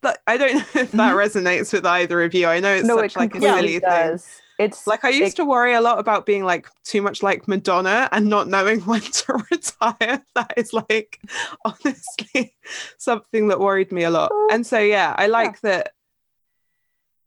but 0.00 0.18
I 0.26 0.36
don't 0.36 0.54
know 0.54 0.64
if 0.82 0.92
that 0.92 1.14
resonates 1.14 1.72
with 1.72 1.84
either 1.86 2.22
of 2.22 2.34
you. 2.34 2.46
I 2.46 2.60
know 2.60 2.74
it's 2.74 2.88
no, 2.88 2.96
such 2.96 3.16
it 3.16 3.18
like 3.18 3.34
a 3.34 3.40
silly 3.40 3.80
thing. 3.80 4.18
It's 4.58 4.86
Like 4.88 5.04
I 5.04 5.10
used 5.10 5.34
it- 5.34 5.36
to 5.36 5.44
worry 5.44 5.72
a 5.74 5.80
lot 5.80 5.98
about 6.00 6.26
being 6.26 6.44
like 6.44 6.68
too 6.84 7.00
much 7.00 7.22
like 7.22 7.46
Madonna 7.46 8.08
and 8.10 8.26
not 8.28 8.48
knowing 8.48 8.80
when 8.86 9.00
to 9.00 9.44
retire. 9.50 10.24
That 10.34 10.52
is 10.56 10.72
like 10.72 11.20
honestly 11.64 12.54
something 12.98 13.48
that 13.48 13.60
worried 13.60 13.92
me 13.92 14.04
a 14.04 14.10
lot. 14.10 14.30
Oh. 14.32 14.48
And 14.50 14.66
so 14.66 14.78
yeah, 14.78 15.14
I 15.16 15.26
like 15.28 15.60
that 15.60 15.92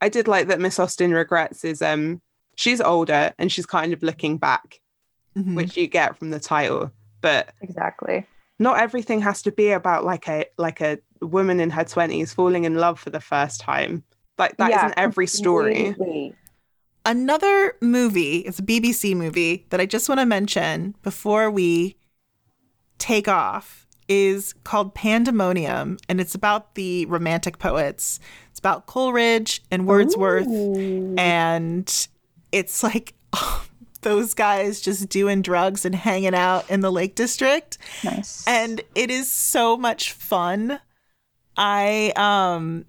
I 0.01 0.09
did 0.09 0.27
like 0.27 0.47
that 0.47 0.59
Miss 0.59 0.79
Austen 0.79 1.13
regrets 1.13 1.63
is 1.63 1.81
um 1.81 2.21
she's 2.55 2.81
older 2.81 3.33
and 3.37 3.51
she's 3.51 3.65
kind 3.65 3.93
of 3.93 4.03
looking 4.03 4.37
back, 4.37 4.81
Mhm. 5.37 5.55
which 5.55 5.77
you 5.77 5.87
get 5.87 6.17
from 6.17 6.31
the 6.31 6.39
title. 6.39 6.91
But 7.21 7.53
exactly. 7.61 8.25
not 8.59 8.79
everything 8.79 9.21
has 9.21 9.41
to 9.43 9.51
be 9.51 9.71
about 9.71 10.03
like 10.03 10.27
a 10.27 10.45
like 10.57 10.81
a 10.81 10.97
woman 11.21 11.59
in 11.59 11.69
her 11.69 11.83
20s 11.85 12.33
falling 12.33 12.65
in 12.65 12.75
love 12.75 12.99
for 12.99 13.11
the 13.11 13.21
first 13.21 13.61
time. 13.61 14.03
Like 14.37 14.57
that 14.57 14.71
Yeah, 14.71 14.81
not 14.87 14.93
every 14.97 15.27
story. 15.27 15.83
completely. 15.93 16.35
Another 17.05 17.75
movie, 17.81 18.37
it's 18.39 18.59
a 18.59 18.63
BBC 18.63 19.15
movie 19.15 19.65
that 19.69 19.81
I 19.81 19.85
just 19.85 20.07
want 20.07 20.19
to 20.19 20.25
mention 20.25 20.95
before 21.01 21.49
we 21.49 21.97
take 22.99 23.27
off 23.27 23.87
is 24.07 24.53
called 24.63 24.93
Pandemonium 24.93 25.97
and 26.07 26.21
it's 26.21 26.35
about 26.35 26.75
the 26.75 27.05
romantic 27.07 27.57
poets. 27.57 28.19
It's 28.51 28.59
about 28.59 28.85
Coleridge 28.85 29.63
and 29.71 29.87
Wordsworth 29.87 30.47
Ooh. 30.47 31.15
and 31.17 32.07
it's 32.51 32.83
like 32.83 33.15
those 34.01 34.33
guys 34.35 34.81
just 34.81 35.09
doing 35.09 35.41
drugs 35.41 35.85
and 35.85 35.95
hanging 35.95 36.35
out 36.35 36.69
in 36.69 36.81
the 36.81 36.91
Lake 36.91 37.15
District 37.15 37.77
Nice. 38.03 38.45
and 38.47 38.81
it 38.93 39.09
is 39.09 39.29
so 39.31 39.75
much 39.77 40.11
fun. 40.11 40.79
I 41.57 42.13
um 42.15 42.85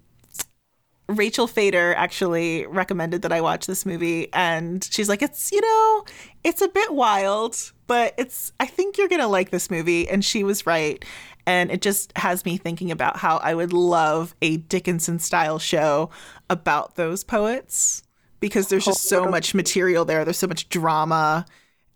Rachel 1.17 1.47
Feder 1.47 1.93
actually 1.95 2.65
recommended 2.65 3.21
that 3.23 3.31
I 3.31 3.41
watch 3.41 3.65
this 3.67 3.85
movie 3.85 4.31
and 4.33 4.83
she's 4.83 5.09
like 5.09 5.21
it's 5.21 5.51
you 5.51 5.61
know 5.61 6.05
it's 6.43 6.61
a 6.61 6.67
bit 6.67 6.93
wild 6.93 7.71
but 7.87 8.13
it's 8.17 8.51
I 8.59 8.65
think 8.65 8.97
you're 8.97 9.07
going 9.07 9.21
to 9.21 9.27
like 9.27 9.49
this 9.49 9.69
movie 9.69 10.07
and 10.09 10.23
she 10.23 10.43
was 10.43 10.65
right. 10.65 11.03
And 11.45 11.71
it 11.71 11.81
just 11.81 12.17
has 12.17 12.45
me 12.45 12.55
thinking 12.57 12.89
about 12.89 13.17
how 13.17 13.37
I 13.37 13.53
would 13.53 13.73
love 13.73 14.33
a 14.41 14.57
Dickinson 14.57 15.19
style 15.19 15.59
show 15.59 16.09
about 16.49 16.95
those 16.95 17.23
poets 17.23 18.01
because 18.39 18.69
there's 18.69 18.85
just 18.85 19.03
so 19.09 19.25
much 19.25 19.53
material 19.53 20.05
there. 20.05 20.23
There's 20.23 20.37
so 20.37 20.47
much 20.47 20.69
drama 20.69 21.45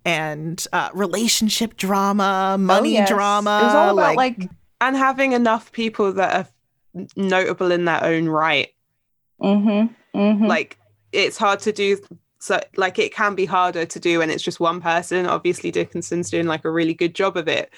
and 0.03 0.65
uh, 0.73 0.89
relationship 0.93 1.77
drama 1.77 2.57
money 2.59 2.97
Oh, 2.97 2.99
yes. 2.99 3.09
drama 3.09 3.59
It 3.61 3.65
was 3.65 3.75
all 3.75 3.97
about 3.97 4.15
like, 4.17 4.49
and 4.81 4.95
having 4.95 5.31
enough 5.31 5.71
people 5.71 6.13
that 6.13 6.47
are 6.95 7.05
notable 7.15 7.71
in 7.71 7.85
their 7.85 8.03
own 8.03 8.27
right 8.27 8.69
mm-hmm, 9.41 10.17
mm-hmm. 10.17 10.45
like 10.45 10.77
it's 11.11 11.37
hard 11.37 11.59
to 11.61 11.71
do 11.71 11.97
so 12.39 12.59
like 12.75 12.99
it 12.99 13.13
can 13.13 13.35
be 13.35 13.45
harder 13.45 13.85
to 13.85 13.99
do 13.99 14.19
when 14.19 14.29
it's 14.29 14.43
just 14.43 14.59
one 14.59 14.81
person. 14.81 15.25
Obviously 15.25 15.71
dickinson's 15.71 16.29
doing 16.29 16.45
like 16.45 16.65
a 16.65 16.71
really 16.71 16.93
good 16.93 17.15
job 17.15 17.37
of 17.37 17.47
it. 17.47 17.71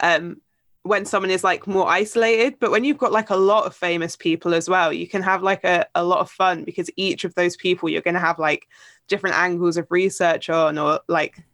Um 0.00 0.40
when 0.82 1.04
someone 1.04 1.30
is 1.30 1.44
like 1.44 1.66
more 1.66 1.88
isolated 1.88 2.54
but 2.60 2.70
when 2.70 2.84
you've 2.84 2.96
got 2.96 3.12
like 3.12 3.30
a 3.30 3.36
lot 3.36 3.66
of 3.66 3.74
famous 3.74 4.16
people 4.16 4.54
as 4.54 4.70
well 4.70 4.90
you 4.92 5.06
can 5.06 5.22
have 5.22 5.42
like 5.42 5.62
a, 5.64 5.84
a 5.94 6.02
lot 6.02 6.20
of 6.20 6.30
fun 6.30 6.64
because 6.64 6.88
each 6.96 7.24
of 7.24 7.34
those 7.34 7.56
people 7.56 7.88
you're 7.88 8.00
going 8.00 8.14
to 8.14 8.20
have 8.20 8.38
like 8.38 8.68
different 9.06 9.36
angles 9.36 9.76
of 9.76 9.86
research 9.90 10.48
on 10.48 10.78
or 10.78 11.00
like 11.08 11.44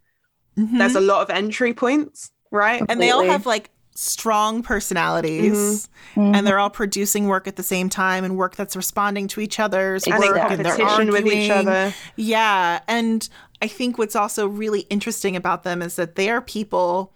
Mhm. 0.56 0.78
there's 0.78 0.94
a 0.94 1.00
lot 1.00 1.22
of 1.22 1.30
entry 1.30 1.74
points 1.74 2.30
right? 2.54 2.82
And 2.88 3.00
they 3.00 3.10
all 3.10 3.24
have 3.24 3.44
like 3.44 3.70
strong 3.96 4.62
personalities 4.62 5.88
Mhm. 6.16 6.34
and 6.36 6.46
they're 6.46 6.58
all 6.58 6.70
producing 6.70 7.26
work 7.28 7.46
at 7.46 7.54
the 7.56 7.62
same 7.62 7.88
time 7.88 8.24
and 8.24 8.36
work 8.36 8.56
that's 8.56 8.74
responding 8.74 9.28
to 9.28 9.40
each 9.40 9.60
other's 9.60 10.04
and 10.04 10.14
in 10.14 10.20
work 10.20 10.30
Exactly. 10.30 10.56
and 10.56 10.64
they're 10.66 10.76
competition 10.76 11.12
with 11.12 11.26
each 11.32 11.50
other 11.50 11.94
Yeah. 12.16 12.80
And 12.88 13.28
I 13.62 13.68
think 13.68 13.96
what's 13.96 14.16
also 14.16 14.46
really 14.48 14.80
interesting 14.90 15.36
about 15.36 15.62
them 15.62 15.80
is 15.80 15.94
that 15.96 16.16
they 16.16 16.28
are 16.28 16.40
people 16.40 17.12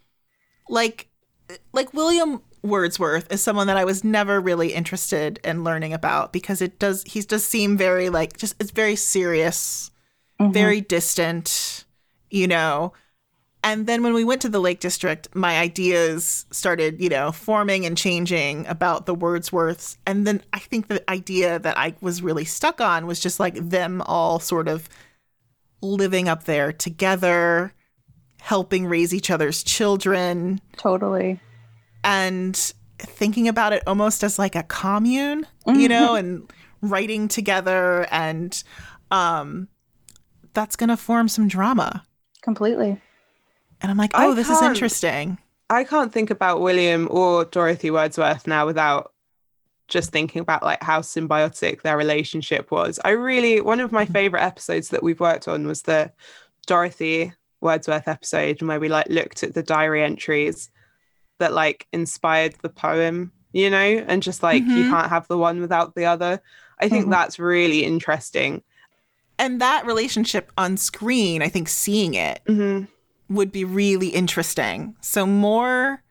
like 0.69 1.09
like 1.73 1.93
William 1.95 2.43
Wordsworth 2.63 3.33
is 3.33 3.43
someone 3.43 3.67
that 3.69 3.77
I 3.77 3.85
was 3.85 4.05
never 4.05 4.41
really 4.41 4.73
interested 4.75 5.41
in 5.45 5.65
learning 5.65 5.93
about 5.95 6.33
because 6.33 6.61
it 6.61 6.79
does 6.79 7.03
he 7.05 7.21
does 7.23 7.45
seem 7.45 7.77
very 7.77 8.09
like 8.11 8.37
just 8.37 8.55
it's 8.61 8.71
very 8.71 8.97
serious, 8.97 9.91
Mhm. 10.41 10.53
very 10.53 10.81
distant, 10.81 11.85
you 12.31 12.47
know. 12.47 12.93
And 13.69 13.87
then 13.87 14.03
when 14.03 14.15
we 14.15 14.25
went 14.25 14.41
to 14.43 14.49
the 14.49 14.61
Lake 14.61 14.81
District, 14.81 15.29
my 15.35 15.59
ideas 15.59 16.47
started, 16.51 17.03
you 17.03 17.11
know, 17.11 17.33
forming 17.33 17.85
and 17.85 17.99
changing 17.99 18.67
about 18.67 19.05
the 19.05 19.15
Wordsworths. 19.15 19.99
And 20.07 20.27
then 20.27 20.41
I 20.55 20.59
think 20.59 20.89
the 20.89 21.09
idea 21.11 21.59
that 21.59 21.77
I 21.77 21.95
was 22.01 22.23
really 22.23 22.47
stuck 22.47 22.81
on 22.81 23.07
was 23.07 23.21
just 23.21 23.39
like 23.39 23.57
them 23.57 24.01
all 24.07 24.41
sort 24.41 24.69
of 24.69 24.89
living 25.83 26.31
up 26.31 26.45
there 26.45 26.73
together, 26.73 27.75
helping 28.41 28.87
raise 28.87 29.13
each 29.13 29.31
other's 29.31 29.63
children, 29.63 30.63
totally. 30.79 31.39
and 32.03 32.57
thinking 32.99 33.49
about 33.49 33.75
it 33.75 33.83
almost 33.87 34.25
as 34.25 34.39
like 34.39 34.57
a 34.57 34.63
commune, 34.63 35.47
you 35.67 35.91
know, 35.91 36.15
and 36.15 36.51
writing 36.81 37.29
together. 37.29 38.07
And 38.11 38.65
um, 39.11 39.69
that's 40.55 40.75
going 40.75 40.89
to 40.89 40.97
form 40.97 41.29
some 41.29 41.49
drama. 41.49 42.03
Completely. 42.41 42.99
And 43.81 43.91
I'm 43.91 43.97
like, 43.97 44.11
I 44.15 44.27
oh, 44.27 44.35
this 44.35 44.51
is 44.51 44.63
interesting. 44.63 45.39
I 45.71 45.85
can't 45.85 46.13
think 46.13 46.31
about 46.31 46.61
William 46.61 47.09
or 47.11 47.45
Dorothy 47.45 47.91
Wordsworth 47.91 48.47
now 48.47 48.67
without 48.67 49.13
just 49.87 50.11
thinking 50.11 50.41
about 50.41 50.63
like 50.63 50.83
how 50.83 51.01
symbiotic 51.01 51.83
their 51.83 51.97
relationship 51.97 52.71
was. 52.71 52.99
I 53.05 53.11
really 53.11 53.61
one 53.61 53.81
of 53.81 53.93
my 53.93 54.05
favorite 54.05 54.43
episodes 54.43 54.89
that 54.91 55.03
we've 55.03 55.21
worked 55.21 55.49
on 55.49 55.67
was 55.67 55.83
the 55.83 56.13
Dorothy 56.67 57.33
Wordsworth 57.61 58.09
episode 58.09 58.63
where 58.63 58.81
we 58.81 58.89
like 58.89 59.09
looked 59.09 59.43
at 59.43 59.55
the 59.55 59.63
diary 59.63 60.03
entries 60.03 60.71
that 61.39 61.53
like 61.53 61.87
inspired 61.93 62.55
the 62.63 62.69
poem, 62.69 63.33
you 63.53 63.71
know, 63.71 63.79
and 63.79 64.23
just 64.23 64.43
like 64.43 64.63
you 64.63 64.85
Mhm. 64.85 64.91
can't 64.91 65.09
have 65.09 65.29
the 65.29 65.39
one 65.39 65.61
without 65.61 65.95
the 65.95 66.05
other. 66.05 66.41
I 66.81 66.89
think 66.89 67.07
Mhm. 67.07 67.11
that's 67.11 67.39
really 67.39 67.85
interesting. 67.85 68.63
And 69.39 69.61
that 69.61 69.87
relationship 69.87 70.51
on 70.59 70.77
screen, 70.77 71.43
I 71.43 71.49
think 71.49 71.69
seeing 71.69 72.15
it 72.15 72.41
hmm 72.47 72.85
would 73.29 73.53
be 73.53 73.65
really 73.65 74.09
interesting. 74.09 74.97
So 75.01 75.27
more 75.27 76.03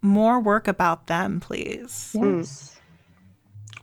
more 0.00 0.38
work 0.38 0.68
about 0.68 1.08
them, 1.08 1.40
please. 1.40 2.12
Mm. 2.16 2.38
Yes. 2.38 2.76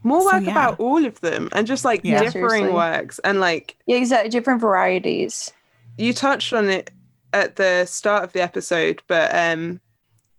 More 0.02 0.22
So, 0.22 0.32
work 0.32 0.44
yeah. 0.44 0.50
about 0.52 0.80
all 0.80 1.04
of 1.04 1.20
them 1.20 1.48
and 1.52 1.66
just 1.66 1.84
like 1.84 2.00
Yeah. 2.04 2.22
differing 2.22 2.64
Seriously. 2.64 2.72
works 2.72 3.18
and 3.24 3.38
like 3.40 3.76
Yeah, 3.86 3.96
exactly. 3.98 4.30
Different 4.30 4.60
varieties. 4.60 5.52
you 5.98 6.12
touched 6.14 6.52
on 6.52 6.68
it 6.68 6.90
at 7.32 7.56
the 7.56 7.84
start 7.86 8.24
of 8.24 8.32
the 8.32 8.40
episode, 8.40 9.02
but 9.08 9.34
um, 9.34 9.80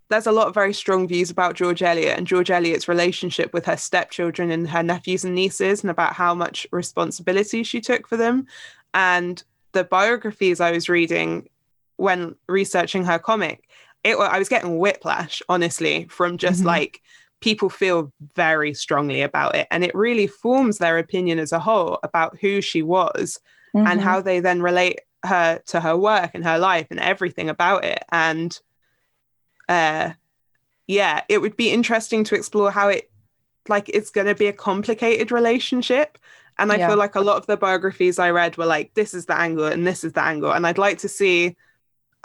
there's 0.08 0.26
a 0.26 0.32
lot 0.32 0.48
of 0.48 0.54
very 0.54 0.72
strong 0.72 1.06
views 1.06 1.30
about 1.30 1.54
George 1.54 1.82
Eliot 1.82 2.16
and 2.16 2.26
George 2.26 2.50
Eliot's 2.50 2.88
relationship 2.88 3.52
with 3.52 3.66
her 3.66 3.76
stepchildren 3.76 4.50
and 4.50 4.68
her 4.70 4.82
nephews 4.82 5.24
and 5.24 5.34
nieces, 5.34 5.82
and 5.82 5.90
about 5.90 6.14
how 6.14 6.34
much 6.34 6.66
responsibility 6.72 7.62
she 7.62 7.80
took 7.80 8.08
for 8.08 8.16
them. 8.16 8.46
And 8.94 9.42
the 9.72 9.84
biographies 9.84 10.60
I 10.60 10.70
was 10.72 10.88
reading 10.88 11.48
when 11.98 12.34
researching 12.48 13.04
her 13.04 13.18
comic, 13.18 13.68
it 14.02 14.16
I 14.16 14.38
was 14.38 14.48
getting 14.48 14.78
whiplash, 14.78 15.42
honestly, 15.48 16.06
from 16.08 16.38
just 16.38 16.62
Mhm. 16.62 16.66
like 16.66 17.02
people 17.40 17.68
feel 17.68 18.12
very 18.34 18.72
strongly 18.74 19.20
about 19.22 19.54
it, 19.54 19.66
and 19.70 19.84
it 19.84 19.94
really 19.94 20.26
forms 20.26 20.78
their 20.78 20.96
opinion 20.98 21.38
as 21.38 21.52
a 21.52 21.58
whole 21.60 21.98
about 22.02 22.38
who 22.40 22.60
she 22.62 22.82
was 22.82 23.38
and 23.74 24.00
Mhm. 24.00 24.04
how 24.04 24.20
they 24.20 24.40
then 24.40 24.62
relate 24.62 25.00
her 25.24 25.60
to 25.66 25.80
her 25.80 25.96
work 25.96 26.30
and 26.34 26.44
her 26.44 26.58
life 26.58 26.86
and 26.90 27.00
everything 27.00 27.48
about 27.48 27.84
it 27.84 28.02
and 28.12 28.60
uh 29.68 30.10
yeah 30.86 31.22
it 31.28 31.40
would 31.40 31.56
be 31.56 31.70
interesting 31.70 32.22
to 32.24 32.34
explore 32.34 32.70
how 32.70 32.88
it 32.88 33.10
like 33.68 33.88
it's 33.90 34.10
going 34.10 34.26
to 34.26 34.34
be 34.34 34.46
a 34.46 34.52
complicated 34.52 35.30
relationship 35.32 36.18
and 36.58 36.72
i 36.72 36.78
Yeah. 36.78 36.88
feel 36.88 36.96
like 36.96 37.16
a 37.16 37.20
lot 37.20 37.36
of 37.36 37.46
the 37.46 37.56
biographies 37.56 38.18
i 38.18 38.30
read 38.30 38.56
were 38.56 38.64
like 38.64 38.94
this 38.94 39.12
is 39.12 39.26
the 39.26 39.36
angle 39.36 39.66
and 39.66 39.86
this 39.86 40.04
is 40.04 40.12
the 40.12 40.22
angle 40.22 40.52
and 40.52 40.66
i'd 40.66 40.78
like 40.78 40.98
to 40.98 41.08
see 41.08 41.56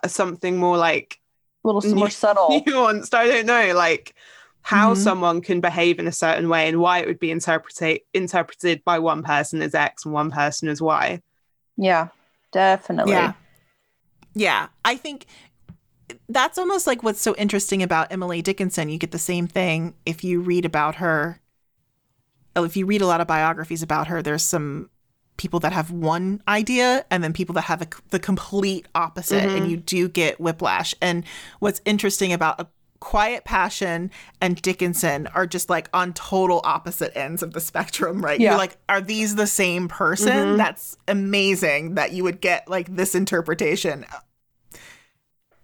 something 0.09 0.57
more 0.57 0.77
like 0.77 1.19
a 1.63 1.67
little 1.67 1.95
more 1.95 2.09
subtle. 2.09 2.61
nuanced 2.67 3.13
i 3.13 3.27
don't 3.27 3.45
know 3.45 3.73
like 3.75 4.13
how 4.61 4.93
Mhm. 4.93 4.97
someone 4.97 5.41
can 5.41 5.59
behave 5.61 5.99
in 5.99 6.07
a 6.07 6.11
certain 6.11 6.47
way 6.49 6.67
and 6.69 6.79
why 6.79 6.99
it 6.99 7.07
would 7.07 7.19
be 7.19 7.31
interpreted 7.31 8.01
interpreted 8.13 8.83
by 8.85 8.99
one 8.99 9.21
person 9.23 9.61
as 9.61 9.75
x 9.75 10.05
and 10.05 10.13
one 10.13 10.31
person 10.31 10.67
as 10.69 10.81
y 10.81 11.21
Yeah, 11.77 12.07
definitely. 12.51 13.11
Yeah. 13.11 13.33
Yeah. 14.35 14.67
I 14.85 14.95
think 14.95 15.25
that's 16.29 16.57
almost 16.57 16.87
like 16.87 17.03
what's 17.03 17.21
so 17.21 17.35
interesting 17.35 17.83
about 17.83 18.11
Emily 18.11 18.41
Dickinson. 18.41 18.89
You 18.89 18.97
get 18.97 19.11
the 19.11 19.19
same 19.19 19.47
thing 19.47 19.95
if 20.05 20.23
you 20.23 20.39
read 20.41 20.65
about 20.65 20.95
her. 20.95 21.39
oh, 22.55 22.63
If 22.63 22.77
you 22.77 22.85
read 22.85 23.01
a 23.01 23.07
lot 23.07 23.21
of 23.21 23.27
biographies 23.27 23.83
about 23.83 24.07
her, 24.07 24.21
there's 24.21 24.43
some 24.43 24.89
people 25.37 25.59
that 25.61 25.73
have 25.73 25.91
one 25.91 26.41
idea 26.47 27.05
and 27.09 27.23
then 27.23 27.33
people 27.33 27.53
that 27.55 27.61
have 27.65 27.81
a, 27.81 27.87
the 28.11 28.19
complete 28.19 28.87
opposite, 28.95 29.43
and 29.43 29.63
Mhm. 29.65 29.69
you 29.69 29.77
do 29.77 30.07
get 30.07 30.39
whiplash. 30.39 30.93
And 31.01 31.23
what's 31.59 31.81
interesting 31.85 32.31
about 32.33 32.59
a 32.61 32.67
Quiet 32.99 33.43
Passion 33.43 34.09
and 34.39 34.61
Dickinson 34.61 35.27
are 35.35 35.45
just 35.45 35.69
like 35.69 35.89
on 35.93 36.13
total 36.13 36.61
opposite 36.63 37.11
ends 37.17 37.43
of 37.43 37.51
the 37.51 37.59
spectrum, 37.59 38.23
right? 38.23 38.39
Yeah. 38.39 38.51
You're 38.51 38.57
like, 38.57 38.77
are 38.87 39.01
these 39.01 39.35
the 39.35 39.45
same 39.47 39.89
person? 39.89 40.29
Mhm. 40.53 40.57
That's 40.57 40.95
amazing 41.09 41.95
that 41.95 42.13
you 42.13 42.23
would 42.23 42.39
get 42.39 42.69
like 42.69 42.95
this 42.95 43.13
interpretation 43.13 44.05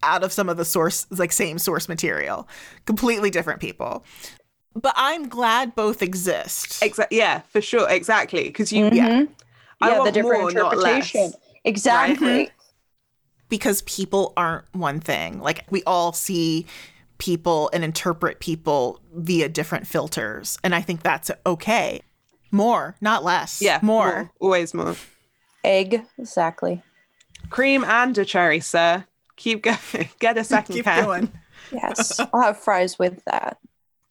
out 0.03 0.23
of 0.23 0.31
some 0.31 0.49
of 0.49 0.57
the 0.57 0.65
source, 0.65 1.05
like 1.11 1.31
same 1.31 1.59
source 1.59 1.87
material. 1.89 2.47
Completely 2.85 3.29
different 3.29 3.59
people. 3.61 4.03
But 4.75 4.93
I'm 4.95 5.27
glad 5.27 5.75
both 5.75 6.01
exist. 6.01 6.81
Exactly. 6.83 7.17
Yeah, 7.17 7.41
for 7.49 7.59
sure. 7.61 7.89
Exactly. 7.89 8.43
Because 8.43 8.71
you, 8.71 8.89
yeah, 8.91 9.09
Mhm. 9.09 9.29
I 9.29 9.38
yeah, 9.87 9.93
the 9.95 9.99
want 9.99 10.13
different 10.13 10.41
more, 10.41 10.51
not 10.51 10.73
interpretation. 10.73 11.21
less. 11.21 11.35
Exactly. 11.65 12.49
because 13.49 13.81
people 13.83 14.33
aren't 14.37 14.65
one 14.73 14.99
thing. 14.99 15.39
Like 15.39 15.65
we 15.69 15.83
all 15.83 16.13
see 16.13 16.65
people 17.17 17.69
and 17.73 17.83
interpret 17.83 18.39
people 18.39 19.01
via 19.13 19.49
different 19.49 19.87
filters. 19.87 20.57
And 20.63 20.73
I 20.73 20.81
think 20.81 21.03
that's 21.03 21.29
okay. 21.45 22.01
More, 22.51 22.95
not 23.01 23.23
less. 23.23 23.61
Yeah, 23.61 23.79
More. 23.81 24.31
always 24.39 24.73
more. 24.73 24.95
Egg. 25.63 26.03
Exactly. 26.17 26.81
Cream 27.49 27.83
and 27.83 28.17
a 28.17 28.23
cherry, 28.25 28.59
sir. 28.61 29.05
Keep 29.35 29.63
going. 29.63 30.09
Get 30.19 30.37
a 30.37 30.43
second 30.43 30.75
Keep 30.75 30.85
can. 30.85 31.03
going. 31.03 31.31
Yes. 31.71 32.19
I'll 32.19 32.41
have 32.41 32.59
fries 32.59 32.97
with 32.97 33.23
that. 33.25 33.57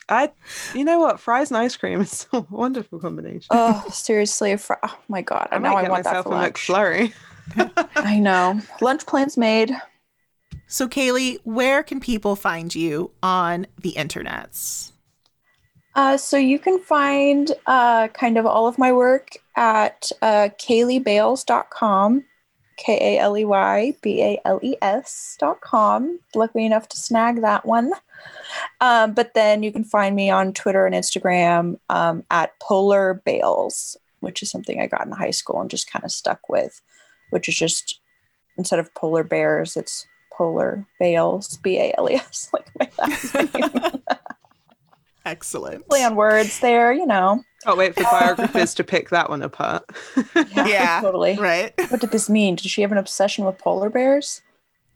I, 0.08 0.30
you 0.74 0.84
know 0.84 1.00
what? 1.00 1.20
Fries 1.20 1.50
and 1.50 1.58
ice 1.58 1.76
cream 1.76 2.00
is 2.00 2.26
a 2.32 2.40
wonderful 2.50 2.98
combination. 2.98 3.48
Oh, 3.50 3.84
seriously. 3.90 4.52
A 4.52 4.58
fri- 4.58 4.76
oh 4.82 4.98
my 5.08 5.22
God. 5.22 5.48
I 5.50 5.58
now 5.58 5.72
might 5.74 5.78
I 5.78 5.82
get 5.82 5.90
want 5.90 6.04
that 6.04 6.10
myself 6.10 6.26
for 6.26 6.32
a 6.32 6.36
lunch. 6.36 6.54
McFlurry. 6.54 7.12
I 7.96 8.18
know. 8.18 8.60
Lunch 8.80 9.06
plans 9.06 9.36
made. 9.36 9.72
So, 10.66 10.86
Kaley, 10.86 11.38
where 11.44 11.82
can 11.82 11.98
people 11.98 12.36
find 12.36 12.74
you 12.74 13.10
on 13.22 13.66
the 13.80 13.94
internets? 13.96 14.92
Uh, 15.94 16.16
so 16.16 16.36
you 16.36 16.58
can 16.58 16.78
find 16.78 17.52
uh, 17.66 18.08
kind 18.08 18.36
of 18.38 18.46
all 18.46 18.68
of 18.68 18.78
my 18.78 18.92
work 18.92 19.30
at 19.56 20.12
uh, 20.22 20.48
kaleybales.com, 20.60 22.24
K 22.78 23.16
A 23.16 23.20
L 23.20 23.36
E 23.36 23.44
Y 23.44 23.94
B 24.00 24.22
A 24.22 24.40
L 24.44 24.60
E 24.62 24.76
S.com. 24.80 26.20
Lucky 26.34 26.64
enough 26.64 26.88
to 26.88 26.96
snag 26.96 27.42
that 27.42 27.66
one. 27.66 27.92
Um, 28.80 29.12
but 29.12 29.34
then 29.34 29.62
you 29.62 29.72
can 29.72 29.84
find 29.84 30.16
me 30.16 30.30
on 30.30 30.52
Twitter 30.54 30.86
and 30.86 30.94
Instagram 30.94 31.78
um, 31.90 32.24
at 32.30 32.58
Polar 32.60 33.20
Bales, 33.24 33.96
which 34.20 34.42
is 34.42 34.50
something 34.50 34.80
I 34.80 34.86
got 34.86 35.06
in 35.06 35.12
high 35.12 35.30
school 35.30 35.60
and 35.60 35.70
just 35.70 35.90
kind 35.90 36.04
of 36.04 36.10
stuck 36.10 36.48
with, 36.48 36.80
which 37.30 37.48
is 37.48 37.56
just 37.56 38.00
instead 38.56 38.78
of 38.78 38.94
polar 38.94 39.24
bears, 39.24 39.76
it's 39.76 40.06
polar 40.32 40.86
bales, 40.98 41.58
B 41.58 41.78
A 41.78 41.94
L 41.98 42.10
E 42.10 42.14
S, 42.14 42.50
like 42.54 42.68
my 42.78 42.88
last 42.98 43.34
name. 43.54 44.02
Excellent. 45.28 45.86
Play 45.88 46.04
on 46.04 46.16
words 46.16 46.60
there, 46.60 46.92
you 46.92 47.06
know. 47.06 47.42
Can't 47.64 47.76
wait 47.76 47.94
for 47.94 48.04
biographers 48.04 48.74
to 48.74 48.84
pick 48.84 49.10
that 49.10 49.28
one 49.28 49.42
apart. 49.42 49.84
Yeah. 50.54 51.00
totally. 51.00 51.36
Right. 51.36 51.72
What 51.90 52.00
did 52.00 52.10
this 52.12 52.28
mean? 52.30 52.56
Did 52.56 52.70
she 52.70 52.82
have 52.82 52.92
an 52.92 52.98
obsession 52.98 53.44
with 53.44 53.58
polar 53.58 53.90
bears? 53.90 54.42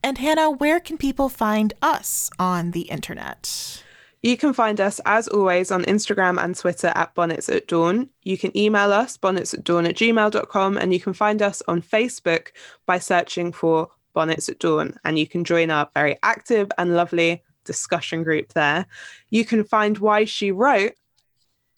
And 0.02 0.18
Hannah, 0.18 0.50
where 0.50 0.80
can 0.80 0.96
people 0.98 1.28
find 1.28 1.74
us 1.82 2.30
on 2.38 2.70
the 2.72 2.82
internet? 2.82 3.82
You 4.22 4.36
can 4.36 4.52
find 4.52 4.80
us, 4.80 5.00
as 5.04 5.26
always, 5.28 5.70
on 5.70 5.84
Instagram 5.84 6.42
and 6.42 6.56
Twitter 6.56 6.92
at 6.94 7.14
Bonnets 7.14 7.48
at 7.48 7.66
Dawn. 7.66 8.08
You 8.22 8.38
can 8.38 8.56
email 8.56 8.92
us, 8.92 9.16
bonnets 9.16 9.52
at 9.52 9.64
dawn 9.64 9.84
at 9.86 9.96
gmail.com, 9.96 10.76
and 10.78 10.92
you 10.94 11.00
can 11.00 11.12
find 11.12 11.42
us 11.42 11.60
on 11.66 11.82
Facebook 11.82 12.48
by 12.86 12.98
searching 12.98 13.52
for 13.52 13.88
Bonnets 14.14 14.48
at 14.48 14.60
Dawn. 14.60 14.96
And 15.04 15.18
you 15.18 15.26
can 15.26 15.42
join 15.44 15.70
our 15.70 15.88
very 15.94 16.18
active 16.22 16.70
and 16.78 16.94
lovely 16.94 17.42
discussion 17.64 18.22
group 18.22 18.52
there. 18.52 18.86
You 19.30 19.44
can 19.44 19.64
find 19.64 19.98
Why 19.98 20.24
She 20.24 20.50
Wrote 20.50 20.94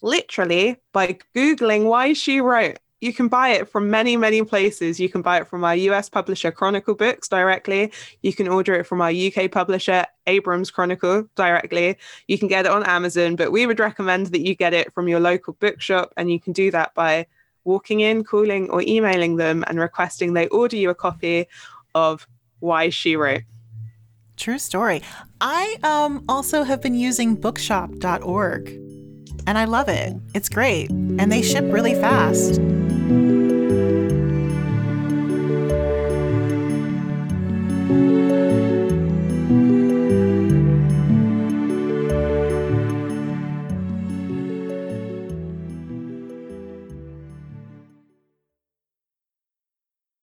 literally 0.02 0.76
by 0.92 1.18
Googling 1.34 1.84
Why 1.84 2.12
She 2.12 2.40
Wrote 2.40 2.78
you 3.04 3.12
can 3.12 3.28
buy 3.28 3.50
it 3.50 3.68
from 3.68 3.90
many, 3.90 4.16
many 4.16 4.42
places. 4.42 4.98
You 4.98 5.10
can 5.10 5.20
buy 5.20 5.38
it 5.38 5.46
from 5.46 5.62
our 5.62 5.76
US 5.76 6.08
publisher, 6.08 6.50
Chronicle 6.50 6.94
Books, 6.94 7.28
directly. 7.28 7.92
You 8.22 8.32
can 8.32 8.48
order 8.48 8.72
it 8.76 8.86
from 8.86 9.02
our 9.02 9.10
UK 9.10 9.50
publisher, 9.50 10.06
Abrams 10.26 10.70
Chronicle, 10.70 11.28
directly. 11.34 11.98
You 12.28 12.38
can 12.38 12.48
get 12.48 12.64
it 12.64 12.72
on 12.72 12.82
Amazon, 12.84 13.36
but 13.36 13.52
we 13.52 13.66
would 13.66 13.78
recommend 13.78 14.28
that 14.28 14.40
you 14.40 14.54
get 14.54 14.72
it 14.72 14.90
from 14.94 15.06
your 15.06 15.20
local 15.20 15.52
bookshop, 15.52 16.14
and 16.16 16.32
you 16.32 16.40
can 16.40 16.54
do 16.54 16.70
that 16.70 16.94
by 16.94 17.26
walking 17.64 18.00
in, 18.00 18.24
calling, 18.24 18.70
or 18.70 18.80
emailing 18.80 19.36
them 19.36 19.64
and 19.66 19.78
requesting 19.78 20.32
they 20.32 20.48
order 20.48 20.76
you 20.76 20.88
a 20.88 20.94
copy 20.94 21.46
of 21.94 22.26
Why 22.60 22.88
She 22.88 23.16
Wrote. 23.16 23.42
True 24.36 24.58
story. 24.58 25.02
I 25.40 25.76
um, 25.82 26.24
also 26.28 26.64
have 26.64 26.80
been 26.82 26.94
using 26.94 27.34
bookshop.org 27.34 28.68
and 29.46 29.58
I 29.58 29.64
love 29.64 29.88
it. 29.88 30.14
It's 30.34 30.48
great. 30.48 30.90
And 30.90 31.30
they 31.30 31.42
ship 31.42 31.64
really 31.68 31.94
fast. 31.94 32.60